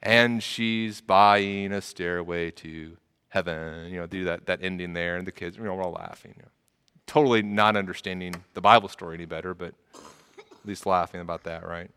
And 0.01 0.41
she's 0.41 1.01
buying 1.01 1.73
a 1.73 1.81
stairway 1.81 2.51
to 2.51 2.95
heaven. 3.27 3.91
You 3.91 3.99
know, 3.99 4.07
do 4.07 4.23
that, 4.23 4.45
that 4.45 4.59
ending 4.63 4.93
there, 4.93 5.17
and 5.17 5.27
the 5.27 5.33
kids, 5.33 5.57
you 5.57 5.63
know, 5.65 5.75
we're 5.75 5.83
all 5.83 5.91
laughing. 5.91 6.35
You 6.37 6.43
know. 6.43 6.49
Totally 7.05 7.41
not 7.41 7.75
understanding 7.75 8.33
the 8.53 8.61
Bible 8.61 8.87
story 8.87 9.15
any 9.15 9.25
better, 9.25 9.53
but 9.53 9.73
at 9.93 10.65
least 10.65 10.85
laughing 10.85 11.19
about 11.19 11.43
that, 11.43 11.67
right? 11.67 11.91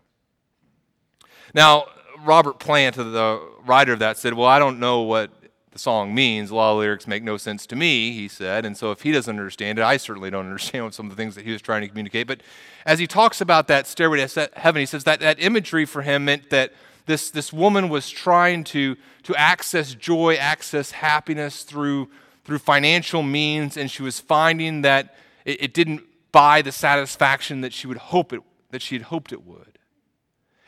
Now, 1.54 1.85
Robert 2.24 2.58
Plant, 2.58 2.96
the 2.96 3.40
writer 3.64 3.92
of 3.92 4.00
that, 4.00 4.18
said, 4.18 4.35
Well, 4.35 4.48
I 4.48 4.58
don't 4.58 4.80
know 4.80 5.02
what 5.02 5.30
the 5.72 5.78
song 5.78 6.14
means. 6.14 6.50
A 6.50 6.54
lot 6.54 6.72
of 6.72 6.78
lyrics 6.78 7.06
make 7.06 7.22
no 7.22 7.37
sense 7.37 7.66
to 7.66 7.76
me, 7.76 8.12
he 8.12 8.28
said. 8.28 8.64
And 8.64 8.76
so 8.76 8.90
if 8.90 9.02
he 9.02 9.12
doesn't 9.12 9.37
understand 9.37 9.78
it, 9.78 9.82
I 9.82 9.96
certainly 9.96 10.30
don't 10.30 10.46
understand 10.46 10.94
some 10.94 11.06
of 11.06 11.11
the 11.11 11.16
things 11.16 11.35
that 11.35 11.44
he 11.44 11.52
was 11.52 11.62
trying 11.62 11.82
to 11.82 11.88
communicate. 11.88 12.26
But 12.26 12.42
as 12.87 12.98
he 12.98 13.06
talks 13.06 13.40
about 13.40 13.68
that 13.68 13.87
stairway 13.87 14.24
to 14.24 14.50
heaven, 14.54 14.80
he 14.80 14.87
says 14.87 15.04
that 15.04 15.20
that 15.20 15.40
imagery 15.40 15.85
for 15.85 16.02
him 16.02 16.26
meant 16.26 16.50
that 16.50 16.72
this, 17.06 17.30
this 17.30 17.52
woman 17.52 17.88
was 17.88 18.08
trying 18.08 18.64
to, 18.64 18.96
to 19.24 19.35
access 19.35 19.94
joy, 19.94 20.37
access 20.37 20.92
happiness 20.92 21.64
through, 21.64 22.08
through 22.44 22.58
financial 22.58 23.22
means, 23.22 23.76
and 23.76 23.90
she 23.90 24.02
was 24.02 24.20
finding 24.20 24.82
that 24.82 25.16
it, 25.44 25.62
it 25.62 25.74
didn't 25.74 26.02
buy 26.30 26.62
the 26.62 26.72
satisfaction 26.72 27.61
that 27.62 27.72
she 27.72 27.87
would 27.87 27.96
hope 27.96 28.32
it, 28.32 28.40
that 28.70 28.82
she 28.82 28.94
had 28.94 29.02
hoped 29.04 29.32
it 29.32 29.44
would. 29.44 29.78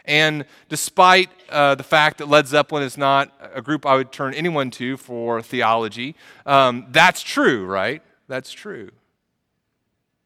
And 0.05 0.45
despite 0.69 1.31
uh, 1.49 1.75
the 1.77 1.83
fact 1.83 2.19
that 2.19 2.29
Led 2.29 2.47
Zeppelin 2.47 2.83
is 2.83 2.99
not 2.99 3.33
a 3.55 3.63
group 3.63 3.87
I 3.87 3.97
would 3.97 4.13
turn 4.13 4.35
anyone 4.35 4.71
to 4.73 4.97
for 4.97 5.41
theology, 5.41 6.15
um, 6.45 6.87
that's 6.91 7.23
true, 7.23 7.65
right? 7.65 8.03
That's 8.29 8.53
true. 8.53 8.91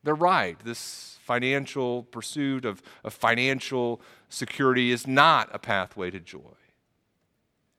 They're 0.02 0.14
right. 0.14 0.58
This 0.64 1.18
financial 1.22 2.04
pursuit 2.04 2.64
of, 2.64 2.82
of 3.04 3.12
financial 3.12 4.00
security 4.28 4.90
is 4.90 5.06
not 5.06 5.48
a 5.52 5.58
pathway 5.58 6.10
to 6.10 6.18
joy. 6.18 6.40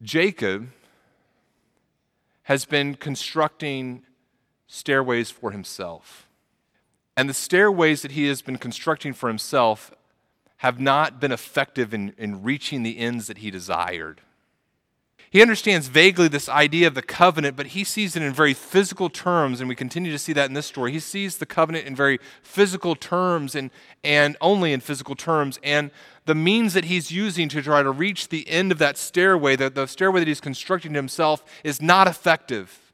Jacob 0.02 0.70
has 2.44 2.66
been 2.66 2.96
constructing 2.96 4.04
stairways 4.68 5.32
for 5.32 5.52
himself. 5.52 6.28
And 7.18 7.28
the 7.28 7.34
stairways 7.34 8.02
that 8.04 8.12
he 8.12 8.28
has 8.28 8.42
been 8.42 8.58
constructing 8.58 9.14
for 9.14 9.28
himself 9.28 9.92
have 10.60 10.80
not 10.80 11.20
been 11.20 11.32
effective 11.32 11.94
in, 11.94 12.14
in 12.18 12.44
reaching 12.44 12.84
the 12.84 12.98
ends 12.98 13.28
that 13.28 13.40
he 13.40 13.50
desired. 13.50 14.22
He 15.32 15.42
understands 15.42 15.88
vaguely 15.88 16.28
this 16.28 16.50
idea 16.50 16.88
of 16.88 16.96
the 16.96 17.02
covenant, 17.02 17.56
but 17.56 17.68
he 17.68 17.84
sees 17.84 18.16
it 18.16 18.24
in 18.24 18.34
very 18.34 18.54
physical 18.54 19.10
terms, 19.10 19.60
and 19.60 19.70
we 19.70 19.76
continue 19.76 20.12
to 20.12 20.18
see 20.18 20.34
that 20.34 20.50
in 20.50 20.56
this 20.56 20.66
story. 20.66 20.92
He 20.92 21.00
sees 21.00 21.38
the 21.38 21.46
covenant 21.46 21.86
in 21.86 21.96
very 21.96 22.20
physical 22.42 22.96
terms 22.96 23.54
and, 23.56 23.70
and 24.04 24.36
only 24.42 24.74
in 24.74 24.80
physical 24.80 25.16
terms. 25.16 25.60
And 25.64 25.92
the 26.26 26.36
means 26.36 26.74
that 26.74 26.86
he's 26.86 27.12
using 27.12 27.48
to 27.50 27.62
try 27.62 27.84
to 27.84 27.92
reach 27.92 28.30
the 28.30 28.50
end 28.50 28.72
of 28.72 28.80
that 28.80 28.98
stairway, 28.98 29.56
the, 29.56 29.70
the 29.70 29.86
stairway 29.86 30.20
that 30.20 30.28
he's 30.28 30.42
constructing 30.42 30.96
himself, 30.96 31.44
is 31.64 31.82
not 31.82 32.08
effective. 32.08 32.89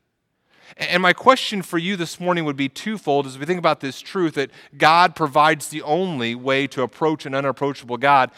And 0.77 1.01
my 1.01 1.13
question 1.13 1.61
for 1.61 1.77
you 1.77 1.95
this 1.95 2.19
morning 2.19 2.43
would 2.45 2.55
be 2.55 2.69
twofold 2.69 3.27
as 3.27 3.37
we 3.37 3.45
think 3.45 3.59
about 3.59 3.79
this 3.79 4.01
truth 4.01 4.33
that 4.35 4.51
God 4.77 5.15
provides 5.15 5.69
the 5.69 5.81
only 5.83 6.35
way 6.35 6.67
to 6.67 6.81
approach 6.81 7.25
an 7.25 7.33
unapproachable 7.33 7.97
God. 7.97 8.31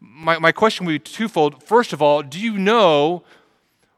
My, 0.00 0.38
my 0.38 0.52
question 0.52 0.86
would 0.86 0.92
be 0.92 0.98
twofold. 0.98 1.62
First 1.62 1.92
of 1.92 2.02
all, 2.02 2.22
do 2.22 2.38
you 2.38 2.58
know 2.58 3.22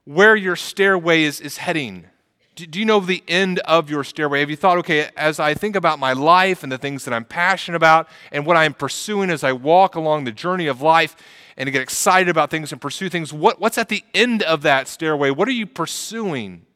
where 0.05 0.37
your 0.37 0.57
stairway 0.57 1.23
is, 1.23 1.41
is 1.41 1.59
heading? 1.59 2.07
Do 2.55 2.79
you 2.79 2.85
know 2.85 3.01
the 3.01 3.25
end 3.27 3.59
of 3.61 3.89
your 3.89 4.05
stairway? 4.05 4.41
Have 4.41 4.51
you 4.51 4.57
thought, 4.57 4.79
okay, 4.79 5.09
as 5.17 5.41
I 5.41 5.55
think 5.55 5.77
about 5.77 5.99
my 5.99 6.13
life 6.13 6.63
and 6.63 6.71
the 6.71 6.79
things 6.79 7.05
that 7.07 7.15
I'm 7.15 7.25
passionate 7.25 7.77
about 7.77 8.09
and 8.33 8.45
what 8.45 8.57
I'm 8.57 8.75
pursuing 8.75 9.31
as 9.31 9.43
I 9.43 9.53
walk 9.53 9.95
along 9.95 10.25
the 10.25 10.33
journey 10.33 10.67
of 10.67 10.83
life 10.83 11.17
and 11.57 11.67
to 11.67 11.71
get 11.71 11.81
excited 11.81 12.29
about 12.29 12.51
things 12.51 12.73
and 12.73 12.81
pursue 12.81 13.09
things, 13.09 13.33
what, 13.33 13.61
what's 13.61 13.79
at 13.79 13.89
the 13.89 14.05
end 14.13 14.43
of 14.43 14.63
that 14.63 14.89
stairway? 14.89 15.31
What 15.31 15.49
are 15.49 15.53
you 15.53 15.67
pursuing? 15.67 16.67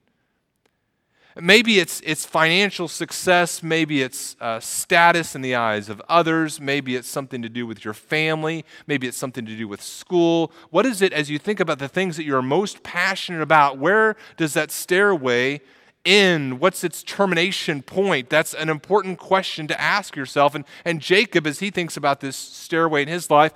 Maybe 1.40 1.80
it's, 1.80 2.00
it's 2.04 2.24
financial 2.24 2.86
success. 2.86 3.60
Maybe 3.60 4.02
it's 4.02 4.36
uh, 4.40 4.60
status 4.60 5.34
in 5.34 5.42
the 5.42 5.56
eyes 5.56 5.88
of 5.88 6.00
others. 6.08 6.60
Maybe 6.60 6.94
it's 6.94 7.08
something 7.08 7.42
to 7.42 7.48
do 7.48 7.66
with 7.66 7.84
your 7.84 7.94
family. 7.94 8.64
Maybe 8.86 9.08
it's 9.08 9.16
something 9.16 9.44
to 9.44 9.56
do 9.56 9.66
with 9.66 9.82
school. 9.82 10.52
What 10.70 10.86
is 10.86 11.02
it 11.02 11.12
as 11.12 11.30
you 11.30 11.40
think 11.40 11.58
about 11.58 11.80
the 11.80 11.88
things 11.88 12.16
that 12.18 12.24
you're 12.24 12.42
most 12.42 12.84
passionate 12.84 13.42
about? 13.42 13.78
Where 13.78 14.14
does 14.36 14.54
that 14.54 14.70
stairway 14.70 15.60
end? 16.04 16.60
What's 16.60 16.84
its 16.84 17.02
termination 17.02 17.82
point? 17.82 18.30
That's 18.30 18.54
an 18.54 18.68
important 18.68 19.18
question 19.18 19.66
to 19.66 19.80
ask 19.80 20.14
yourself. 20.14 20.54
And, 20.54 20.64
and 20.84 21.00
Jacob, 21.00 21.48
as 21.48 21.58
he 21.58 21.70
thinks 21.70 21.96
about 21.96 22.20
this 22.20 22.36
stairway 22.36 23.02
in 23.02 23.08
his 23.08 23.28
life, 23.28 23.52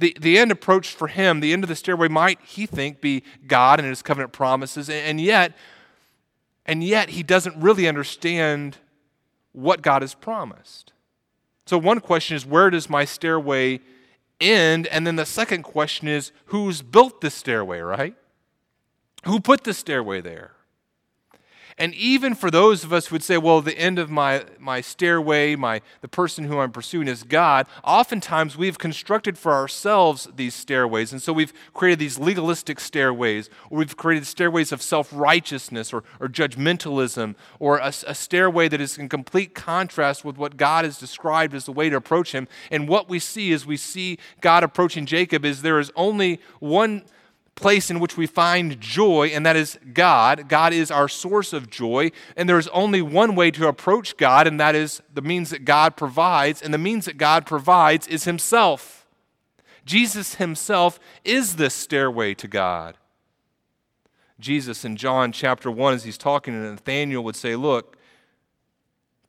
the, 0.00 0.16
the 0.20 0.36
end 0.36 0.50
approach 0.50 0.88
for 0.88 1.06
him, 1.06 1.38
the 1.38 1.52
end 1.52 1.62
of 1.62 1.68
the 1.68 1.76
stairway 1.76 2.08
might, 2.08 2.40
he 2.42 2.66
think, 2.66 3.00
be 3.00 3.22
God 3.46 3.78
and 3.78 3.88
his 3.88 4.02
covenant 4.02 4.32
promises. 4.32 4.88
And, 4.88 4.98
and 4.98 5.20
yet, 5.20 5.52
and 6.66 6.84
yet 6.84 7.10
he 7.10 7.22
doesn't 7.22 7.60
really 7.60 7.88
understand 7.88 8.78
what 9.52 9.82
God 9.82 10.02
has 10.02 10.14
promised. 10.14 10.92
So, 11.66 11.78
one 11.78 12.00
question 12.00 12.36
is, 12.36 12.46
where 12.46 12.70
does 12.70 12.90
my 12.90 13.04
stairway 13.04 13.80
end? 14.40 14.86
And 14.88 15.06
then 15.06 15.16
the 15.16 15.26
second 15.26 15.62
question 15.62 16.08
is, 16.08 16.32
who's 16.46 16.82
built 16.82 17.20
this 17.20 17.34
stairway, 17.34 17.80
right? 17.80 18.14
Who 19.24 19.40
put 19.40 19.64
the 19.64 19.74
stairway 19.74 20.20
there? 20.20 20.52
And 21.80 21.94
even 21.94 22.34
for 22.34 22.50
those 22.50 22.84
of 22.84 22.92
us 22.92 23.06
who 23.06 23.14
would 23.14 23.22
say, 23.22 23.38
well, 23.38 23.62
the 23.62 23.76
end 23.78 23.98
of 23.98 24.10
my, 24.10 24.44
my 24.58 24.82
stairway, 24.82 25.56
my, 25.56 25.80
the 26.02 26.08
person 26.08 26.44
who 26.44 26.58
I'm 26.58 26.72
pursuing 26.72 27.08
is 27.08 27.22
God, 27.22 27.66
oftentimes 27.82 28.54
we've 28.54 28.78
constructed 28.78 29.38
for 29.38 29.52
ourselves 29.52 30.28
these 30.36 30.54
stairways. 30.54 31.10
And 31.10 31.22
so 31.22 31.32
we've 31.32 31.54
created 31.72 31.98
these 31.98 32.18
legalistic 32.18 32.80
stairways, 32.80 33.48
or 33.70 33.78
we've 33.78 33.96
created 33.96 34.26
stairways 34.26 34.72
of 34.72 34.82
self 34.82 35.10
righteousness 35.10 35.90
or, 35.90 36.04
or 36.20 36.28
judgmentalism, 36.28 37.34
or 37.58 37.78
a, 37.78 37.94
a 38.06 38.14
stairway 38.14 38.68
that 38.68 38.82
is 38.82 38.98
in 38.98 39.08
complete 39.08 39.54
contrast 39.54 40.22
with 40.22 40.36
what 40.36 40.58
God 40.58 40.84
has 40.84 40.98
described 40.98 41.54
as 41.54 41.64
the 41.64 41.72
way 41.72 41.88
to 41.88 41.96
approach 41.96 42.32
Him. 42.32 42.46
And 42.70 42.90
what 42.90 43.08
we 43.08 43.18
see 43.18 43.54
as 43.54 43.64
we 43.64 43.78
see 43.78 44.18
God 44.42 44.62
approaching 44.62 45.06
Jacob 45.06 45.46
is 45.46 45.62
there 45.62 45.78
is 45.78 45.90
only 45.96 46.40
one 46.58 47.04
place 47.54 47.90
in 47.90 48.00
which 48.00 48.16
we 48.16 48.26
find 48.26 48.80
joy, 48.80 49.28
and 49.28 49.44
that 49.44 49.56
is 49.56 49.78
God. 49.92 50.48
God 50.48 50.72
is 50.72 50.90
our 50.90 51.08
source 51.08 51.52
of 51.52 51.70
joy, 51.70 52.10
and 52.36 52.48
there 52.48 52.58
is 52.58 52.68
only 52.68 53.02
one 53.02 53.34
way 53.34 53.50
to 53.50 53.68
approach 53.68 54.16
God, 54.16 54.46
and 54.46 54.58
that 54.58 54.74
is 54.74 55.02
the 55.12 55.22
means 55.22 55.50
that 55.50 55.64
God 55.64 55.96
provides, 55.96 56.62
and 56.62 56.72
the 56.72 56.78
means 56.78 57.04
that 57.04 57.18
God 57.18 57.46
provides 57.46 58.06
is 58.06 58.24
Himself. 58.24 59.06
Jesus 59.84 60.36
Himself 60.36 60.98
is 61.24 61.56
this 61.56 61.74
stairway 61.74 62.34
to 62.34 62.48
God. 62.48 62.96
Jesus 64.40 64.84
in 64.84 64.96
John 64.96 65.32
chapter 65.32 65.70
1, 65.70 65.94
as 65.94 66.04
he's 66.04 66.18
talking 66.18 66.54
to 66.54 66.70
Nathanael, 66.70 67.22
would 67.22 67.36
say, 67.36 67.56
Look, 67.56 67.96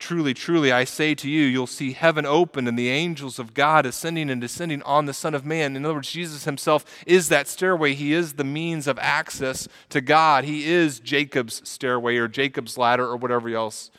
Truly, 0.02 0.34
truly, 0.34 0.72
I 0.72 0.84
say 0.84 1.14
to 1.14 1.30
you, 1.30 1.44
you'll 1.44 1.68
see 1.68 1.94
heaven 1.94 2.26
open 2.26 2.68
and 2.68 2.78
the 2.78 2.90
angels 2.90 3.38
of 3.38 3.54
God 3.54 3.86
ascending 3.86 4.32
and 4.32 4.42
descending 4.42 4.82
on 4.82 5.06
the 5.06 5.14
Son 5.14 5.36
of 5.36 5.46
Man. 5.46 5.76
In 5.76 5.86
other 5.86 5.94
words, 5.94 6.12
Jesus 6.12 6.46
himself 6.46 7.04
is 7.06 7.30
that 7.30 7.48
stairway. 7.48 7.94
He 7.94 8.12
is 8.12 8.34
the 8.34 8.44
means 8.44 8.88
of 8.88 8.98
access 8.98 9.68
to 9.90 10.02
God. 10.02 10.44
He 10.44 10.66
is 10.66 11.00
Jacob's 11.00 11.62
stairway 11.70 12.18
or 12.18 12.28
Jacob's 12.28 12.80
ladder 12.80 13.06
or 13.06 13.16
whatever 13.16 13.48
else 13.50 13.92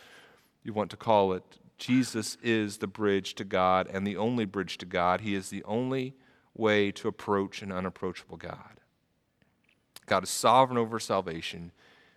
you 0.65 0.73
want 0.73 0.91
to 0.91 0.97
call 0.97 1.35
it. 1.35 1.45
Jesus 1.79 2.37
is 2.43 2.79
the 2.79 2.89
bridge 2.89 3.37
to 3.37 3.45
God 3.45 3.87
and 3.89 4.05
the 4.05 4.17
only 4.17 4.45
bridge 4.45 4.79
to 4.79 4.87
God. 4.87 5.21
He 5.21 5.37
is 5.37 5.51
the 5.51 5.63
only 5.63 6.17
way 6.57 6.91
to 6.91 7.07
approach 7.07 7.63
an 7.63 7.71
unapproachable 7.71 8.37
God. 8.37 8.81
God 10.07 10.25
is 10.25 10.31
sovereign 10.31 10.79
over 10.79 10.99
salvation 10.99 11.71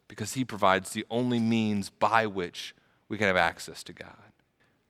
because 0.08 0.34
he 0.34 0.43
provides 0.43 0.89
the 0.89 1.06
only 1.12 1.39
means 1.39 1.91
by 1.91 2.26
which 2.26 2.74
we 3.10 3.18
can 3.18 3.28
have 3.28 3.38
access 3.38 3.84
to 3.84 3.94
God. 3.94 4.15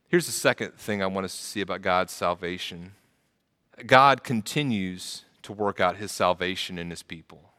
Here's 0.08 0.26
the 0.26 0.32
second 0.32 0.76
thing 0.76 1.02
I 1.02 1.08
want 1.08 1.26
us 1.26 1.36
to 1.36 1.44
see 1.44 1.62
about 1.62 1.82
God's 1.82 2.14
salvation 2.14 2.94
God 3.86 4.24
continues 4.24 5.26
to 5.42 5.52
work 5.52 5.80
out 5.80 5.98
his 5.98 6.12
salvation 6.12 6.80
in 6.80 6.90
his 6.90 7.04
people. 7.04 7.52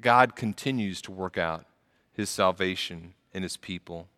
God 0.00 0.36
continues 0.36 1.00
to 1.02 1.12
work 1.12 1.38
out 1.38 1.64
his 2.12 2.28
salvation 2.28 3.14
in 3.32 3.42
his 3.42 3.56
people. 3.56 4.08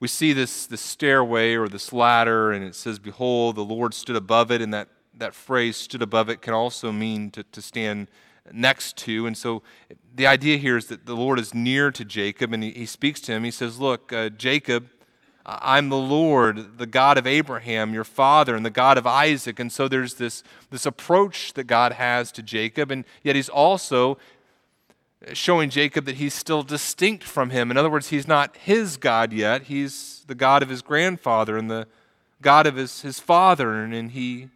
We 0.00 0.08
see 0.08 0.32
this, 0.32 0.66
this 0.66 0.80
stairway 0.80 1.54
or 1.54 1.66
this 1.66 1.92
ladder, 1.92 2.52
and 2.52 2.64
it 2.64 2.74
says, 2.74 2.98
Behold, 2.98 3.56
the 3.56 3.64
Lord 3.64 3.94
stood 3.94 4.16
above 4.16 4.50
it. 4.50 4.62
And 4.62 4.72
that, 4.72 4.88
that 5.14 5.34
phrase, 5.34 5.76
stood 5.76 6.02
above 6.02 6.28
it, 6.28 6.40
can 6.40 6.54
also 6.54 6.92
mean 6.92 7.30
to, 7.32 7.42
to 7.42 7.60
stand 7.60 8.08
next 8.52 8.96
to. 8.98 9.26
And 9.26 9.36
so 9.36 9.62
the 10.14 10.26
idea 10.26 10.56
here 10.56 10.76
is 10.76 10.86
that 10.86 11.06
the 11.06 11.16
Lord 11.16 11.38
is 11.38 11.54
near 11.54 11.90
to 11.90 12.04
Jacob 12.04 12.52
and 12.52 12.62
he, 12.62 12.70
he 12.70 12.86
speaks 12.86 13.20
to 13.22 13.32
him. 13.32 13.44
He 13.44 13.50
says, 13.50 13.78
Look, 13.78 14.12
uh, 14.12 14.30
Jacob, 14.30 14.88
I'm 15.50 15.88
the 15.88 15.96
Lord, 15.96 16.76
the 16.78 16.86
God 16.86 17.16
of 17.16 17.26
Abraham, 17.26 17.94
your 17.94 18.04
father, 18.04 18.54
and 18.54 18.66
the 18.66 18.70
God 18.70 18.98
of 18.98 19.06
Isaac. 19.06 19.58
And 19.58 19.72
so 19.72 19.88
there's 19.88 20.14
this, 20.14 20.42
this 20.70 20.84
approach 20.84 21.54
that 21.54 21.64
God 21.64 21.92
has 21.92 22.30
to 22.32 22.42
Jacob, 22.42 22.90
and 22.90 23.04
yet 23.22 23.34
he's 23.34 23.48
also 23.48 24.18
showing 25.32 25.70
Jacob 25.70 26.04
that 26.04 26.16
he's 26.16 26.34
still 26.34 26.62
distinct 26.62 27.24
from 27.24 27.50
him. 27.50 27.70
In 27.70 27.76
other 27.76 27.90
words, 27.90 28.08
he's 28.08 28.28
not 28.28 28.56
his 28.58 28.98
God 28.98 29.32
yet, 29.32 29.64
he's 29.64 30.24
the 30.26 30.34
God 30.34 30.62
of 30.62 30.68
his 30.68 30.82
grandfather 30.82 31.56
and 31.56 31.70
the 31.70 31.86
God 32.42 32.66
of 32.66 32.76
his, 32.76 33.00
his 33.00 33.18
father, 33.18 33.82
and, 33.82 33.94
and 33.94 34.12
he 34.12 34.48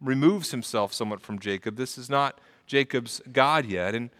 removes 0.00 0.50
himself 0.50 0.92
somewhat 0.92 1.20
from 1.20 1.38
Jacob. 1.38 1.76
This 1.76 1.96
is 1.96 2.10
not 2.10 2.40
Jacob's 2.66 3.20
God 3.32 3.66
yet. 3.66 3.94
And 3.94 4.10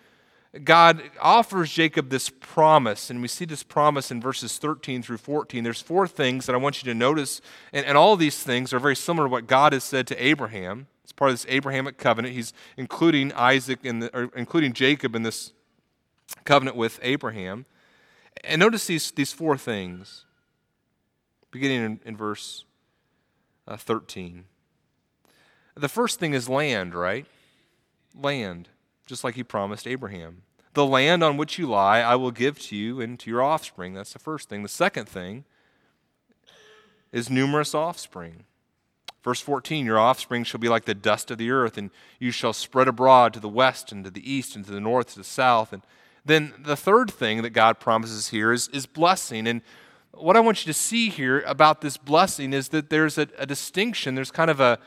God 0.65 1.03
offers 1.21 1.73
Jacob 1.73 2.11
this 2.11 2.29
promise, 2.29 3.09
and 3.09 3.23
we 3.23 3.29
see 3.29 3.47
this 3.47 3.63
promise 3.63 4.11
in 4.11 4.21
verses 4.21 4.59
13 4.59 5.03
through 5.03 5.17
14. 5.17 5.65
There's 5.65 5.81
four 5.81 6.07
things 6.07 6.45
that 6.45 6.55
I 6.55 6.59
want 6.59 6.83
you 6.83 6.93
to 6.93 6.99
notice, 6.99 7.41
and, 7.73 7.87
and 7.87 7.97
all 7.97 8.17
these 8.17 8.43
things 8.43 8.75
are 8.75 8.79
very 8.79 8.97
similar 8.97 9.29
to 9.29 9.31
what 9.31 9.47
God 9.47 9.73
has 9.73 9.83
said 9.83 10.07
to 10.09 10.25
Abraham. 10.25 10.89
It's 11.05 11.13
part 11.13 11.31
of 11.31 11.39
this 11.39 11.47
Abrahamic 11.49 11.97
covenant. 11.97 12.35
He's 12.35 12.53
including 12.77 13.33
Isaac 13.33 13.81
or 14.13 14.31
including 14.37 14.75
Jacob 14.75 15.15
in 15.17 15.23
this 15.23 15.53
covenant 16.45 16.77
with 16.77 17.01
Abraham. 17.03 17.65
And 18.45 18.61
notice 18.61 18.87
these, 18.87 19.11
these 19.11 19.33
four 19.33 19.57
things, 19.57 20.27
beginning 21.51 21.85
in, 21.85 22.01
in 22.05 22.17
verse 22.17 22.65
uh, 23.67 23.77
13. 23.77 24.45
The 25.77 25.89
first 25.89 26.21
thing 26.21 26.35
is 26.35 26.49
land, 26.49 26.95
right? 26.95 27.27
Land, 28.21 28.69
just 29.07 29.25
like 29.25 29.35
he 29.35 29.45
promised 29.45 29.87
Abraham. 29.87 30.43
The 30.75 30.87
land 30.87 31.23
on 31.23 31.37
which 31.37 31.59
you 31.59 31.67
lie, 31.67 32.01
I 32.01 32.17
will 32.17 32.31
give 32.31 32.59
to 32.61 32.77
you 32.77 33.01
and 33.01 33.19
to 33.21 33.31
your 33.31 33.43
offspring. 33.43 33.95
That's 33.95 34.13
the 34.13 34.19
first 34.19 34.49
thing. 34.49 34.63
The 34.63 34.69
second 34.69 35.09
thing 35.09 35.45
is 37.13 37.29
numerous 37.29 37.75
offspring. 37.75 38.45
Verse 39.23 39.41
14 39.41 39.85
Your 39.85 39.99
offspring 39.99 40.45
shall 40.45 40.61
be 40.61 40.69
like 40.69 40.85
the 40.85 40.95
dust 40.95 41.31
of 41.31 41.39
the 41.39 41.51
earth, 41.51 41.77
and 41.77 41.91
you 42.19 42.31
shall 42.31 42.53
spread 42.53 42.89
abroad 42.89 43.35
to 43.35 43.41
the 43.41 43.49
west 43.49 43.93
and 43.93 44.05
to 44.05 44.11
the 44.11 44.31
east 44.31 44.57
and 44.57 44.65
to 44.65 44.71
the 44.73 44.81
north 44.81 45.13
to 45.13 45.19
the 45.19 45.25
south. 45.25 45.73
And 45.73 45.83
then 46.25 46.55
the 46.59 46.77
third 46.77 47.11
thing 47.11 47.43
that 47.43 47.51
God 47.51 47.79
promises 47.79 48.29
here 48.29 48.53
is, 48.53 48.69
is 48.69 48.87
blessing. 48.87 49.47
And 49.47 49.61
what 50.13 50.37
I 50.37 50.41
want 50.41 50.65
you 50.65 50.73
to 50.73 50.79
see 50.79 51.09
here 51.09 51.41
about 51.41 51.81
this 51.81 51.97
blessing 51.97 52.53
is 52.53 52.69
that 52.69 52.91
there's 52.91 53.19
a, 53.19 53.29
a 53.39 53.47
distinction, 53.47 54.15
there's 54.15 54.31
kind 54.31 54.51
of 54.51 54.61
a, 54.61 54.79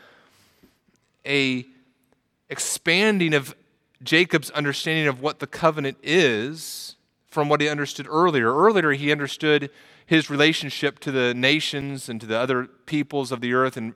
a 1.26 1.66
expanding 2.50 3.34
of 3.34 3.56
Jacob's 4.04 4.52
understanding 4.52 5.08
of 5.08 5.22
what 5.22 5.40
the 5.40 5.48
covenant 5.48 5.98
is 6.04 6.96
from 7.28 7.50
what 7.50 7.62
he 7.62 7.68
understood 7.68 8.08
earlier. 8.10 8.54
Earlier, 8.54 8.92
he 8.92 9.12
understood 9.12 9.70
his 10.06 10.30
relationship 10.30 11.00
to 11.00 11.12
the 11.12 11.34
nations 11.34 12.08
and 12.08 12.22
to 12.22 12.28
the 12.28 12.38
other 12.38 12.66
peoples 12.86 13.32
of 13.32 13.42
the 13.42 13.54
earth, 13.54 13.76
and 13.76 13.94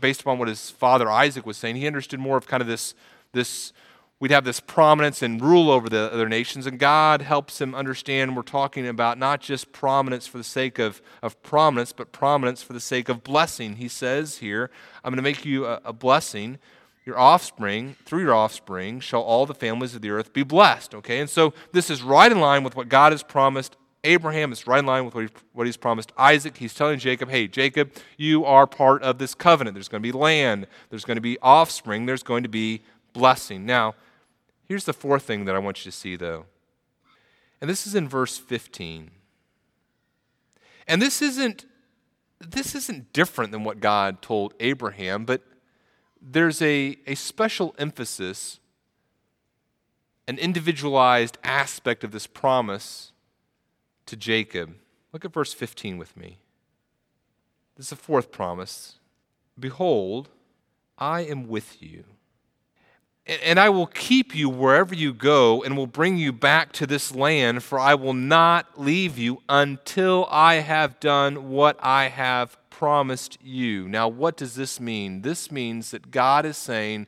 based 0.00 0.20
upon 0.20 0.38
what 0.38 0.48
his 0.48 0.70
father 0.70 1.10
Isaac 1.10 1.44
was 1.44 1.56
saying, 1.56 1.76
he 1.76 1.86
understood 1.86 2.20
more 2.20 2.36
of 2.36 2.46
kind 2.46 2.60
of 2.60 2.66
this, 2.66 2.94
this 3.32 3.72
we'd 4.20 4.30
have 4.30 4.44
this 4.44 4.60
prominence 4.60 5.22
and 5.22 5.42
rule 5.42 5.70
over 5.70 5.88
the 5.88 6.12
other 6.12 6.28
nations, 6.28 6.66
and 6.66 6.78
God 6.78 7.20
helps 7.20 7.60
him 7.60 7.74
understand 7.74 8.36
we're 8.36 8.42
talking 8.42 8.86
about 8.86 9.18
not 9.18 9.40
just 9.40 9.72
prominence 9.72 10.26
for 10.26 10.38
the 10.38 10.44
sake 10.44 10.78
of, 10.78 11.02
of 11.22 11.42
prominence, 11.42 11.92
but 11.92 12.12
prominence 12.12 12.62
for 12.62 12.72
the 12.72 12.80
sake 12.80 13.08
of 13.08 13.24
blessing. 13.24 13.76
He 13.76 13.88
says 13.88 14.38
here, 14.38 14.70
I'm 15.02 15.10
going 15.10 15.16
to 15.16 15.22
make 15.22 15.44
you 15.44 15.66
a, 15.66 15.80
a 15.84 15.92
blessing 15.92 16.58
your 17.04 17.18
offspring, 17.18 17.96
through 18.04 18.22
your 18.22 18.34
offspring, 18.34 19.00
shall 19.00 19.20
all 19.20 19.46
the 19.46 19.54
families 19.54 19.94
of 19.94 20.02
the 20.02 20.10
earth 20.10 20.32
be 20.32 20.42
blessed. 20.42 20.94
Okay? 20.94 21.20
And 21.20 21.28
so 21.28 21.52
this 21.72 21.90
is 21.90 22.02
right 22.02 22.30
in 22.30 22.40
line 22.40 22.64
with 22.64 22.76
what 22.76 22.88
God 22.88 23.12
has 23.12 23.22
promised 23.22 23.76
Abraham. 24.04 24.52
It's 24.52 24.66
right 24.66 24.78
in 24.78 24.86
line 24.86 25.04
with 25.04 25.14
what, 25.14 25.24
he, 25.24 25.30
what 25.52 25.66
he's 25.66 25.76
promised 25.76 26.12
Isaac. 26.16 26.56
He's 26.56 26.74
telling 26.74 26.98
Jacob, 26.98 27.30
hey, 27.30 27.46
Jacob, 27.48 27.92
you 28.16 28.44
are 28.44 28.66
part 28.66 29.02
of 29.02 29.18
this 29.18 29.34
covenant. 29.34 29.74
There's 29.74 29.88
going 29.88 30.02
to 30.02 30.06
be 30.06 30.16
land, 30.16 30.66
there's 30.90 31.04
going 31.04 31.16
to 31.16 31.22
be 31.22 31.38
offspring, 31.42 32.06
there's 32.06 32.22
going 32.22 32.42
to 32.42 32.48
be 32.48 32.82
blessing. 33.12 33.66
Now, 33.66 33.94
here's 34.66 34.84
the 34.84 34.92
fourth 34.92 35.22
thing 35.22 35.44
that 35.46 35.54
I 35.54 35.58
want 35.58 35.84
you 35.84 35.90
to 35.90 35.96
see, 35.96 36.16
though. 36.16 36.46
And 37.60 37.68
this 37.68 37.86
is 37.86 37.94
in 37.94 38.08
verse 38.08 38.36
15. 38.38 39.10
And 40.86 41.00
this 41.00 41.22
isn't 41.22 41.66
this 42.40 42.74
isn't 42.74 43.12
different 43.14 43.52
than 43.52 43.64
what 43.64 43.80
God 43.80 44.20
told 44.20 44.52
Abraham, 44.60 45.24
but 45.24 45.42
there's 46.26 46.62
a, 46.62 46.96
a 47.06 47.14
special 47.14 47.74
emphasis, 47.78 48.58
an 50.26 50.38
individualized 50.38 51.36
aspect 51.44 52.02
of 52.02 52.12
this 52.12 52.26
promise 52.26 53.12
to 54.06 54.16
Jacob. 54.16 54.74
Look 55.12 55.24
at 55.24 55.32
verse 55.32 55.52
15 55.52 55.98
with 55.98 56.16
me. 56.16 56.38
This 57.76 57.86
is 57.86 57.90
the 57.90 57.96
fourth 57.96 58.32
promise. 58.32 58.96
Behold, 59.58 60.30
I 60.96 61.20
am 61.20 61.46
with 61.46 61.82
you 61.82 62.04
and 63.26 63.58
I 63.58 63.70
will 63.70 63.86
keep 63.86 64.34
you 64.34 64.50
wherever 64.50 64.94
you 64.94 65.14
go 65.14 65.62
and 65.62 65.76
will 65.76 65.86
bring 65.86 66.18
you 66.18 66.32
back 66.32 66.72
to 66.72 66.86
this 66.86 67.14
land, 67.14 67.62
for 67.62 67.78
I 67.78 67.94
will 67.94 68.12
not 68.12 68.78
leave 68.78 69.16
you 69.16 69.40
until 69.48 70.26
I 70.30 70.56
have 70.56 71.00
done 71.00 71.48
what 71.48 71.78
I 71.82 72.08
have 72.08 72.58
promised 72.68 73.38
you. 73.42 73.88
Now, 73.88 74.08
what 74.08 74.36
does 74.36 74.56
this 74.56 74.78
mean? 74.78 75.22
This 75.22 75.50
means 75.50 75.90
that 75.92 76.10
God 76.10 76.44
is 76.44 76.58
saying, 76.58 77.06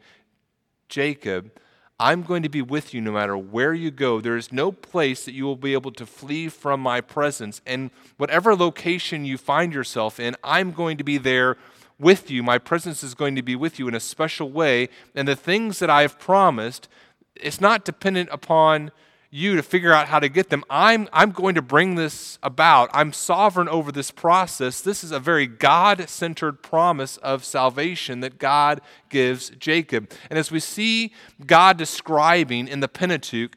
Jacob, 0.88 1.50
I'm 1.98 2.22
going 2.22 2.42
to 2.42 2.48
be 2.48 2.62
with 2.62 2.94
you 2.94 3.00
no 3.00 3.12
matter 3.12 3.36
where 3.36 3.74
you 3.74 3.90
go. 3.90 4.20
There 4.20 4.36
is 4.36 4.52
no 4.52 4.70
place 4.70 5.24
that 5.24 5.32
you 5.32 5.44
will 5.44 5.56
be 5.56 5.72
able 5.72 5.92
to 5.92 6.06
flee 6.06 6.48
from 6.48 6.80
my 6.80 7.00
presence. 7.00 7.60
And 7.66 7.90
whatever 8.16 8.54
location 8.54 9.24
you 9.24 9.36
find 9.36 9.72
yourself 9.72 10.20
in, 10.20 10.36
I'm 10.44 10.72
going 10.72 10.98
to 10.98 11.04
be 11.04 11.18
there 11.18 11.56
with 11.98 12.30
you. 12.30 12.42
My 12.42 12.58
presence 12.58 13.02
is 13.02 13.14
going 13.14 13.36
to 13.36 13.42
be 13.42 13.56
with 13.56 13.78
you 13.78 13.88
in 13.88 13.94
a 13.94 14.00
special 14.00 14.50
way. 14.50 14.88
And 15.14 15.26
the 15.26 15.36
things 15.36 15.78
that 15.78 15.90
I 15.90 16.02
have 16.02 16.18
promised, 16.18 16.88
it's 17.34 17.60
not 17.60 17.84
dependent 17.84 18.28
upon 18.32 18.90
you 19.30 19.56
to 19.56 19.62
figure 19.62 19.92
out 19.92 20.08
how 20.08 20.18
to 20.18 20.28
get 20.28 20.48
them. 20.50 20.64
I'm, 20.70 21.08
I'm 21.12 21.30
going 21.30 21.56
to 21.56 21.62
bring 21.62 21.96
this 21.96 22.38
about. 22.42 22.88
I'm 22.92 23.12
sovereign 23.12 23.68
over 23.68 23.90
this 23.90 24.10
process. 24.10 24.80
This 24.80 25.02
is 25.02 25.10
a 25.10 25.18
very 25.18 25.46
God 25.46 26.08
centered 26.08 26.62
promise 26.62 27.16
of 27.18 27.44
salvation 27.44 28.20
that 28.20 28.38
God 28.38 28.80
gives 29.10 29.50
Jacob. 29.50 30.10
And 30.30 30.38
as 30.38 30.50
we 30.50 30.60
see 30.60 31.12
God 31.44 31.76
describing 31.76 32.68
in 32.68 32.80
the 32.80 32.88
Pentateuch, 32.88 33.56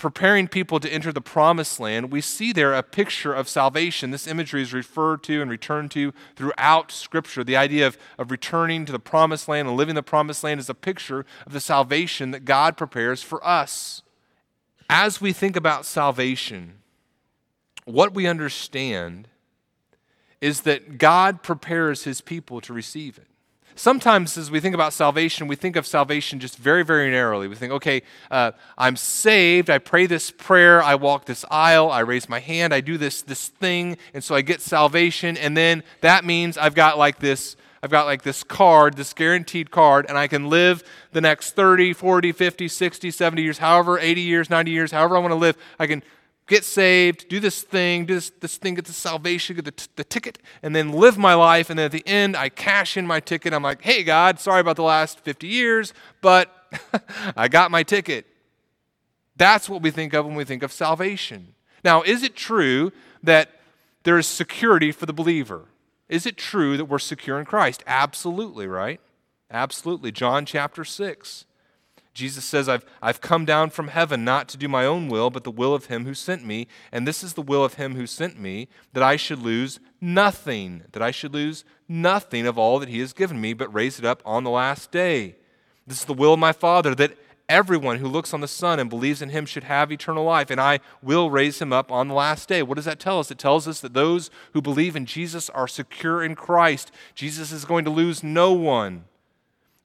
preparing 0.00 0.48
people 0.48 0.80
to 0.80 0.90
enter 0.90 1.12
the 1.12 1.20
promised 1.20 1.78
land, 1.78 2.10
we 2.10 2.20
see 2.20 2.52
there 2.52 2.74
a 2.74 2.82
picture 2.82 3.34
of 3.34 3.48
salvation. 3.48 4.10
This 4.10 4.26
imagery 4.26 4.62
is 4.62 4.72
referred 4.72 5.22
to 5.24 5.42
and 5.42 5.50
returned 5.50 5.90
to 5.92 6.12
throughout 6.36 6.90
Scripture. 6.90 7.44
The 7.44 7.56
idea 7.56 7.86
of, 7.86 7.98
of 8.18 8.30
returning 8.30 8.86
to 8.86 8.92
the 8.92 8.98
promised 8.98 9.46
land 9.46 9.68
and 9.68 9.76
living 9.76 9.94
the 9.94 10.02
promised 10.02 10.42
land 10.42 10.58
is 10.58 10.68
a 10.68 10.74
picture 10.74 11.24
of 11.46 11.52
the 11.52 11.60
salvation 11.60 12.30
that 12.30 12.44
God 12.44 12.76
prepares 12.76 13.22
for 13.22 13.46
us. 13.46 14.02
As 14.88 15.20
we 15.20 15.32
think 15.32 15.54
about 15.54 15.86
salvation, 15.86 16.78
what 17.84 18.14
we 18.14 18.26
understand 18.26 19.28
is 20.40 20.62
that 20.62 20.98
God 20.98 21.42
prepares 21.42 22.04
his 22.04 22.20
people 22.20 22.60
to 22.62 22.72
receive 22.72 23.18
it. 23.18 23.29
Sometimes, 23.80 24.36
as 24.36 24.50
we 24.50 24.60
think 24.60 24.74
about 24.74 24.92
salvation, 24.92 25.48
we 25.48 25.56
think 25.56 25.74
of 25.74 25.86
salvation 25.86 26.38
just 26.38 26.58
very, 26.58 26.84
very 26.84 27.10
narrowly. 27.10 27.48
We 27.48 27.54
think, 27.54 27.72
okay, 27.72 28.02
uh, 28.30 28.52
I'm 28.76 28.94
saved. 28.94 29.70
I 29.70 29.78
pray 29.78 30.04
this 30.04 30.30
prayer. 30.30 30.82
I 30.82 30.96
walk 30.96 31.24
this 31.24 31.46
aisle. 31.50 31.90
I 31.90 32.00
raise 32.00 32.28
my 32.28 32.40
hand. 32.40 32.74
I 32.74 32.82
do 32.82 32.98
this, 32.98 33.22
this 33.22 33.48
thing. 33.48 33.96
And 34.12 34.22
so 34.22 34.34
I 34.34 34.42
get 34.42 34.60
salvation. 34.60 35.38
And 35.38 35.56
then 35.56 35.82
that 36.02 36.26
means 36.26 36.58
I've 36.58 36.74
got 36.74 36.98
like 36.98 37.20
this. 37.20 37.56
I've 37.82 37.90
got 37.90 38.04
like 38.04 38.20
this 38.20 38.44
card, 38.44 38.98
this 38.98 39.14
guaranteed 39.14 39.70
card, 39.70 40.04
and 40.10 40.18
I 40.18 40.26
can 40.26 40.50
live 40.50 40.84
the 41.12 41.22
next 41.22 41.56
30, 41.56 41.94
40, 41.94 42.32
50, 42.32 42.68
60, 42.68 43.10
70 43.10 43.40
years, 43.40 43.56
however, 43.56 43.98
80 43.98 44.20
years, 44.20 44.50
90 44.50 44.70
years, 44.70 44.92
however 44.92 45.16
I 45.16 45.20
want 45.20 45.32
to 45.32 45.36
live. 45.36 45.56
I 45.78 45.86
can 45.86 46.02
get 46.50 46.64
saved, 46.64 47.28
do 47.28 47.38
this 47.38 47.62
thing, 47.62 48.04
do 48.04 48.14
this, 48.16 48.30
this 48.40 48.56
thing, 48.56 48.74
get 48.74 48.84
the 48.84 48.92
salvation, 48.92 49.54
get 49.54 49.64
the, 49.64 49.70
t- 49.70 49.86
the 49.94 50.02
ticket, 50.02 50.38
and 50.64 50.74
then 50.74 50.92
live 50.92 51.16
my 51.16 51.32
life. 51.32 51.70
And 51.70 51.78
then 51.78 51.86
at 51.86 51.92
the 51.92 52.06
end, 52.06 52.36
I 52.36 52.48
cash 52.48 52.96
in 52.96 53.06
my 53.06 53.20
ticket. 53.20 53.54
I'm 53.54 53.62
like, 53.62 53.82
hey, 53.82 54.02
God, 54.02 54.40
sorry 54.40 54.60
about 54.60 54.74
the 54.74 54.82
last 54.82 55.20
50 55.20 55.46
years, 55.46 55.94
but 56.20 56.50
I 57.36 57.46
got 57.46 57.70
my 57.70 57.84
ticket. 57.84 58.26
That's 59.36 59.68
what 59.68 59.80
we 59.80 59.92
think 59.92 60.12
of 60.12 60.26
when 60.26 60.34
we 60.34 60.44
think 60.44 60.64
of 60.64 60.72
salvation. 60.72 61.54
Now, 61.84 62.02
is 62.02 62.24
it 62.24 62.34
true 62.34 62.92
that 63.22 63.52
there 64.02 64.18
is 64.18 64.26
security 64.26 64.90
for 64.90 65.06
the 65.06 65.12
believer? 65.12 65.66
Is 66.08 66.26
it 66.26 66.36
true 66.36 66.76
that 66.76 66.86
we're 66.86 66.98
secure 66.98 67.38
in 67.38 67.46
Christ? 67.46 67.84
Absolutely, 67.86 68.66
right? 68.66 69.00
Absolutely. 69.52 70.10
John 70.10 70.44
chapter 70.44 70.84
6. 70.84 71.44
Jesus 72.12 72.44
says, 72.44 72.68
I've, 72.68 72.84
I've 73.00 73.20
come 73.20 73.44
down 73.44 73.70
from 73.70 73.88
heaven 73.88 74.24
not 74.24 74.48
to 74.48 74.56
do 74.56 74.68
my 74.68 74.84
own 74.84 75.08
will, 75.08 75.30
but 75.30 75.44
the 75.44 75.50
will 75.50 75.74
of 75.74 75.86
him 75.86 76.04
who 76.04 76.14
sent 76.14 76.44
me. 76.44 76.66
And 76.90 77.06
this 77.06 77.22
is 77.22 77.34
the 77.34 77.42
will 77.42 77.64
of 77.64 77.74
him 77.74 77.94
who 77.94 78.06
sent 78.06 78.38
me, 78.38 78.68
that 78.92 79.02
I 79.02 79.16
should 79.16 79.38
lose 79.38 79.78
nothing, 80.00 80.82
that 80.92 81.02
I 81.02 81.12
should 81.12 81.32
lose 81.32 81.64
nothing 81.88 82.46
of 82.46 82.58
all 82.58 82.78
that 82.80 82.88
he 82.88 82.98
has 82.98 83.12
given 83.12 83.40
me, 83.40 83.52
but 83.52 83.72
raise 83.72 83.98
it 83.98 84.04
up 84.04 84.22
on 84.24 84.42
the 84.42 84.50
last 84.50 84.90
day. 84.90 85.36
This 85.86 86.00
is 86.00 86.04
the 86.04 86.14
will 86.14 86.34
of 86.34 86.40
my 86.40 86.52
Father, 86.52 86.94
that 86.96 87.16
everyone 87.48 87.98
who 87.98 88.08
looks 88.08 88.34
on 88.34 88.40
the 88.40 88.48
Son 88.48 88.78
and 88.78 88.90
believes 88.90 89.22
in 89.22 89.30
him 89.30 89.46
should 89.46 89.64
have 89.64 89.90
eternal 89.90 90.24
life, 90.24 90.50
and 90.50 90.60
I 90.60 90.80
will 91.02 91.30
raise 91.30 91.60
him 91.60 91.72
up 91.72 91.90
on 91.92 92.08
the 92.08 92.14
last 92.14 92.48
day. 92.48 92.62
What 92.62 92.76
does 92.76 92.84
that 92.84 93.00
tell 93.00 93.18
us? 93.18 93.30
It 93.30 93.38
tells 93.38 93.66
us 93.66 93.80
that 93.80 93.94
those 93.94 94.30
who 94.52 94.62
believe 94.62 94.96
in 94.96 95.06
Jesus 95.06 95.48
are 95.50 95.68
secure 95.68 96.22
in 96.22 96.34
Christ. 96.34 96.90
Jesus 97.14 97.52
is 97.52 97.64
going 97.64 97.84
to 97.84 97.90
lose 97.90 98.22
no 98.22 98.52
one. 98.52 99.04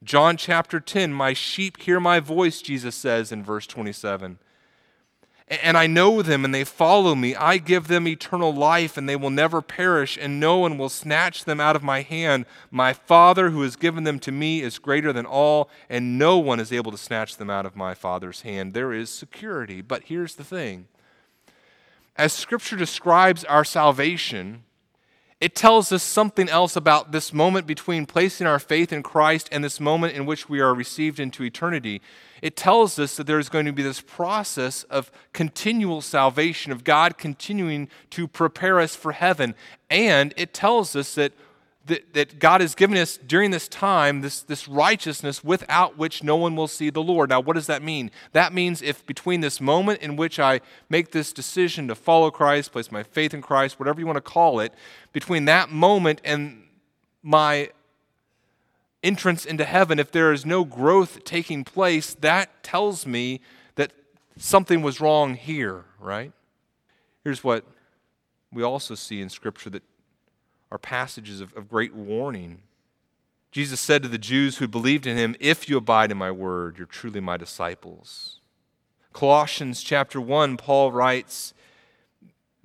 John 0.05 0.37
chapter 0.37 0.79
10, 0.79 1.13
my 1.13 1.33
sheep 1.33 1.81
hear 1.81 1.99
my 1.99 2.19
voice, 2.19 2.61
Jesus 2.61 2.93
says 2.93 3.31
in 3.31 3.43
verse 3.43 3.65
27. 3.65 4.37
And 5.47 5.77
I 5.77 5.87
know 5.87 6.21
them 6.21 6.45
and 6.45 6.53
they 6.53 6.63
follow 6.63 7.15
me. 7.15 7.35
I 7.35 7.57
give 7.57 7.87
them 7.87 8.07
eternal 8.07 8.53
life 8.53 8.97
and 8.97 9.09
they 9.09 9.15
will 9.15 9.29
never 9.31 9.61
perish, 9.61 10.17
and 10.19 10.39
no 10.39 10.57
one 10.57 10.77
will 10.77 10.89
snatch 10.89 11.45
them 11.45 11.59
out 11.59 11.75
of 11.75 11.83
my 11.83 12.01
hand. 12.01 12.45
My 12.69 12.93
Father 12.93 13.49
who 13.49 13.61
has 13.63 13.75
given 13.75 14.03
them 14.03 14.19
to 14.19 14.31
me 14.31 14.61
is 14.61 14.79
greater 14.79 15.11
than 15.11 15.25
all, 15.25 15.69
and 15.89 16.19
no 16.19 16.37
one 16.37 16.59
is 16.59 16.71
able 16.71 16.91
to 16.91 16.97
snatch 16.97 17.37
them 17.37 17.49
out 17.49 17.65
of 17.65 17.75
my 17.75 17.93
Father's 17.93 18.41
hand. 18.41 18.73
There 18.73 18.93
is 18.93 19.09
security. 19.09 19.81
But 19.81 20.03
here's 20.05 20.35
the 20.35 20.43
thing 20.43 20.87
as 22.15 22.31
Scripture 22.31 22.77
describes 22.77 23.43
our 23.43 23.65
salvation, 23.65 24.63
it 25.41 25.53
tells 25.53 25.91
us 25.91 26.01
something 26.01 26.47
else 26.47 26.77
about 26.77 27.11
this 27.11 27.33
moment 27.33 27.67
between 27.67 28.05
placing 28.05 28.47
our 28.47 28.59
faith 28.59 28.93
in 28.93 29.03
Christ 29.03 29.49
and 29.51 29.63
this 29.63 29.81
moment 29.81 30.13
in 30.13 30.25
which 30.25 30.47
we 30.47 30.61
are 30.61 30.73
received 30.73 31.19
into 31.19 31.43
eternity. 31.43 32.01
It 32.41 32.55
tells 32.55 32.97
us 32.97 33.17
that 33.17 33.27
there's 33.27 33.49
going 33.49 33.65
to 33.65 33.73
be 33.73 33.83
this 33.83 33.99
process 33.99 34.83
of 34.83 35.11
continual 35.33 36.01
salvation, 36.01 36.71
of 36.71 36.85
God 36.85 37.17
continuing 37.17 37.89
to 38.11 38.27
prepare 38.27 38.79
us 38.79 38.95
for 38.95 39.11
heaven. 39.11 39.55
And 39.89 40.33
it 40.37 40.53
tells 40.53 40.95
us 40.95 41.15
that 41.15 41.33
that, 41.85 42.13
that 42.13 42.39
God 42.39 42.61
has 42.61 42.73
given 42.73 42.97
us 42.97 43.17
during 43.17 43.51
this 43.51 43.67
time, 43.67 44.21
this, 44.21 44.41
this 44.41 44.67
righteousness 44.67 45.43
without 45.43 45.97
which 45.97 46.23
no 46.23 46.35
one 46.35 46.55
will 46.55 46.67
see 46.67 46.89
the 46.89 47.03
Lord. 47.03 47.29
Now, 47.29 47.39
what 47.39 47.53
does 47.53 47.67
that 47.67 47.83
mean? 47.83 48.09
That 48.31 48.53
means 48.53 48.81
if 48.81 49.05
between 49.05 49.41
this 49.41 49.61
moment 49.61 50.01
in 50.01 50.15
which 50.15 50.39
I 50.39 50.61
make 50.89 51.11
this 51.11 51.31
decision 51.31 51.87
to 51.87 51.95
follow 51.95 52.31
Christ, 52.31 52.71
place 52.71 52.91
my 52.91 53.03
faith 53.03 53.33
in 53.33 53.41
Christ, 53.41 53.79
whatever 53.79 53.99
you 53.99 54.05
want 54.07 54.17
to 54.17 54.21
call 54.21 54.59
it, 54.59 54.73
between 55.13 55.45
that 55.45 55.69
moment 55.69 56.21
and 56.23 56.63
my 57.21 57.69
entrance 59.03 59.45
into 59.45 59.63
heaven, 59.63 59.99
if 59.99 60.11
there 60.11 60.33
is 60.33 60.45
no 60.45 60.65
growth 60.65 61.23
taking 61.23 61.63
place, 61.63 62.15
that 62.15 62.63
tells 62.63 63.05
me 63.05 63.41
that 63.75 63.91
something 64.37 64.81
was 64.81 64.99
wrong 64.99 65.35
here, 65.35 65.85
right? 65.99 66.31
Here's 67.23 67.43
what 67.43 67.63
we 68.51 68.63
also 68.63 68.95
see 68.95 69.21
in 69.21 69.29
Scripture 69.29 69.69
that 69.69 69.83
are 70.71 70.77
passages 70.77 71.41
of, 71.41 71.55
of 71.55 71.69
great 71.69 71.93
warning. 71.93 72.61
Jesus 73.51 73.79
said 73.79 74.03
to 74.03 74.09
the 74.09 74.17
Jews 74.17 74.57
who 74.57 74.67
believed 74.67 75.07
in 75.07 75.17
him, 75.17 75.35
If 75.39 75.69
you 75.69 75.77
abide 75.77 76.11
in 76.11 76.17
my 76.17 76.31
word, 76.31 76.77
you're 76.77 76.87
truly 76.87 77.19
my 77.19 77.37
disciples. 77.37 78.39
Colossians 79.13 79.81
chapter 79.81 80.19
1, 80.19 80.57
Paul 80.57 80.91
writes 80.91 81.53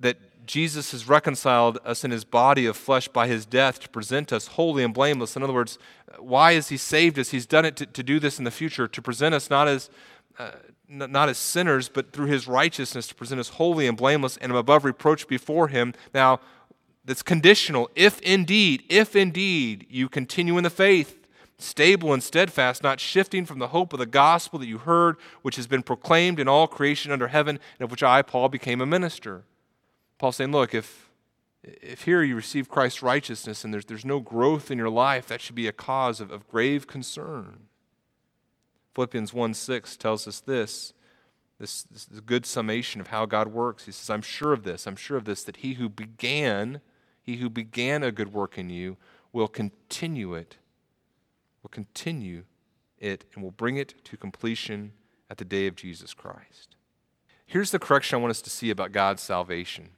that 0.01 0.17
Jesus 0.45 0.91
has 0.91 1.07
reconciled 1.07 1.79
us 1.85 2.03
in 2.03 2.11
his 2.11 2.25
body 2.25 2.65
of 2.65 2.75
flesh 2.75 3.07
by 3.07 3.27
his 3.27 3.45
death 3.45 3.79
to 3.79 3.89
present 3.89 4.33
us 4.33 4.47
holy 4.47 4.83
and 4.83 4.93
blameless. 4.93 5.37
In 5.37 5.43
other 5.43 5.53
words, 5.53 5.77
why 6.19 6.55
has 6.55 6.67
he 6.67 6.75
saved 6.75 7.17
us? 7.17 7.29
He's 7.29 7.45
done 7.45 7.63
it 7.63 7.77
to, 7.77 7.85
to 7.85 8.03
do 8.03 8.19
this 8.19 8.37
in 8.37 8.43
the 8.43 8.51
future, 8.51 8.87
to 8.87 9.01
present 9.01 9.33
us 9.33 9.49
not 9.49 9.69
as, 9.69 9.89
uh, 10.39 10.51
not 10.89 11.29
as 11.29 11.37
sinners, 11.37 11.87
but 11.87 12.11
through 12.11 12.25
his 12.25 12.49
righteousness, 12.49 13.07
to 13.07 13.15
present 13.15 13.39
us 13.39 13.49
holy 13.49 13.87
and 13.87 13.95
blameless 13.95 14.35
and 14.35 14.51
above 14.51 14.83
reproach 14.83 15.25
before 15.25 15.69
him. 15.69 15.93
Now, 16.13 16.41
that's 17.05 17.23
conditional. 17.23 17.89
If 17.95 18.19
indeed, 18.21 18.83
if 18.89 19.15
indeed 19.15 19.87
you 19.89 20.09
continue 20.09 20.57
in 20.57 20.63
the 20.63 20.69
faith, 20.69 21.17
stable 21.57 22.13
and 22.13 22.23
steadfast, 22.23 22.83
not 22.83 22.99
shifting 22.99 23.45
from 23.45 23.59
the 23.59 23.69
hope 23.69 23.93
of 23.93 23.99
the 23.99 24.05
gospel 24.05 24.59
that 24.59 24.67
you 24.67 24.79
heard, 24.79 25.17
which 25.41 25.55
has 25.55 25.67
been 25.67 25.83
proclaimed 25.83 26.39
in 26.39 26.47
all 26.47 26.67
creation 26.67 27.11
under 27.11 27.27
heaven, 27.27 27.59
and 27.79 27.85
of 27.85 27.91
which 27.91 28.03
I, 28.03 28.21
Paul, 28.21 28.49
became 28.49 28.81
a 28.81 28.85
minister. 28.85 29.43
Paul's 30.17 30.35
saying, 30.35 30.51
look, 30.51 30.73
if 30.73 31.07
if 31.63 32.05
here 32.05 32.23
you 32.23 32.35
receive 32.35 32.69
Christ's 32.69 33.03
righteousness 33.03 33.63
and 33.63 33.71
there's, 33.71 33.85
there's 33.85 34.03
no 34.03 34.19
growth 34.19 34.71
in 34.71 34.79
your 34.79 34.89
life, 34.89 35.27
that 35.27 35.41
should 35.41 35.53
be 35.53 35.67
a 35.67 35.71
cause 35.71 36.19
of, 36.19 36.31
of 36.31 36.47
grave 36.47 36.87
concern. 36.87 37.67
Philippians 38.95 39.31
1 39.31 39.53
6 39.53 39.95
tells 39.97 40.27
us 40.27 40.39
this 40.39 40.93
this, 41.61 41.83
this, 41.83 42.05
this 42.05 42.19
good 42.21 42.45
summation 42.45 42.99
of 42.99 43.07
how 43.07 43.27
God 43.27 43.49
works. 43.49 43.85
He 43.85 43.91
says, 43.91 44.09
I'm 44.09 44.23
sure 44.23 44.51
of 44.51 44.63
this, 44.63 44.87
I'm 44.87 44.95
sure 44.95 45.15
of 45.15 45.25
this, 45.25 45.43
that 45.43 45.57
he 45.57 45.75
who 45.75 45.89
began, 45.89 46.81
he 47.21 47.37
who 47.37 47.49
began 47.49 48.03
a 48.03 48.11
good 48.11 48.33
work 48.33 48.57
in 48.57 48.69
you 48.69 48.97
will 49.31 49.47
continue 49.47 50.33
it, 50.33 50.57
will 51.61 51.69
continue 51.69 52.43
it, 52.97 53.25
and 53.33 53.43
will 53.43 53.51
bring 53.51 53.77
it 53.77 54.03
to 54.05 54.17
completion 54.17 54.93
at 55.29 55.37
the 55.37 55.45
day 55.45 55.67
of 55.67 55.75
Jesus 55.75 56.13
Christ. 56.13 56.75
Here's 57.45 57.71
the 57.71 57.79
correction 57.79 58.17
I 58.17 58.21
want 58.21 58.31
us 58.31 58.41
to 58.41 58.49
see 58.49 58.69
about 58.69 58.91
God's 58.91 59.21
salvation. 59.21 59.89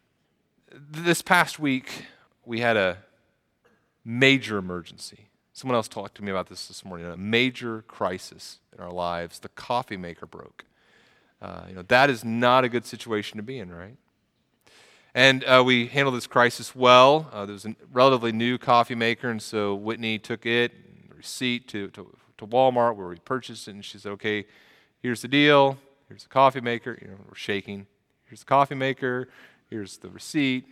This 0.72 1.22
past 1.22 1.60
week, 1.60 2.06
we 2.46 2.60
had 2.60 2.78
a 2.78 2.98
major 4.04 4.58
emergency. 4.58 5.30
Someone 5.54 5.76
else 5.76 5.88
talked 5.88 6.16
to 6.16 6.24
me 6.24 6.32
about 6.32 6.50
this 6.50 6.68
this 6.68 6.84
morning. 6.84 7.06
A 7.06 7.16
major 7.16 7.84
crisis 7.84 8.60
in 8.76 8.84
our 8.84 8.92
lives. 8.92 9.40
The 9.40 9.50
coffee 9.50 9.98
maker 9.98 10.26
broke. 10.26 10.66
Uh, 11.42 11.64
you 11.68 11.76
know 11.76 11.84
that 11.84 12.10
is 12.10 12.24
not 12.24 12.64
a 12.64 12.70
good 12.70 12.86
situation 12.86 13.38
to 13.38 13.44
be 13.44 13.60
in, 13.60 13.72
right? 13.72 13.98
And 15.16 15.44
uh, 15.44 15.64
we 15.64 15.88
handled 15.88 16.16
this 16.16 16.26
crisis 16.26 16.76
well. 16.76 17.30
Uh, 17.32 17.46
there 17.46 17.54
was 17.54 17.66
a 17.66 17.76
relatively 17.92 18.32
new 18.32 18.58
coffee 18.58 18.96
maker, 18.96 19.30
and 19.30 19.42
so 19.42 19.76
Whitney 19.76 20.18
took 20.18 20.46
it, 20.46 21.10
the 21.10 21.16
receipt 21.16 21.68
to, 21.70 21.90
to, 21.90 22.16
to 22.40 22.48
Walmart 22.48 22.96
where 22.96 23.08
we 23.08 23.18
purchased 23.18 23.68
it, 23.68 23.76
and 23.76 23.86
she 23.86 24.00
said, 24.00 24.12
"Okay, 24.14 24.46
here's 25.02 25.22
the 25.22 25.28
deal. 25.28 25.78
Here's 26.08 26.24
the 26.24 26.30
coffee 26.30 26.62
maker. 26.62 26.98
You 27.00 27.10
know, 27.10 27.18
we're 27.28 27.36
shaking. 27.36 27.86
Here's 28.26 28.40
the 28.40 28.46
coffee 28.46 28.76
maker. 28.76 29.30
Here's 29.70 29.98
the 29.98 30.10
receipt. 30.10 30.66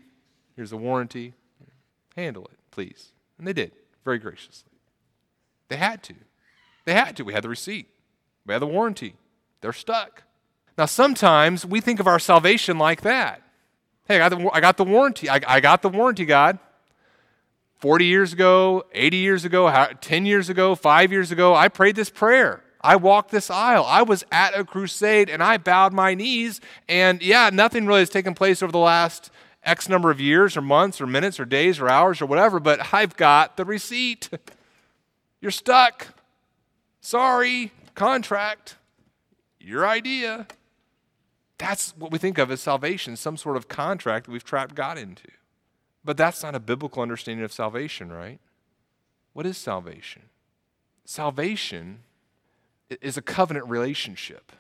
Here's 0.56 0.72
the 0.72 0.78
warranty. 0.78 1.34
Handle 2.16 2.46
it, 2.46 2.58
please." 2.72 3.10
And 3.38 3.48
they 3.48 3.54
did 3.54 3.74
very 4.04 4.18
graciously. 4.18 4.72
They 5.68 5.78
had 5.78 6.02
to. 6.04 6.16
They 6.86 6.94
had 6.94 7.16
to. 7.18 7.24
We 7.24 7.34
had 7.34 7.44
the 7.44 7.50
receipt, 7.50 7.88
we 8.46 8.54
had 8.54 8.62
the 8.62 8.68
warranty. 8.68 9.16
They're 9.62 9.72
stuck. 9.72 10.24
Now, 10.78 10.86
sometimes 10.86 11.66
we 11.66 11.80
think 11.80 12.00
of 12.00 12.08
our 12.08 12.18
salvation 12.18 12.80
like 12.80 13.02
that. 13.02 13.44
Hey, 14.08 14.20
I 14.20 14.30
got 14.30 14.38
the, 14.38 14.50
I 14.54 14.60
got 14.60 14.78
the 14.78 14.84
warranty. 14.84 15.30
I, 15.30 15.40
I 15.48 15.60
got 15.60 15.82
the 15.82 15.90
warranty, 15.90 16.26
God. 16.26 16.60
40 17.78 18.06
years 18.06 18.34
ago, 18.34 18.86
80 18.94 19.18
years 19.18 19.46
ago, 19.46 19.88
10 20.02 20.26
years 20.26 20.50
ago, 20.50 20.76
five 20.76 21.12
years 21.12 21.32
ago, 21.32 21.56
I 21.56 21.68
prayed 21.68 21.96
this 21.96 22.12
prayer. 22.12 22.64
I 22.80 22.96
walked 22.96 23.32
this 23.32 23.50
aisle. 23.50 23.86
I 23.88 24.02
was 24.04 24.24
at 24.32 24.58
a 24.58 24.64
crusade 24.64 25.30
and 25.30 25.42
I 25.42 25.58
bowed 25.58 25.94
my 25.94 26.14
knees. 26.14 26.62
And 26.88 27.22
yeah, 27.22 27.50
nothing 27.52 27.86
really 27.86 28.02
has 28.02 28.10
taken 28.10 28.34
place 28.34 28.62
over 28.62 28.72
the 28.72 28.78
last 28.78 29.32
X 29.64 29.88
number 29.88 30.10
of 30.10 30.20
years 30.20 30.58
or 30.58 30.62
months 30.62 31.00
or 31.00 31.08
minutes 31.08 31.40
or 31.40 31.46
days 31.46 31.80
or 31.80 31.88
hours 31.88 32.22
or 32.22 32.26
whatever, 32.26 32.60
but 32.60 32.94
I've 32.94 33.16
got 33.16 33.58
the 33.58 33.66
receipt. 33.66 34.30
You're 35.42 35.52
stuck. 35.52 36.08
Sorry, 37.00 37.72
contract. 37.94 38.76
Your 39.60 39.88
idea. 39.88 40.48
That's 41.62 41.96
what 41.96 42.12
we 42.12 42.18
think 42.18 42.40
of 42.40 42.50
as 42.50 42.60
salvation, 42.60 43.16
some 43.16 43.38
sort 43.38 43.56
of 43.56 43.68
contract 43.68 44.26
that 44.26 44.32
we've 44.32 44.44
trapped 44.44 44.74
God 44.74 44.98
into. 44.98 45.28
But 46.04 46.18
that's 46.18 46.42
not 46.42 46.56
a 46.56 46.60
biblical 46.60 47.04
understanding 47.04 47.46
of 47.46 47.54
salvation, 47.54 48.12
right? 48.12 48.40
What 49.34 49.46
is 49.46 49.60
salvation? 49.60 50.24
Salvation 51.06 52.00
is 52.90 53.16
a 53.16 53.22
covenant 53.22 53.70
relationship. 53.70 54.52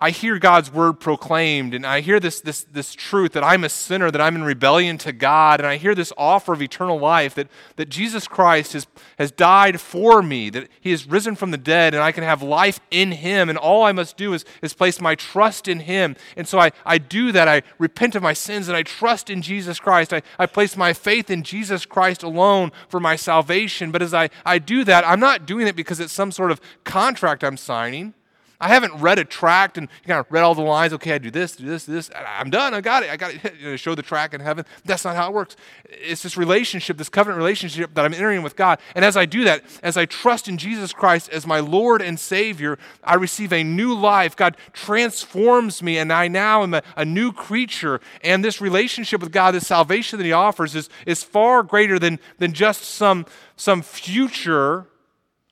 I 0.00 0.10
hear 0.10 0.38
God's 0.38 0.72
word 0.72 1.00
proclaimed, 1.00 1.74
and 1.74 1.84
I 1.84 2.02
hear 2.02 2.20
this, 2.20 2.40
this, 2.40 2.62
this 2.62 2.94
truth 2.94 3.32
that 3.32 3.42
I'm 3.42 3.64
a 3.64 3.68
sinner, 3.68 4.12
that 4.12 4.20
I'm 4.20 4.36
in 4.36 4.44
rebellion 4.44 4.96
to 4.98 5.12
God, 5.12 5.58
and 5.58 5.66
I 5.66 5.76
hear 5.76 5.92
this 5.92 6.12
offer 6.16 6.52
of 6.52 6.62
eternal 6.62 7.00
life 7.00 7.34
that, 7.34 7.48
that 7.74 7.88
Jesus 7.88 8.28
Christ 8.28 8.74
has, 8.74 8.86
has 9.18 9.32
died 9.32 9.80
for 9.80 10.22
me, 10.22 10.50
that 10.50 10.68
He 10.80 10.92
has 10.92 11.04
risen 11.08 11.34
from 11.34 11.50
the 11.50 11.58
dead, 11.58 11.94
and 11.94 12.02
I 12.02 12.12
can 12.12 12.22
have 12.22 12.44
life 12.44 12.78
in 12.92 13.10
Him, 13.10 13.48
and 13.48 13.58
all 13.58 13.82
I 13.82 13.90
must 13.90 14.16
do 14.16 14.34
is, 14.34 14.44
is 14.62 14.72
place 14.72 15.00
my 15.00 15.16
trust 15.16 15.66
in 15.66 15.80
Him. 15.80 16.14
And 16.36 16.46
so 16.46 16.60
I, 16.60 16.70
I 16.86 16.98
do 16.98 17.32
that. 17.32 17.48
I 17.48 17.62
repent 17.80 18.14
of 18.14 18.22
my 18.22 18.34
sins, 18.34 18.68
and 18.68 18.76
I 18.76 18.84
trust 18.84 19.28
in 19.28 19.42
Jesus 19.42 19.80
Christ. 19.80 20.12
I, 20.12 20.22
I 20.38 20.46
place 20.46 20.76
my 20.76 20.92
faith 20.92 21.28
in 21.28 21.42
Jesus 21.42 21.84
Christ 21.84 22.22
alone 22.22 22.70
for 22.88 23.00
my 23.00 23.16
salvation. 23.16 23.90
But 23.90 24.02
as 24.02 24.14
I, 24.14 24.30
I 24.46 24.60
do 24.60 24.84
that, 24.84 25.04
I'm 25.04 25.18
not 25.18 25.44
doing 25.44 25.66
it 25.66 25.74
because 25.74 25.98
it's 25.98 26.12
some 26.12 26.30
sort 26.30 26.52
of 26.52 26.60
contract 26.84 27.42
I'm 27.42 27.56
signing. 27.56 28.14
I 28.60 28.68
haven't 28.68 28.94
read 28.94 29.20
a 29.20 29.24
tract 29.24 29.78
and 29.78 29.88
you 30.02 30.08
kind 30.08 30.18
of 30.18 30.26
read 30.30 30.42
all 30.42 30.54
the 30.54 30.62
lines. 30.62 30.92
Okay, 30.92 31.12
I 31.12 31.18
do 31.18 31.30
this, 31.30 31.54
do 31.54 31.64
this, 31.64 31.86
do 31.86 31.92
this. 31.92 32.10
I'm 32.16 32.50
done. 32.50 32.74
I 32.74 32.80
got 32.80 33.04
it. 33.04 33.10
I 33.10 33.16
got 33.16 33.34
it. 33.34 33.54
You 33.58 33.70
know, 33.70 33.76
show 33.76 33.94
the 33.94 34.02
track 34.02 34.34
in 34.34 34.40
heaven. 34.40 34.64
That's 34.84 35.04
not 35.04 35.16
how 35.16 35.28
it 35.28 35.34
works. 35.34 35.56
It's 35.84 36.22
this 36.22 36.36
relationship, 36.36 36.96
this 36.96 37.08
covenant 37.08 37.38
relationship 37.38 37.92
that 37.94 38.04
I'm 38.04 38.14
entering 38.14 38.42
with 38.42 38.56
God. 38.56 38.78
And 38.94 39.04
as 39.04 39.16
I 39.16 39.26
do 39.26 39.42
that, 39.44 39.64
as 39.82 39.96
I 39.96 40.06
trust 40.06 40.48
in 40.48 40.58
Jesus 40.58 40.92
Christ 40.92 41.28
as 41.30 41.46
my 41.46 41.58
Lord 41.58 42.00
and 42.00 42.20
Savior, 42.20 42.78
I 43.02 43.14
receive 43.14 43.52
a 43.52 43.64
new 43.64 43.94
life. 43.94 44.36
God 44.36 44.56
transforms 44.72 45.82
me, 45.82 45.98
and 45.98 46.12
I 46.12 46.28
now 46.28 46.62
am 46.62 46.74
a, 46.74 46.82
a 46.96 47.04
new 47.04 47.32
creature. 47.32 48.00
And 48.22 48.44
this 48.44 48.60
relationship 48.60 49.20
with 49.20 49.32
God, 49.32 49.52
this 49.52 49.66
salvation 49.66 50.18
that 50.18 50.24
He 50.24 50.32
offers, 50.32 50.76
is, 50.76 50.88
is 51.04 51.24
far 51.24 51.62
greater 51.62 51.98
than, 51.98 52.20
than 52.38 52.52
just 52.52 52.82
some, 52.82 53.26
some 53.56 53.82
future 53.82 54.86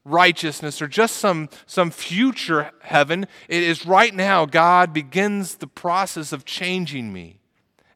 righteousness 0.07 0.81
or 0.81 0.87
just 0.87 1.17
some, 1.17 1.49
some 1.67 1.91
future 1.91 2.71
heaven. 2.81 3.27
It 3.49 3.63
is 3.63 3.85
right 3.85 4.15
now 4.15 4.47
God 4.47 4.93
begins 4.93 5.57
the 5.57 5.67
process 5.67 6.33
of 6.33 6.45
changing 6.45 7.13
me 7.13 7.41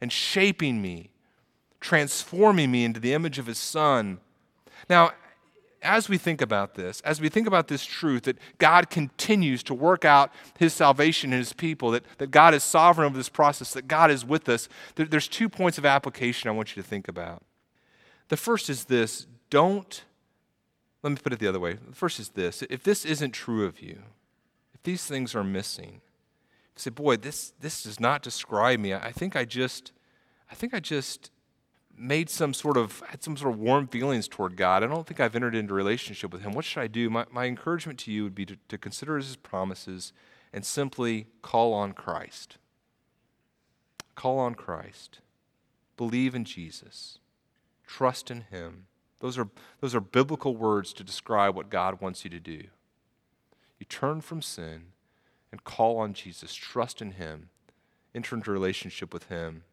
and 0.00 0.12
shaping 0.12 0.82
me, 0.82 1.10
transforming 1.80 2.70
me 2.70 2.84
into 2.84 3.00
the 3.00 3.14
image 3.14 3.38
of 3.38 3.46
His 3.46 3.58
Son. 3.58 4.18
Now, 4.88 5.12
as 5.82 6.08
we 6.08 6.18
think 6.18 6.42
about 6.42 6.74
this, 6.74 7.00
as 7.02 7.20
we 7.20 7.28
think 7.28 7.46
about 7.46 7.68
this 7.68 7.84
truth 7.86 8.24
that 8.24 8.38
God 8.58 8.90
continues 8.90 9.62
to 9.62 9.74
work 9.74 10.04
out 10.04 10.32
His 10.58 10.74
salvation 10.74 11.32
in 11.32 11.38
His 11.38 11.52
people, 11.52 11.92
that, 11.92 12.04
that 12.18 12.30
God 12.30 12.54
is 12.54 12.62
sovereign 12.62 13.06
over 13.06 13.16
this 13.16 13.28
process, 13.28 13.72
that 13.72 13.88
God 13.88 14.10
is 14.10 14.24
with 14.24 14.48
us, 14.48 14.68
there, 14.96 15.06
there's 15.06 15.28
two 15.28 15.48
points 15.48 15.78
of 15.78 15.86
application 15.86 16.48
I 16.48 16.52
want 16.52 16.76
you 16.76 16.82
to 16.82 16.88
think 16.88 17.08
about. 17.08 17.42
The 18.28 18.36
first 18.36 18.68
is 18.68 18.84
this 18.84 19.26
don't 19.48 20.04
let 21.02 21.10
me 21.10 21.16
put 21.22 21.32
it 21.32 21.38
the 21.38 21.48
other 21.48 21.60
way. 21.60 21.74
The 21.74 21.94
first 21.94 22.18
is 22.20 22.30
this 22.30 22.62
if 22.62 22.82
this 22.82 23.04
isn't 23.04 23.32
true 23.32 23.64
of 23.66 23.80
you, 23.80 24.02
if 24.74 24.82
these 24.82 25.06
things 25.06 25.34
are 25.34 25.44
missing, 25.44 26.00
say, 26.80 26.90
boy, 26.90 27.16
this, 27.16 27.52
this 27.60 27.82
does 27.82 28.00
not 28.00 28.22
describe 28.22 28.80
me. 28.80 28.94
I 28.94 29.12
think 29.12 29.36
I 29.36 29.44
just, 29.44 29.92
I 30.50 30.54
think 30.54 30.74
I 30.74 30.80
just 30.80 31.30
made 31.96 32.30
some 32.30 32.54
sort 32.54 32.76
of 32.76 33.02
had 33.08 33.22
some 33.22 33.36
sort 33.36 33.52
of 33.52 33.60
warm 33.60 33.86
feelings 33.86 34.26
toward 34.26 34.56
God. 34.56 34.82
I 34.82 34.86
don't 34.86 35.06
think 35.06 35.20
I've 35.20 35.36
entered 35.36 35.54
into 35.54 35.74
a 35.74 35.76
relationship 35.76 36.32
with 36.32 36.42
Him. 36.42 36.52
What 36.52 36.64
should 36.64 36.80
I 36.80 36.86
do? 36.86 37.10
My, 37.10 37.26
my 37.30 37.44
encouragement 37.44 37.98
to 38.00 38.12
you 38.12 38.24
would 38.24 38.34
be 38.34 38.46
to, 38.46 38.56
to 38.68 38.78
consider 38.78 39.16
His 39.16 39.36
promises 39.36 40.12
and 40.52 40.64
simply 40.64 41.26
call 41.42 41.72
on 41.74 41.92
Christ. 41.92 42.56
Call 44.14 44.38
on 44.38 44.54
Christ. 44.54 45.20
Believe 45.96 46.34
in 46.34 46.44
Jesus. 46.44 47.18
Trust 47.86 48.30
in 48.30 48.42
Him. 48.50 48.86
Those 49.20 49.38
are, 49.38 49.48
those 49.80 49.94
are 49.94 50.00
biblical 50.00 50.56
words 50.56 50.92
to 50.94 51.04
describe 51.04 51.54
what 51.54 51.70
God 51.70 52.00
wants 52.00 52.24
you 52.24 52.30
to 52.30 52.40
do. 52.40 52.64
You 53.78 53.86
turn 53.88 54.20
from 54.20 54.42
sin 54.42 54.86
and 55.52 55.64
call 55.64 55.98
on 55.98 56.14
Jesus, 56.14 56.54
trust 56.54 57.00
in 57.00 57.12
Him, 57.12 57.50
enter 58.14 58.34
into 58.34 58.50
relationship 58.50 59.12
with 59.12 59.24
Him. 59.28 59.64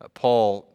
Uh, 0.00 0.08
Paul 0.14 0.68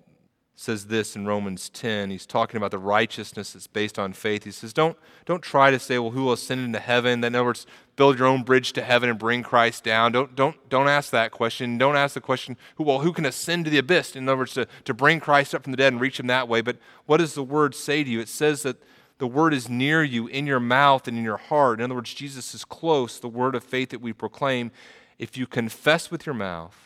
says 0.56 0.88
this 0.88 1.16
in 1.16 1.26
Romans 1.26 1.70
10. 1.70 2.10
He's 2.10 2.26
talking 2.26 2.58
about 2.58 2.72
the 2.72 2.80
righteousness 2.80 3.54
that's 3.54 3.68
based 3.68 4.00
on 4.00 4.14
faith. 4.14 4.46
He 4.46 4.52
says, 4.52 4.72
Don't, 4.72 4.98
don't 5.26 5.42
try 5.42 5.70
to 5.70 5.80
say, 5.80 6.00
well, 6.00 6.12
who 6.12 6.24
will 6.24 6.34
ascend 6.34 6.62
into 6.62 6.80
heaven? 6.80 7.24
In 7.24 7.36
other 7.36 7.44
words, 7.44 7.68
build 7.98 8.18
your 8.18 8.28
own 8.28 8.44
bridge 8.44 8.72
to 8.74 8.82
heaven 8.82 9.10
and 9.10 9.20
bring 9.20 9.44
Christ 9.44 9.84
down. 9.84 10.14
Don't, 10.14 10.34
don't, 10.34 10.70
don't 10.70 10.88
ask 10.88 11.12
that 11.12 11.32
question. 11.32 11.78
Don't 11.78 11.98
ask 11.98 12.14
the 12.14 12.22
question, 12.22 12.56
who, 12.76 12.86
well, 12.86 13.00
who 13.00 13.12
can 13.12 13.26
ascend 13.26 13.66
to 13.66 13.72
the 13.72 13.78
abyss? 13.78 14.16
In 14.16 14.30
other 14.30 14.38
words, 14.38 14.54
to, 14.54 14.66
to 14.86 14.94
bring 14.94 15.20
Christ 15.20 15.54
up 15.54 15.64
from 15.64 15.72
the 15.72 15.78
dead 15.78 15.92
and 15.92 16.02
reach 16.02 16.20
him 16.20 16.28
that 16.28 16.48
way. 16.48 16.62
But 16.62 16.78
what 17.06 17.18
does 17.18 17.34
the 17.34 17.44
word 17.44 17.76
say 17.76 18.04
to 18.04 18.10
you? 18.10 18.22
It 18.22 18.30
says 18.30 18.64
that 18.64 18.78
the 19.18 19.28
word 19.28 19.54
is 19.54 19.70
near 19.70 20.04
you, 20.04 20.28
in 20.28 20.48
your 20.48 20.60
mouth 20.60 21.08
and 21.08 21.18
in 21.18 21.24
your 21.24 21.38
heart. 21.38 21.80
In 21.80 21.86
other 21.86 21.96
words, 21.96 22.14
Jesus 22.14 22.54
is 22.54 22.64
close, 22.64 23.20
the 23.20 23.28
word 23.28 23.56
of 23.56 23.64
faith 23.64 23.90
that 23.90 24.02
we 24.02 24.14
proclaim. 24.14 24.72
If 25.20 25.38
you 25.38 25.48
confess 25.48 26.12
with 26.12 26.26
your 26.26 26.36
mouth, 26.36 26.85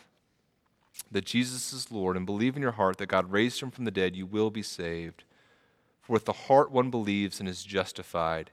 that 1.12 1.26
Jesus 1.26 1.74
is 1.74 1.92
Lord 1.92 2.16
and 2.16 2.26
believe 2.26 2.56
in 2.56 2.62
your 2.62 2.74
heart 2.74 2.98
that 2.98 3.08
God 3.08 3.32
raised 3.32 3.62
him 3.62 3.72
from 3.72 3.86
the 3.86 3.92
dead, 3.92 4.16
you 4.16 4.26
will 4.26 4.52
be 4.52 4.62
saved. 4.62 5.24
For 6.02 6.14
with 6.14 6.26
the 6.26 6.34
heart 6.34 6.72
one 6.72 6.90
believes 6.90 7.40
and 7.40 7.50
is 7.50 7.64
justified, 7.64 8.52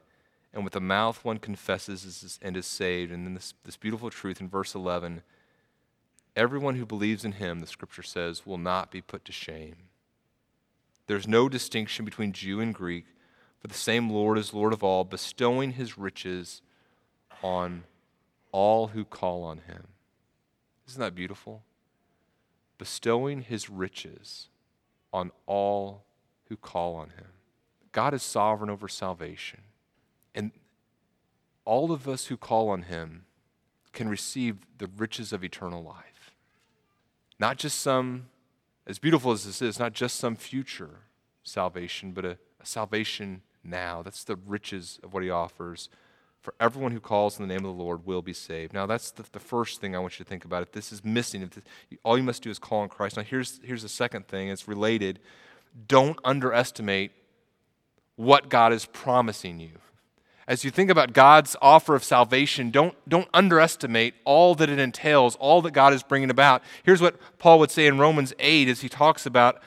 and 0.53 0.63
with 0.63 0.73
the 0.73 0.79
mouth 0.79 1.23
one 1.23 1.37
confesses 1.37 2.39
and 2.41 2.57
is 2.57 2.65
saved. 2.65 3.11
And 3.11 3.25
then 3.25 3.33
this, 3.33 3.53
this 3.63 3.77
beautiful 3.77 4.09
truth 4.09 4.41
in 4.41 4.49
verse 4.49 4.73
11 4.73 5.21
everyone 6.37 6.75
who 6.75 6.85
believes 6.85 7.25
in 7.25 7.33
him, 7.33 7.59
the 7.59 7.67
scripture 7.67 8.03
says, 8.03 8.45
will 8.45 8.59
not 8.59 8.91
be 8.91 9.01
put 9.01 9.25
to 9.25 9.31
shame. 9.31 9.75
There's 11.07 11.27
no 11.27 11.49
distinction 11.49 12.05
between 12.05 12.31
Jew 12.31 12.61
and 12.61 12.73
Greek, 12.73 13.05
for 13.59 13.67
the 13.67 13.73
same 13.73 14.09
Lord 14.09 14.37
is 14.37 14.53
Lord 14.53 14.71
of 14.71 14.83
all, 14.83 15.03
bestowing 15.03 15.71
his 15.71 15.97
riches 15.97 16.61
on 17.41 17.83
all 18.51 18.87
who 18.87 19.03
call 19.03 19.43
on 19.43 19.59
him. 19.59 19.87
Isn't 20.87 21.01
that 21.01 21.15
beautiful? 21.15 21.63
Bestowing 22.77 23.41
his 23.41 23.69
riches 23.69 24.49
on 25.13 25.31
all 25.45 26.03
who 26.49 26.55
call 26.55 26.95
on 26.95 27.09
him. 27.09 27.27
God 27.91 28.13
is 28.13 28.23
sovereign 28.23 28.69
over 28.69 28.87
salvation. 28.87 29.61
And 30.35 30.51
all 31.65 31.91
of 31.91 32.07
us 32.07 32.27
who 32.27 32.37
call 32.37 32.69
on 32.69 32.83
him 32.83 33.25
can 33.93 34.07
receive 34.07 34.57
the 34.77 34.89
riches 34.97 35.33
of 35.33 35.43
eternal 35.43 35.83
life. 35.83 36.35
Not 37.39 37.57
just 37.57 37.79
some, 37.79 38.27
as 38.85 38.99
beautiful 38.99 39.31
as 39.31 39.45
this 39.45 39.61
is, 39.61 39.79
not 39.79 39.93
just 39.93 40.17
some 40.17 40.35
future 40.35 40.99
salvation, 41.43 42.11
but 42.11 42.25
a, 42.25 42.37
a 42.61 42.65
salvation 42.65 43.41
now. 43.63 44.01
That's 44.01 44.23
the 44.23 44.35
riches 44.35 44.99
of 45.03 45.13
what 45.13 45.23
he 45.23 45.29
offers. 45.29 45.89
For 46.47 46.55
everyone 46.61 46.93
who 46.93 47.01
calls 47.01 47.37
in 47.37 47.45
the 47.45 47.53
name 47.53 47.65
of 47.65 47.75
the 47.75 47.83
Lord 47.83 48.05
will 48.05 48.21
be 48.21 48.31
saved. 48.31 48.71
Now, 48.71 48.85
that's 48.85 49.11
the, 49.11 49.25
the 49.33 49.39
first 49.39 49.81
thing 49.81 49.97
I 49.97 49.99
want 49.99 50.17
you 50.17 50.23
to 50.23 50.29
think 50.29 50.45
about. 50.45 50.63
If 50.63 50.71
this 50.71 50.93
is 50.93 51.03
missing, 51.03 51.41
if 51.41 51.49
this, 51.49 51.63
all 52.03 52.17
you 52.17 52.23
must 52.23 52.41
do 52.41 52.49
is 52.49 52.57
call 52.57 52.83
on 52.83 52.87
Christ. 52.87 53.17
Now, 53.17 53.23
here's, 53.23 53.59
here's 53.65 53.81
the 53.81 53.89
second 53.89 54.29
thing 54.29 54.47
it's 54.47 54.65
related. 54.65 55.19
Don't 55.89 56.17
underestimate 56.23 57.11
what 58.15 58.47
God 58.47 58.71
is 58.71 58.85
promising 58.85 59.59
you. 59.59 59.71
As 60.47 60.63
you 60.63 60.71
think 60.71 60.89
about 60.89 61.11
God's 61.11 61.57
offer 61.61 61.95
of 61.95 62.03
salvation, 62.05 62.71
don't, 62.71 62.95
don't 63.09 63.27
underestimate 63.33 64.13
all 64.23 64.55
that 64.55 64.69
it 64.69 64.79
entails, 64.79 65.35
all 65.41 65.61
that 65.63 65.71
God 65.71 65.91
is 65.91 66.01
bringing 66.01 66.29
about. 66.29 66.63
Here's 66.83 67.01
what 67.01 67.17
Paul 67.39 67.59
would 67.59 67.71
say 67.71 67.87
in 67.87 67.97
Romans 67.97 68.33
8 68.39 68.69
as 68.69 68.79
he 68.79 68.87
talks 68.87 69.25
about 69.25 69.61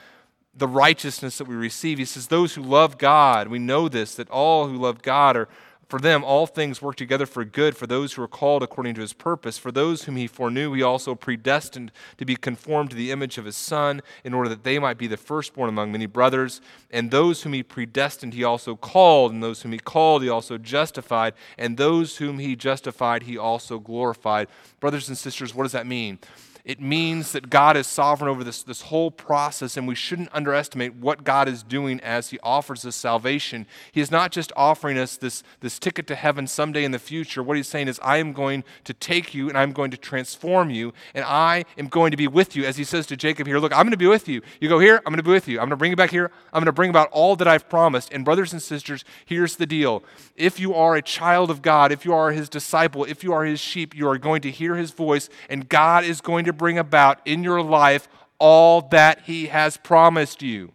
the 0.55 0.67
righteousness 0.67 1.37
that 1.37 1.47
we 1.47 1.53
receive. 1.53 1.99
He 1.99 2.05
says, 2.05 2.25
Those 2.25 2.55
who 2.55 2.63
love 2.63 2.97
God, 2.97 3.49
we 3.49 3.59
know 3.59 3.87
this, 3.87 4.15
that 4.15 4.31
all 4.31 4.67
who 4.67 4.77
love 4.77 5.03
God 5.03 5.37
are 5.37 5.47
for 5.91 5.99
them, 5.99 6.23
all 6.23 6.47
things 6.47 6.81
work 6.81 6.95
together 6.95 7.25
for 7.25 7.43
good 7.43 7.75
for 7.75 7.85
those 7.85 8.13
who 8.13 8.21
are 8.21 8.27
called 8.27 8.63
according 8.63 8.95
to 8.95 9.01
his 9.01 9.11
purpose. 9.11 9.57
For 9.57 9.73
those 9.73 10.03
whom 10.03 10.15
he 10.15 10.25
foreknew, 10.25 10.71
he 10.71 10.81
also 10.81 11.15
predestined 11.15 11.91
to 12.17 12.23
be 12.23 12.37
conformed 12.37 12.91
to 12.91 12.95
the 12.95 13.11
image 13.11 13.37
of 13.37 13.43
his 13.43 13.57
Son, 13.57 14.01
in 14.23 14.33
order 14.33 14.47
that 14.47 14.63
they 14.63 14.79
might 14.79 14.97
be 14.97 15.07
the 15.07 15.17
firstborn 15.17 15.67
among 15.67 15.91
many 15.91 16.05
brothers. 16.05 16.61
And 16.91 17.11
those 17.11 17.43
whom 17.43 17.51
he 17.51 17.61
predestined, 17.61 18.33
he 18.33 18.45
also 18.45 18.77
called. 18.77 19.33
And 19.33 19.43
those 19.43 19.63
whom 19.63 19.73
he 19.73 19.79
called, 19.79 20.23
he 20.23 20.29
also 20.29 20.57
justified. 20.57 21.33
And 21.57 21.75
those 21.75 22.15
whom 22.15 22.39
he 22.39 22.55
justified, 22.55 23.23
he 23.23 23.37
also 23.37 23.77
glorified. 23.77 24.47
Brothers 24.79 25.09
and 25.09 25.17
sisters, 25.17 25.53
what 25.53 25.63
does 25.63 25.73
that 25.73 25.85
mean? 25.85 26.19
It 26.63 26.79
means 26.79 27.31
that 27.31 27.49
God 27.49 27.75
is 27.75 27.87
sovereign 27.87 28.29
over 28.29 28.43
this, 28.43 28.63
this 28.63 28.83
whole 28.83 29.09
process, 29.09 29.77
and 29.77 29.87
we 29.87 29.95
shouldn't 29.95 30.29
underestimate 30.31 30.95
what 30.95 31.23
God 31.23 31.47
is 31.47 31.63
doing 31.63 31.99
as 32.01 32.29
He 32.29 32.39
offers 32.43 32.85
us 32.85 32.95
salvation. 32.95 33.65
He 33.91 34.01
is 34.01 34.11
not 34.11 34.31
just 34.31 34.51
offering 34.55 34.97
us 34.97 35.17
this, 35.17 35.43
this 35.59 35.79
ticket 35.79 36.05
to 36.07 36.15
heaven 36.15 36.45
someday 36.47 36.83
in 36.83 36.91
the 36.91 36.99
future. 36.99 37.41
What 37.41 37.57
He's 37.57 37.67
saying 37.67 37.87
is, 37.87 37.99
I 38.03 38.17
am 38.17 38.33
going 38.33 38.63
to 38.83 38.93
take 38.93 39.33
you 39.33 39.49
and 39.49 39.57
I'm 39.57 39.71
going 39.71 39.91
to 39.91 39.97
transform 39.97 40.69
you, 40.69 40.93
and 41.15 41.25
I 41.25 41.65
am 41.77 41.87
going 41.87 42.11
to 42.11 42.17
be 42.17 42.27
with 42.27 42.55
you. 42.55 42.65
As 42.65 42.77
He 42.77 42.83
says 42.83 43.05
to 43.07 43.17
Jacob 43.17 43.47
here, 43.47 43.59
Look, 43.59 43.73
I'm 43.73 43.83
going 43.83 43.91
to 43.91 43.97
be 43.97 44.07
with 44.07 44.27
you. 44.27 44.41
You 44.59 44.69
go 44.69 44.79
here, 44.79 44.97
I'm 44.97 45.11
going 45.11 45.17
to 45.17 45.23
be 45.23 45.31
with 45.31 45.47
you. 45.47 45.57
I'm 45.57 45.65
going 45.65 45.71
to 45.71 45.77
bring 45.77 45.91
you 45.91 45.97
back 45.97 46.11
here. 46.11 46.31
I'm 46.53 46.59
going 46.59 46.65
to 46.65 46.71
bring 46.71 46.89
about 46.89 47.09
all 47.11 47.35
that 47.37 47.47
I've 47.47 47.67
promised. 47.69 48.11
And, 48.13 48.23
brothers 48.23 48.53
and 48.53 48.61
sisters, 48.61 49.03
here's 49.25 49.55
the 49.55 49.65
deal. 49.65 50.03
If 50.35 50.59
you 50.59 50.73
are 50.73 50.95
a 50.95 51.01
child 51.01 51.49
of 51.49 51.61
God, 51.61 51.91
if 51.91 52.05
you 52.05 52.13
are 52.13 52.31
His 52.31 52.49
disciple, 52.49 53.03
if 53.05 53.23
you 53.23 53.33
are 53.33 53.45
His 53.45 53.59
sheep, 53.59 53.95
you 53.95 54.07
are 54.07 54.17
going 54.17 54.41
to 54.41 54.51
hear 54.51 54.75
His 54.75 54.91
voice, 54.91 55.29
and 55.49 55.67
God 55.67 56.03
is 56.03 56.21
going 56.21 56.45
to 56.45 56.50
to 56.51 56.57
bring 56.57 56.77
about 56.77 57.19
in 57.25 57.43
your 57.43 57.61
life 57.61 58.07
all 58.37 58.81
that 58.89 59.21
He 59.21 59.47
has 59.47 59.77
promised 59.77 60.41
you. 60.41 60.73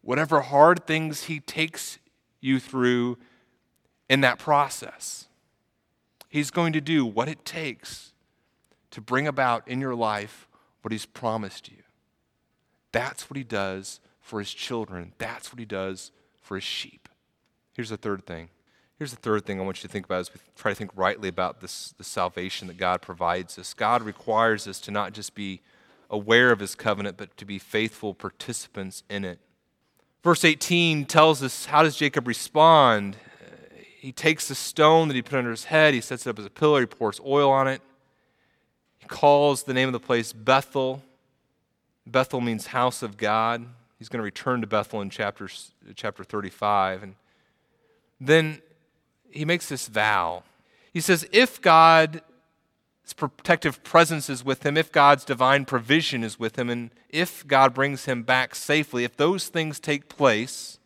Whatever 0.00 0.40
hard 0.40 0.86
things 0.86 1.24
He 1.24 1.40
takes 1.40 1.98
you 2.40 2.58
through 2.58 3.18
in 4.08 4.22
that 4.22 4.38
process, 4.38 5.28
He's 6.28 6.50
going 6.50 6.72
to 6.72 6.80
do 6.80 7.04
what 7.04 7.28
it 7.28 7.44
takes 7.44 8.12
to 8.90 9.00
bring 9.00 9.26
about 9.26 9.66
in 9.68 9.80
your 9.80 9.94
life 9.94 10.48
what 10.82 10.92
He's 10.92 11.06
promised 11.06 11.68
you. 11.68 11.82
That's 12.92 13.28
what 13.28 13.36
He 13.36 13.44
does 13.44 14.00
for 14.20 14.38
His 14.38 14.52
children, 14.52 15.12
that's 15.18 15.52
what 15.52 15.58
He 15.58 15.66
does 15.66 16.12
for 16.40 16.54
His 16.54 16.64
sheep. 16.64 17.08
Here's 17.74 17.90
the 17.90 17.96
third 17.96 18.24
thing 18.24 18.48
Here's 18.98 19.10
the 19.10 19.18
third 19.18 19.44
thing 19.44 19.60
I 19.60 19.64
want 19.64 19.78
you 19.78 19.88
to 19.88 19.92
think 19.92 20.06
about 20.06 20.20
as 20.20 20.32
we 20.32 20.40
try 20.56 20.72
to 20.72 20.74
think 20.74 20.90
rightly 20.96 21.28
about 21.28 21.60
this, 21.60 21.92
the 21.98 22.04
salvation 22.04 22.66
that 22.68 22.78
God 22.78 23.02
provides 23.02 23.58
us. 23.58 23.74
God 23.74 24.02
requires 24.02 24.66
us 24.66 24.80
to 24.80 24.90
not 24.90 25.12
just 25.12 25.34
be 25.34 25.60
aware 26.08 26.50
of 26.50 26.60
his 26.60 26.74
covenant, 26.74 27.18
but 27.18 27.36
to 27.36 27.44
be 27.44 27.58
faithful 27.58 28.14
participants 28.14 29.02
in 29.10 29.24
it. 29.24 29.38
Verse 30.24 30.44
18 30.44 31.04
tells 31.04 31.42
us 31.42 31.66
how 31.66 31.82
does 31.82 31.96
Jacob 31.96 32.26
respond? 32.26 33.16
He 33.98 34.12
takes 34.12 34.48
the 34.48 34.54
stone 34.54 35.08
that 35.08 35.14
he 35.14 35.22
put 35.22 35.38
under 35.38 35.50
his 35.50 35.64
head, 35.64 35.92
he 35.92 36.00
sets 36.00 36.26
it 36.26 36.30
up 36.30 36.38
as 36.38 36.46
a 36.46 36.50
pillar, 36.50 36.80
he 36.80 36.86
pours 36.86 37.20
oil 37.24 37.50
on 37.50 37.68
it. 37.68 37.82
He 38.98 39.06
calls 39.06 39.64
the 39.64 39.74
name 39.74 39.88
of 39.88 39.92
the 39.92 40.00
place 40.00 40.32
Bethel. 40.32 41.02
Bethel 42.06 42.40
means 42.40 42.68
house 42.68 43.02
of 43.02 43.16
God. 43.16 43.66
He's 43.98 44.08
going 44.08 44.20
to 44.20 44.24
return 44.24 44.62
to 44.62 44.66
Bethel 44.66 45.00
in 45.00 45.10
chapter, 45.10 45.48
chapter 45.94 46.24
35. 46.24 47.02
And 47.02 47.14
then 48.20 48.62
he 49.36 49.44
makes 49.44 49.68
this 49.68 49.88
vow. 49.88 50.42
He 50.92 51.00
says, 51.00 51.28
if 51.32 51.60
God's 51.60 52.20
protective 53.16 53.84
presence 53.84 54.30
is 54.30 54.44
with 54.44 54.64
him, 54.64 54.76
if 54.76 54.90
God's 54.90 55.24
divine 55.24 55.64
provision 55.64 56.24
is 56.24 56.38
with 56.38 56.58
him, 56.58 56.70
and 56.70 56.90
if 57.10 57.46
God 57.46 57.74
brings 57.74 58.06
him 58.06 58.22
back 58.22 58.54
safely, 58.54 59.04
if 59.04 59.16
those 59.16 59.48
things 59.48 59.78
take 59.78 60.08
place, 60.08 60.78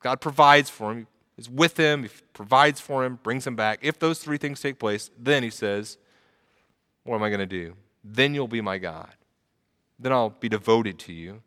God 0.00 0.20
provides 0.20 0.70
for 0.70 0.92
him, 0.92 1.06
is 1.36 1.50
with 1.50 1.76
him, 1.76 2.04
he 2.04 2.10
provides 2.32 2.80
for 2.80 3.04
him, 3.04 3.18
brings 3.22 3.46
him 3.46 3.56
back. 3.56 3.80
If 3.82 3.98
those 3.98 4.20
three 4.20 4.38
things 4.38 4.60
take 4.60 4.78
place, 4.78 5.10
then 5.18 5.42
he 5.42 5.50
says, 5.50 5.98
What 7.04 7.16
am 7.16 7.22
I 7.22 7.28
going 7.28 7.40
to 7.40 7.46
do? 7.46 7.74
Then 8.04 8.34
you'll 8.34 8.48
be 8.48 8.60
my 8.60 8.78
God. 8.78 9.10
Then 9.98 10.12
I'll 10.12 10.30
be 10.30 10.48
devoted 10.48 10.98
to 11.00 11.12
you. 11.12 11.42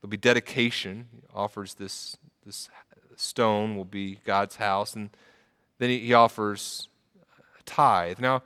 There'll 0.00 0.10
be 0.10 0.16
dedication. 0.18 1.08
He 1.14 1.22
offers 1.34 1.74
this, 1.74 2.16
this 2.44 2.68
stone 3.16 3.76
will 3.76 3.84
be 3.84 4.18
God's 4.24 4.56
house. 4.56 4.94
And 4.94 5.10
then 5.78 5.90
he, 5.90 6.12
offers 6.12 6.88
a 7.58 7.62
tithe. 7.64 8.18
Now, 8.18 8.42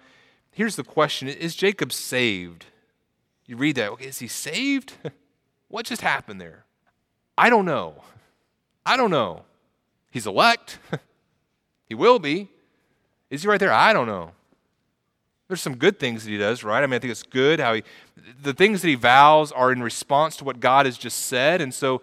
here's 0.50 0.76
the 0.76 0.84
question 0.84 1.28
Is 1.28 1.54
Jacob 1.54 1.92
saved? 1.92 2.66
You 3.46 3.56
read 3.56 3.76
that. 3.76 3.90
Okay, 3.92 4.06
is 4.06 4.18
he 4.18 4.28
saved? 4.28 4.94
what 5.68 5.86
just 5.86 6.02
happened 6.02 6.40
there? 6.40 6.64
I 7.36 7.50
don't 7.50 7.64
know. 7.64 8.02
I 8.84 8.96
don't 8.96 9.10
know. 9.10 9.42
He's 10.10 10.26
elect. 10.26 10.78
he 11.88 11.94
will 11.94 12.18
be. 12.18 12.48
Is 13.30 13.42
he 13.42 13.48
right 13.48 13.60
there? 13.60 13.72
I 13.72 13.92
don't 13.92 14.06
know. 14.06 14.32
There's 15.48 15.62
some 15.62 15.76
good 15.76 15.98
things 15.98 16.24
that 16.24 16.30
he 16.30 16.36
does, 16.36 16.62
right? 16.62 16.82
I 16.82 16.86
mean, 16.86 16.94
I 16.94 16.98
think 16.98 17.10
it's 17.10 17.22
good 17.22 17.58
how 17.58 17.74
he, 17.74 17.82
the 18.42 18.52
things 18.52 18.82
that 18.82 18.88
he 18.88 18.94
vows 18.94 19.50
are 19.50 19.72
in 19.72 19.82
response 19.82 20.36
to 20.38 20.44
what 20.44 20.60
God 20.60 20.84
has 20.84 20.98
just 20.98 21.26
said. 21.26 21.62
And 21.62 21.72
so 21.72 22.02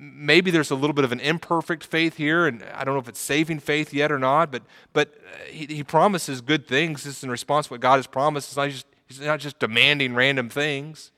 maybe 0.00 0.50
there's 0.50 0.70
a 0.70 0.74
little 0.74 0.94
bit 0.94 1.04
of 1.04 1.12
an 1.12 1.20
imperfect 1.20 1.84
faith 1.84 2.16
here, 2.16 2.46
and 2.46 2.64
I 2.74 2.84
don't 2.84 2.94
know 2.94 3.00
if 3.00 3.08
it's 3.08 3.20
saving 3.20 3.60
faith 3.60 3.92
yet 3.92 4.10
or 4.10 4.18
not, 4.18 4.50
but, 4.50 4.62
but 4.92 5.08
uh, 5.08 5.44
he, 5.46 5.66
he 5.66 5.84
promises 5.84 6.40
good 6.40 6.66
things. 6.66 7.04
This 7.04 7.18
is 7.18 7.24
in 7.24 7.30
response 7.30 7.66
to 7.66 7.74
what 7.74 7.80
God 7.80 7.96
has 7.96 8.06
promised. 8.06 8.48
It's 8.48 8.56
not 8.56 8.70
just, 8.70 8.86
he's 9.06 9.20
not 9.20 9.40
just 9.40 9.58
demanding 9.58 10.14
random 10.14 10.48
things. 10.48 11.10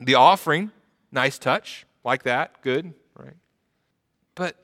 The 0.00 0.14
offering, 0.14 0.70
nice 1.12 1.38
touch, 1.38 1.86
like 2.04 2.22
that, 2.24 2.62
good, 2.62 2.94
right? 3.16 3.36
But 4.34 4.56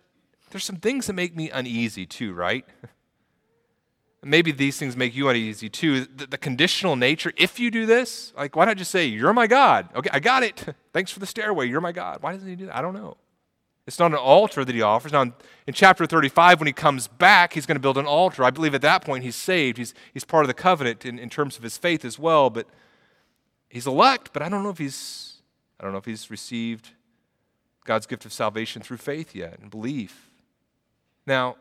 there's 0.50 0.64
some 0.64 0.76
things 0.76 1.06
that 1.06 1.12
make 1.12 1.36
me 1.36 1.50
uneasy 1.50 2.06
too, 2.06 2.32
right? 2.32 2.64
Maybe 4.24 4.50
these 4.50 4.76
things 4.76 4.96
make 4.96 5.14
you 5.14 5.28
uneasy 5.28 5.68
too. 5.68 6.04
The, 6.06 6.26
the, 6.26 6.38
conditional 6.38 6.96
nature, 6.96 7.32
if 7.36 7.60
you 7.60 7.70
do 7.70 7.86
this, 7.86 8.32
like, 8.36 8.56
why 8.56 8.64
not 8.64 8.76
just 8.76 8.90
say, 8.90 9.04
You're 9.04 9.32
my 9.32 9.46
God? 9.46 9.88
Okay, 9.94 10.10
I 10.12 10.18
got 10.18 10.42
it. 10.42 10.64
Thanks 10.92 11.12
for 11.12 11.20
the 11.20 11.26
stairway. 11.26 11.68
You're 11.68 11.80
my 11.80 11.92
God. 11.92 12.22
Why 12.22 12.32
doesn't 12.32 12.48
he 12.48 12.56
do 12.56 12.66
that? 12.66 12.76
I 12.76 12.82
don't 12.82 12.94
know. 12.94 13.16
It's 13.86 14.00
not 14.00 14.10
an 14.10 14.18
altar 14.18 14.64
that 14.64 14.74
he 14.74 14.82
offers. 14.82 15.12
Now, 15.12 15.22
in 15.22 15.72
chapter 15.72 16.06
35, 16.06 16.58
when 16.58 16.66
he 16.66 16.72
comes 16.72 17.06
back, 17.06 17.52
he's 17.52 17.66
going 17.66 17.76
to 17.76 17.80
build 17.80 17.96
an 17.96 18.06
altar. 18.06 18.42
I 18.42 18.50
believe 18.50 18.74
at 18.74 18.82
that 18.82 19.04
point 19.04 19.22
he's 19.22 19.36
saved. 19.36 19.78
He's, 19.78 19.94
he's 20.12 20.24
part 20.24 20.42
of 20.42 20.48
the 20.48 20.54
covenant 20.54 21.06
in, 21.06 21.20
in 21.20 21.30
terms 21.30 21.56
of 21.56 21.62
his 21.62 21.78
faith 21.78 22.04
as 22.04 22.18
well. 22.18 22.50
But 22.50 22.66
he's 23.68 23.86
elect, 23.86 24.30
but 24.32 24.42
I 24.42 24.48
don't 24.48 24.64
know 24.64 24.70
if 24.70 24.78
he's 24.78 25.34
I 25.78 25.84
don't 25.84 25.92
know 25.92 25.98
if 25.98 26.06
he's 26.06 26.30
received 26.30 26.90
God's 27.84 28.06
gift 28.06 28.24
of 28.24 28.32
salvation 28.32 28.80
through 28.80 28.96
faith 28.96 29.34
yet 29.34 29.58
and 29.60 29.70
belief. 29.70 30.30
Now, 31.26 31.56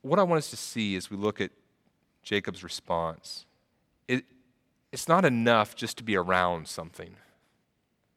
what 0.00 0.18
I 0.18 0.22
want 0.22 0.38
us 0.38 0.50
to 0.50 0.56
see 0.56 0.96
as 0.96 1.10
we 1.10 1.18
look 1.18 1.42
at 1.42 1.50
Jacob's 2.22 2.64
response, 2.64 3.44
it, 4.08 4.24
it's 4.92 5.08
not 5.08 5.26
enough 5.26 5.76
just 5.76 5.98
to 5.98 6.04
be 6.04 6.16
around 6.16 6.68
something, 6.68 7.16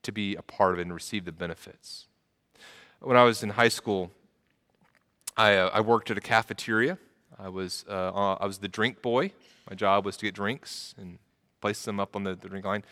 to 0.04 0.14
be 0.14 0.36
a 0.36 0.42
part 0.42 0.74
of 0.74 0.80
it 0.80 0.84
and 0.84 0.94
receive 0.94 1.26
the 1.26 1.34
benefits 1.34 2.08
when 3.02 3.18
I 3.18 3.24
was 3.24 3.44
in 3.44 3.50
high 3.50 3.68
school, 3.70 4.12
I, 5.36 5.56
uh, 5.56 5.70
I 5.74 5.82
worked 5.82 6.10
at 6.12 6.18
a 6.18 6.22
cafeteria. 6.22 6.98
I 7.40 7.50
was, 7.50 7.86
uh, 7.90 8.36
I 8.40 8.46
was 8.46 8.58
the 8.58 8.68
drink 8.68 9.02
boy. 9.02 9.32
My 9.70 9.76
job 9.76 10.06
was 10.06 10.18
to 10.18 10.26
get 10.26 10.34
drinks 10.34 10.96
and 10.98 11.20
place 11.62 11.84
them 11.84 12.00
up 12.00 12.16
on 12.16 12.24
the, 12.24 12.36
the 12.36 12.50
drink 12.50 12.66
line. 12.66 12.84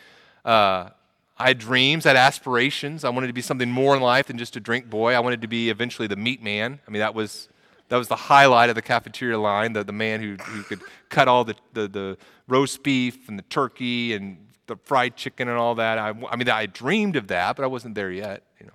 Uh, 0.44 0.90
I 1.38 1.48
had 1.48 1.58
dreams, 1.58 2.06
I 2.06 2.10
had 2.10 2.16
aspirations. 2.16 3.04
I 3.04 3.10
wanted 3.10 3.26
to 3.26 3.32
be 3.32 3.42
something 3.42 3.70
more 3.70 3.94
in 3.96 4.02
life 4.02 4.28
than 4.28 4.38
just 4.38 4.56
a 4.56 4.60
drink 4.60 4.88
boy. 4.88 5.14
I 5.14 5.20
wanted 5.20 5.42
to 5.42 5.48
be 5.48 5.68
eventually 5.68 6.08
the 6.08 6.16
meat 6.16 6.42
man. 6.42 6.80
I 6.86 6.90
mean, 6.90 7.00
that 7.00 7.14
was, 7.14 7.48
that 7.88 7.96
was 7.96 8.08
the 8.08 8.16
highlight 8.16 8.68
of 8.70 8.74
the 8.74 8.82
cafeteria 8.82 9.38
line, 9.38 9.72
the, 9.72 9.84
the 9.84 9.92
man 9.92 10.20
who, 10.20 10.36
who 10.36 10.62
could 10.62 10.80
cut 11.08 11.28
all 11.28 11.44
the, 11.44 11.56
the, 11.74 11.88
the 11.88 12.18
roast 12.48 12.82
beef 12.82 13.28
and 13.28 13.38
the 13.38 13.44
turkey 13.44 14.14
and 14.14 14.38
the 14.66 14.76
fried 14.84 15.16
chicken 15.16 15.48
and 15.48 15.58
all 15.58 15.74
that. 15.74 15.98
I, 15.98 16.08
I 16.08 16.36
mean, 16.36 16.48
I 16.48 16.66
dreamed 16.66 17.16
of 17.16 17.28
that, 17.28 17.56
but 17.56 17.64
I 17.64 17.68
wasn't 17.68 17.94
there 17.94 18.10
yet, 18.10 18.42
you 18.58 18.66
know. 18.66 18.72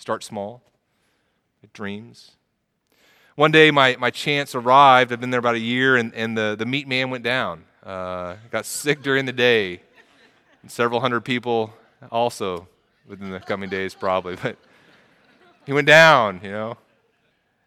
Start 0.00 0.24
small, 0.24 0.62
dreams. 1.74 2.30
One 3.34 3.52
day, 3.52 3.70
my, 3.70 3.96
my 4.00 4.08
chance 4.08 4.54
arrived. 4.54 5.12
I've 5.12 5.20
been 5.20 5.28
there 5.28 5.40
about 5.40 5.56
a 5.56 5.60
year, 5.60 5.96
and, 5.96 6.14
and 6.14 6.34
the, 6.34 6.56
the 6.58 6.64
meat 6.64 6.88
man 6.88 7.10
went 7.10 7.22
down. 7.22 7.64
Uh, 7.84 8.36
got 8.50 8.64
sick 8.64 9.02
during 9.02 9.26
the 9.26 9.32
day. 9.34 9.82
And 10.62 10.70
several 10.70 11.00
hundred 11.00 11.20
people 11.20 11.74
also 12.10 12.66
within 13.06 13.28
the 13.28 13.40
coming 13.40 13.68
days, 13.68 13.94
probably. 13.94 14.36
But 14.36 14.56
he 15.66 15.74
went 15.74 15.86
down, 15.86 16.40
you 16.42 16.50
know. 16.50 16.78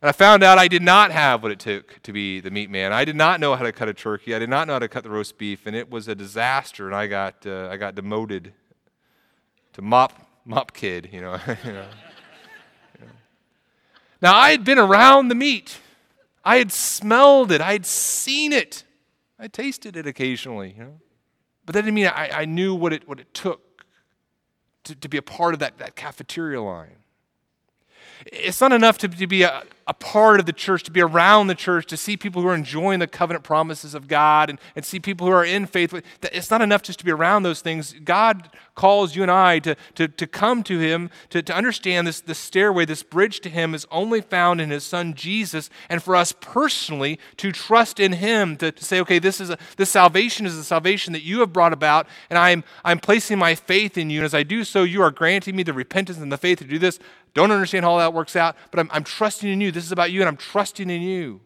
And 0.02 0.10
I 0.10 0.12
found 0.12 0.42
out 0.42 0.58
I 0.58 0.68
did 0.68 0.82
not 0.82 1.12
have 1.12 1.44
what 1.44 1.52
it 1.52 1.60
took 1.60 2.02
to 2.02 2.12
be 2.12 2.40
the 2.40 2.50
meat 2.50 2.72
man. 2.72 2.92
I 2.92 3.06
did 3.06 3.16
not 3.16 3.42
know 3.42 3.56
how 3.56 3.64
to 3.64 3.72
cut 3.72 3.90
a 3.90 3.94
turkey. 3.94 4.34
I 4.34 4.40
did 4.40 4.50
not 4.50 4.66
know 4.66 4.74
how 4.74 4.80
to 4.80 4.88
cut 4.88 5.04
the 5.04 5.12
roast 5.12 5.38
beef, 5.38 5.68
and 5.68 5.76
it 5.76 5.88
was 5.88 6.08
a 6.08 6.16
disaster. 6.16 6.88
And 6.88 6.96
I 6.96 7.06
got 7.06 7.46
uh, 7.46 7.70
I 7.72 7.78
got 7.78 7.94
demoted 7.94 8.54
to 9.74 9.82
mop 9.84 10.14
mop 10.46 10.74
kid, 10.74 11.10
you 11.12 11.22
know. 11.22 11.40
you 11.64 11.74
know. 11.74 11.86
Now 14.24 14.34
I 14.34 14.51
had 14.51 14.63
been 14.63 14.80
around 14.80 15.28
the 15.28 15.36
meat. 15.36 15.78
I 16.45 16.57
had 16.57 16.71
smelled 16.71 17.51
it. 17.51 17.59
I 17.59 17.74
had 17.74 17.86
seen 17.86 18.53
it. 18.53 18.86
I 19.38 19.49
tasted 19.49 19.97
it 19.97 20.07
occasionally, 20.07 20.76
you 20.78 20.84
know. 20.84 21.01
But 21.65 21.74
that 21.74 21.82
didn't 21.82 21.95
mean 21.95 22.07
I, 22.07 22.30
I 22.32 22.45
knew 22.45 22.74
what 22.74 22.93
it 22.93 23.07
what 23.07 23.19
it 23.19 23.34
took 23.34 23.86
to, 24.86 24.95
to 24.95 25.09
be 25.09 25.17
a 25.17 25.21
part 25.21 25.53
of 25.53 25.59
that, 25.59 25.78
that 25.78 25.95
cafeteria 25.95 26.61
line. 26.61 27.03
It's 28.26 28.61
not 28.61 28.71
enough 28.71 28.97
to, 28.99 29.09
to 29.09 29.28
be 29.28 29.43
a, 29.43 29.63
a 29.86 29.93
part 29.93 30.39
of 30.39 30.45
the 30.45 30.53
church, 30.53 30.84
to 30.84 30.91
be 30.91 31.01
around 31.01 31.47
the 31.47 31.55
church, 31.55 31.88
to 31.88 31.97
see 31.97 32.15
people 32.15 32.41
who 32.41 32.47
are 32.47 32.55
enjoying 32.55 32.99
the 32.99 33.07
covenant 33.07 33.43
promises 33.43 33.93
of 33.93 34.07
God 34.07 34.49
and, 34.49 34.59
and 34.76 34.86
see 34.86 34.99
people 34.99 35.28
who 35.28 35.34
are 35.34 35.43
in 35.43 35.65
faith. 35.65 35.93
It's 36.21 36.49
not 36.49 36.61
enough 36.61 36.84
just 36.84 36.99
to 36.99 37.05
be 37.05 37.11
around 37.11 37.43
those 37.43 37.59
things. 37.59 37.93
God 38.03 38.49
calls 38.76 39.15
you 39.15 39.21
and 39.21 39.32
I 39.32 39.59
to, 39.59 39.76
to, 39.95 40.07
to 40.07 40.28
come 40.28 40.63
to 40.63 40.80
Him, 40.80 41.09
to, 41.30 41.41
to 41.41 41.53
understand 41.53 42.07
this, 42.07 42.21
this 42.21 42.39
stairway, 42.39 42.86
this 42.86 43.03
bridge 43.03 43.39
to 43.41 43.49
Him 43.49 43.76
is 43.76 43.86
only 43.91 44.21
found 44.21 44.59
in 44.59 44.69
His 44.69 44.84
Son 44.84 45.13
Jesus, 45.13 45.69
and 45.89 46.01
for 46.01 46.15
us 46.15 46.34
personally 46.41 47.19
to 47.38 47.51
trust 47.51 47.99
in 47.99 48.13
Him, 48.13 48.57
to, 48.57 48.71
to 48.71 48.84
say, 48.84 48.99
okay, 49.01 49.19
this, 49.19 49.39
is 49.39 49.49
a, 49.49 49.57
this 49.78 49.89
salvation 49.89 50.45
is 50.45 50.57
a 50.57 50.63
salvation 50.63 51.13
that 51.13 51.24
you 51.24 51.39
have 51.41 51.53
brought 51.53 51.74
about, 51.74 52.07
and 52.30 52.39
I'm, 52.39 52.63
I'm 52.84 52.99
placing 52.99 53.38
my 53.38 53.55
faith 53.55 53.97
in 53.97 54.09
you, 54.09 54.19
and 54.19 54.26
as 54.26 54.34
I 54.34 54.43
do 54.43 54.63
so, 54.63 54.84
you 54.84 55.01
are 55.01 55.11
granting 55.11 55.55
me 55.55 55.63
the 55.63 55.74
repentance 55.74 56.17
and 56.17 56.32
the 56.32 56.38
faith 56.38 56.59
to 56.59 56.65
do 56.65 56.80
this. 56.80 56.99
Don't 57.34 57.51
understand 57.51 57.86
how 57.86 57.97
that 57.97 58.13
works 58.13 58.36
out, 58.36 58.55
but 58.71 58.80
I'm, 58.80 58.89
I'm 58.91 59.03
trusting 59.03 59.49
in 59.49 59.61
you. 59.61 59.71
This 59.71 59.86
is 59.86 59.91
about 59.91 60.11
you, 60.11 60.21
and 60.21 60.28
I'm 60.28 60.38
trusting 60.38 60.89
in 60.89 61.01
you. 61.01 61.41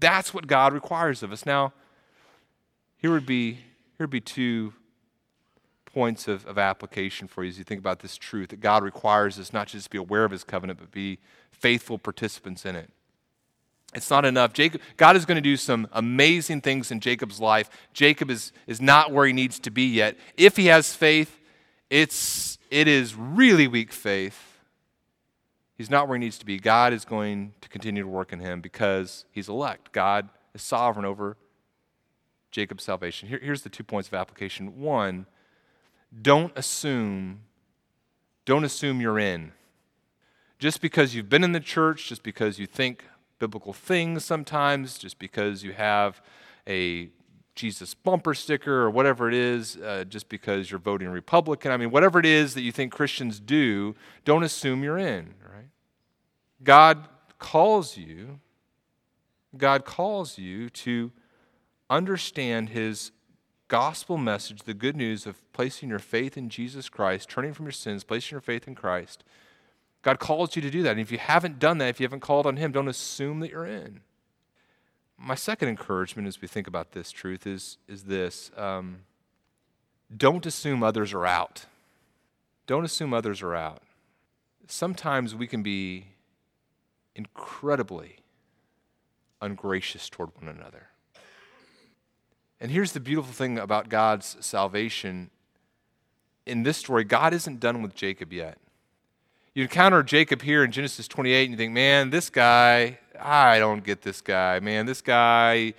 That's 0.00 0.32
what 0.32 0.46
God 0.46 0.72
requires 0.72 1.22
of 1.22 1.32
us. 1.32 1.44
Now, 1.44 1.72
here 2.98 3.10
would 3.10 3.26
be, 3.26 3.52
here 3.52 4.00
would 4.00 4.10
be 4.10 4.20
two 4.20 4.74
points 5.92 6.28
of, 6.28 6.46
of 6.46 6.58
application 6.58 7.28
for 7.28 7.42
you 7.42 7.50
as 7.50 7.58
you 7.58 7.64
think 7.64 7.80
about 7.80 8.00
this 8.00 8.16
truth 8.16 8.50
that 8.50 8.60
God 8.60 8.82
requires 8.82 9.38
us 9.38 9.52
not 9.52 9.68
just 9.68 9.84
to 9.84 9.90
be 9.90 9.98
aware 9.98 10.24
of 10.24 10.30
his 10.30 10.44
covenant, 10.44 10.78
but 10.78 10.90
be 10.90 11.18
faithful 11.50 11.98
participants 11.98 12.64
in 12.64 12.76
it. 12.76 12.90
It's 13.94 14.10
not 14.10 14.24
enough. 14.24 14.52
Jacob, 14.52 14.82
God 14.96 15.16
is 15.16 15.24
going 15.24 15.36
to 15.36 15.42
do 15.42 15.56
some 15.56 15.88
amazing 15.92 16.60
things 16.60 16.90
in 16.90 17.00
Jacob's 17.00 17.40
life. 17.40 17.70
Jacob 17.94 18.30
is, 18.30 18.52
is 18.66 18.80
not 18.80 19.12
where 19.12 19.26
he 19.26 19.32
needs 19.32 19.58
to 19.60 19.70
be 19.70 19.86
yet. 19.86 20.16
If 20.36 20.56
he 20.56 20.66
has 20.66 20.94
faith, 20.94 21.40
it's, 21.88 22.58
it 22.70 22.86
is 22.86 23.14
really 23.14 23.66
weak 23.66 23.92
faith 23.92 24.48
He's 25.78 25.88
not 25.88 26.08
where 26.08 26.18
he 26.18 26.20
needs 26.24 26.38
to 26.38 26.44
be. 26.44 26.58
God 26.58 26.92
is 26.92 27.04
going 27.04 27.54
to 27.60 27.68
continue 27.68 28.02
to 28.02 28.08
work 28.08 28.32
in 28.32 28.40
him 28.40 28.60
because 28.60 29.24
he's 29.30 29.48
elect. 29.48 29.92
God 29.92 30.28
is 30.52 30.60
sovereign 30.60 31.06
over 31.06 31.36
Jacob's 32.50 32.82
salvation. 32.82 33.28
Here, 33.28 33.38
here's 33.40 33.62
the 33.62 33.68
two 33.68 33.84
points 33.84 34.08
of 34.08 34.14
application. 34.14 34.80
One, 34.80 35.26
don't 36.22 36.52
assume, 36.56 37.40
don't 38.44 38.64
assume 38.64 39.00
you're 39.00 39.18
in. 39.18 39.52
Just 40.58 40.80
because 40.80 41.14
you've 41.14 41.28
been 41.28 41.44
in 41.44 41.52
the 41.52 41.60
church, 41.60 42.08
just 42.08 42.22
because 42.22 42.58
you 42.58 42.66
think 42.66 43.04
biblical 43.38 43.72
things 43.72 44.24
sometimes, 44.24 44.98
just 44.98 45.18
because 45.18 45.62
you 45.62 45.72
have 45.72 46.20
a 46.66 47.10
Jesus 47.54 47.94
bumper 47.94 48.34
sticker 48.34 48.82
or 48.82 48.90
whatever 48.90 49.28
it 49.28 49.34
is, 49.34 49.76
uh, 49.76 50.04
just 50.08 50.28
because 50.28 50.70
you're 50.70 50.80
voting 50.80 51.08
Republican. 51.08 51.72
I 51.72 51.76
mean, 51.76 51.90
whatever 51.90 52.18
it 52.18 52.26
is 52.26 52.54
that 52.54 52.62
you 52.62 52.72
think 52.72 52.92
Christians 52.92 53.40
do, 53.40 53.94
don't 54.24 54.44
assume 54.44 54.82
you're 54.82 54.98
in. 54.98 55.34
Right? 55.42 55.68
God 56.62 57.08
calls 57.38 57.96
you, 57.96 58.40
God 59.56 59.84
calls 59.84 60.38
you 60.38 60.70
to 60.70 61.12
understand 61.90 62.68
his 62.70 63.10
gospel 63.68 64.16
message, 64.16 64.62
the 64.62 64.74
good 64.74 64.96
news 64.96 65.26
of 65.26 65.40
placing 65.52 65.90
your 65.90 65.98
faith 65.98 66.36
in 66.36 66.48
Jesus 66.48 66.88
Christ, 66.88 67.28
turning 67.28 67.52
from 67.52 67.66
your 67.66 67.72
sins, 67.72 68.02
placing 68.02 68.34
your 68.34 68.40
faith 68.40 68.66
in 68.66 68.74
Christ. 68.74 69.22
God 70.02 70.18
calls 70.18 70.56
you 70.56 70.62
to 70.62 70.70
do 70.70 70.82
that. 70.82 70.92
And 70.92 71.00
if 71.00 71.12
you 71.12 71.18
haven't 71.18 71.58
done 71.58 71.78
that, 71.78 71.88
if 71.88 72.00
you 72.00 72.04
haven't 72.04 72.20
called 72.20 72.46
on 72.46 72.56
him, 72.56 72.72
don't 72.72 72.88
assume 72.88 73.40
that 73.40 73.50
you're 73.50 73.66
in. 73.66 74.00
My 75.18 75.34
second 75.34 75.68
encouragement 75.68 76.28
as 76.28 76.40
we 76.40 76.48
think 76.48 76.66
about 76.66 76.92
this 76.92 77.10
truth 77.10 77.46
is, 77.46 77.78
is 77.88 78.04
this 78.04 78.50
um, 78.56 79.00
don't 80.16 80.46
assume 80.46 80.82
others 80.82 81.12
are 81.12 81.26
out. 81.26 81.66
Don't 82.66 82.84
assume 82.84 83.12
others 83.12 83.42
are 83.42 83.54
out. 83.54 83.82
Sometimes 84.66 85.34
we 85.34 85.46
can 85.46 85.62
be 85.62 86.06
incredibly 87.14 88.16
ungracious 89.40 90.08
toward 90.08 90.30
one 90.36 90.48
another. 90.48 90.87
And 92.60 92.70
here's 92.70 92.92
the 92.92 93.00
beautiful 93.00 93.32
thing 93.32 93.58
about 93.58 93.88
God's 93.88 94.36
salvation. 94.40 95.30
In 96.46 96.64
this 96.64 96.76
story, 96.76 97.04
God 97.04 97.32
isn't 97.32 97.60
done 97.60 97.82
with 97.82 97.94
Jacob 97.94 98.32
yet. 98.32 98.58
You 99.54 99.62
encounter 99.62 100.02
Jacob 100.02 100.42
here 100.42 100.64
in 100.64 100.70
Genesis 100.70 101.08
28 101.08 101.42
and 101.44 101.50
you 101.52 101.56
think, 101.56 101.72
man, 101.72 102.10
this 102.10 102.30
guy, 102.30 102.98
I 103.20 103.58
don't 103.58 103.84
get 103.84 104.02
this 104.02 104.20
guy. 104.20 104.60
Man, 104.60 104.86
this 104.86 105.00
guy 105.00 105.74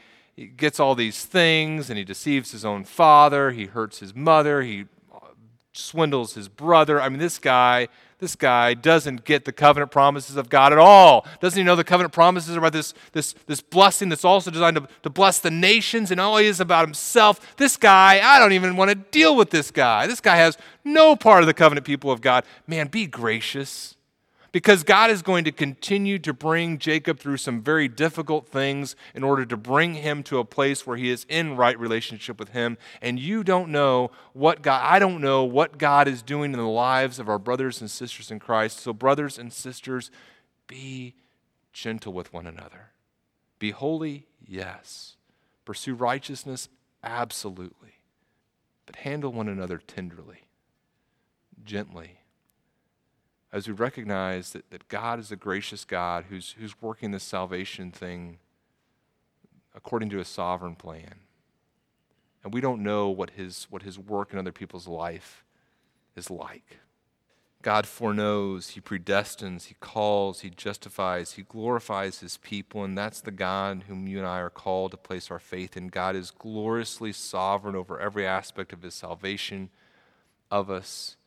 gets 0.57 0.79
all 0.79 0.95
these 0.95 1.25
things 1.25 1.89
and 1.89 1.97
he 1.97 2.05
deceives 2.05 2.51
his 2.51 2.65
own 2.65 2.83
father, 2.83 3.51
he 3.51 3.65
hurts 3.65 3.99
his 3.99 4.15
mother, 4.15 4.61
he 4.61 4.85
swindles 5.73 6.33
his 6.33 6.47
brother. 6.47 7.01
I 7.01 7.09
mean, 7.09 7.19
this 7.19 7.37
guy, 7.37 7.87
this 8.19 8.35
guy 8.35 8.73
doesn't 8.73 9.23
get 9.23 9.45
the 9.45 9.51
covenant 9.51 9.91
promises 9.91 10.35
of 10.35 10.49
God 10.49 10.73
at 10.73 10.79
all. 10.79 11.27
Doesn't 11.39 11.57
he 11.57 11.63
know 11.63 11.75
the 11.75 11.83
covenant 11.83 12.13
promises 12.13 12.55
are 12.55 12.59
about 12.59 12.73
this, 12.73 12.93
this, 13.13 13.33
this 13.45 13.61
blessing 13.61 14.09
that's 14.09 14.25
also 14.25 14.51
designed 14.51 14.77
to, 14.77 14.87
to 15.03 15.09
bless 15.09 15.39
the 15.39 15.51
nations 15.51 16.11
and 16.11 16.19
all 16.19 16.37
he 16.37 16.47
is 16.47 16.59
about 16.59 16.85
himself? 16.85 17.55
This 17.57 17.77
guy, 17.77 18.19
I 18.21 18.39
don't 18.39 18.53
even 18.53 18.75
want 18.75 18.89
to 18.89 18.95
deal 18.95 19.35
with 19.35 19.51
this 19.51 19.71
guy. 19.71 20.07
This 20.07 20.21
guy 20.21 20.37
has 20.37 20.57
no 20.83 21.15
part 21.15 21.43
of 21.43 21.47
the 21.47 21.53
covenant 21.53 21.85
people 21.85 22.11
of 22.11 22.21
God. 22.21 22.45
Man, 22.67 22.87
be 22.87 23.05
gracious 23.05 23.95
because 24.51 24.83
God 24.83 25.09
is 25.09 25.21
going 25.21 25.43
to 25.43 25.51
continue 25.51 26.19
to 26.19 26.33
bring 26.33 26.77
Jacob 26.77 27.19
through 27.19 27.37
some 27.37 27.61
very 27.61 27.87
difficult 27.87 28.47
things 28.47 28.95
in 29.13 29.23
order 29.23 29.45
to 29.45 29.57
bring 29.57 29.95
him 29.95 30.23
to 30.23 30.39
a 30.39 30.45
place 30.45 30.87
where 30.87 30.97
he 30.97 31.09
is 31.09 31.25
in 31.29 31.55
right 31.55 31.79
relationship 31.79 32.39
with 32.39 32.49
him. 32.49 32.77
And 33.01 33.19
you 33.19 33.43
don't 33.43 33.69
know 33.69 34.11
what 34.33 34.61
God, 34.61 34.81
I 34.83 34.99
don't 34.99 35.21
know 35.21 35.43
what 35.43 35.77
God 35.77 36.07
is 36.07 36.21
doing 36.21 36.53
in 36.53 36.59
the 36.59 36.67
lives 36.67 37.19
of 37.19 37.29
our 37.29 37.39
brothers 37.39 37.81
and 37.81 37.89
sisters 37.89 38.31
in 38.31 38.39
Christ. 38.39 38.79
So, 38.79 38.93
brothers 38.93 39.37
and 39.37 39.53
sisters, 39.53 40.11
be 40.67 41.15
gentle 41.73 42.13
with 42.13 42.33
one 42.33 42.47
another. 42.47 42.91
Be 43.59 43.71
holy, 43.71 44.25
yes. 44.45 45.15
Pursue 45.65 45.93
righteousness, 45.93 46.69
absolutely. 47.03 48.01
But 48.85 48.97
handle 48.97 49.31
one 49.31 49.47
another 49.47 49.77
tenderly, 49.77 50.47
gently 51.63 52.18
as 53.51 53.67
we 53.67 53.73
recognize 53.73 54.51
that, 54.51 54.69
that 54.69 54.87
God 54.87 55.19
is 55.19 55.31
a 55.31 55.35
gracious 55.35 55.85
God 55.85 56.25
who's, 56.29 56.55
who's 56.59 56.81
working 56.81 57.11
this 57.11 57.23
salvation 57.23 57.91
thing 57.91 58.37
according 59.75 60.09
to 60.09 60.19
a 60.19 60.25
sovereign 60.25 60.75
plan. 60.75 61.21
And 62.43 62.53
we 62.53 62.61
don't 62.61 62.83
know 62.83 63.09
what 63.09 63.31
his, 63.31 63.67
what 63.69 63.83
his 63.83 63.97
work 63.99 64.33
in 64.33 64.39
other 64.39 64.51
people's 64.51 64.87
life 64.87 65.43
is 66.15 66.29
like. 66.29 66.79
God 67.61 67.85
foreknows, 67.85 68.69
He 68.69 68.81
predestines, 68.81 69.65
He 69.65 69.75
calls, 69.81 70.41
He 70.41 70.49
justifies, 70.49 71.33
He 71.33 71.41
glorifies 71.41 72.19
His 72.19 72.37
people, 72.37 72.85
and 72.85 72.97
that's 72.97 73.19
the 73.19 73.31
God 73.31 73.83
whom 73.87 74.07
you 74.07 74.17
and 74.17 74.27
I 74.27 74.39
are 74.39 74.49
called 74.49 74.91
to 74.91 74.97
place 74.97 75.29
our 75.29 75.39
faith 75.39 75.75
in. 75.75 75.89
God 75.89 76.15
is 76.15 76.31
gloriously 76.31 77.11
sovereign 77.11 77.75
over 77.75 77.99
every 77.99 78.25
aspect 78.25 78.71
of 78.71 78.81
His 78.81 78.93
salvation 78.93 79.69
of 80.49 80.69
us. 80.69 81.17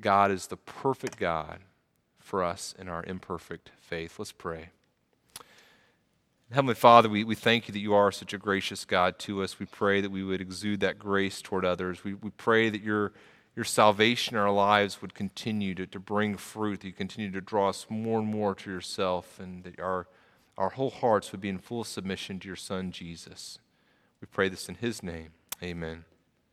God 0.00 0.30
is 0.30 0.46
the 0.48 0.56
perfect 0.56 1.18
God 1.18 1.60
for 2.18 2.42
us 2.42 2.74
in 2.78 2.88
our 2.88 3.04
imperfect 3.04 3.70
faith. 3.80 4.18
Let's 4.18 4.32
pray. 4.32 4.70
Heavenly 6.50 6.74
Father, 6.74 7.08
we, 7.08 7.24
we 7.24 7.34
thank 7.34 7.68
you 7.68 7.72
that 7.72 7.80
you 7.80 7.94
are 7.94 8.12
such 8.12 8.32
a 8.32 8.38
gracious 8.38 8.84
God 8.84 9.18
to 9.20 9.42
us. 9.42 9.58
We 9.58 9.66
pray 9.66 10.00
that 10.00 10.10
we 10.10 10.22
would 10.22 10.40
exude 10.40 10.80
that 10.80 10.98
grace 10.98 11.42
toward 11.42 11.64
others. 11.64 12.04
We, 12.04 12.14
we 12.14 12.30
pray 12.30 12.70
that 12.70 12.82
your, 12.82 13.12
your 13.56 13.64
salvation 13.64 14.36
in 14.36 14.40
our 14.40 14.52
lives 14.52 15.02
would 15.02 15.14
continue 15.14 15.74
to, 15.74 15.86
to 15.86 15.98
bring 15.98 16.36
fruit, 16.36 16.80
that 16.80 16.86
you 16.86 16.92
continue 16.92 17.30
to 17.32 17.40
draw 17.40 17.70
us 17.70 17.86
more 17.88 18.20
and 18.20 18.28
more 18.28 18.54
to 18.54 18.70
yourself, 18.70 19.40
and 19.40 19.64
that 19.64 19.80
our, 19.80 20.06
our 20.56 20.70
whole 20.70 20.90
hearts 20.90 21.32
would 21.32 21.40
be 21.40 21.48
in 21.48 21.58
full 21.58 21.82
submission 21.82 22.38
to 22.40 22.46
your 22.46 22.56
Son, 22.56 22.92
Jesus. 22.92 23.58
We 24.20 24.26
pray 24.30 24.48
this 24.48 24.68
in 24.68 24.76
his 24.76 25.02
name. 25.02 25.30
Amen. 25.62 26.04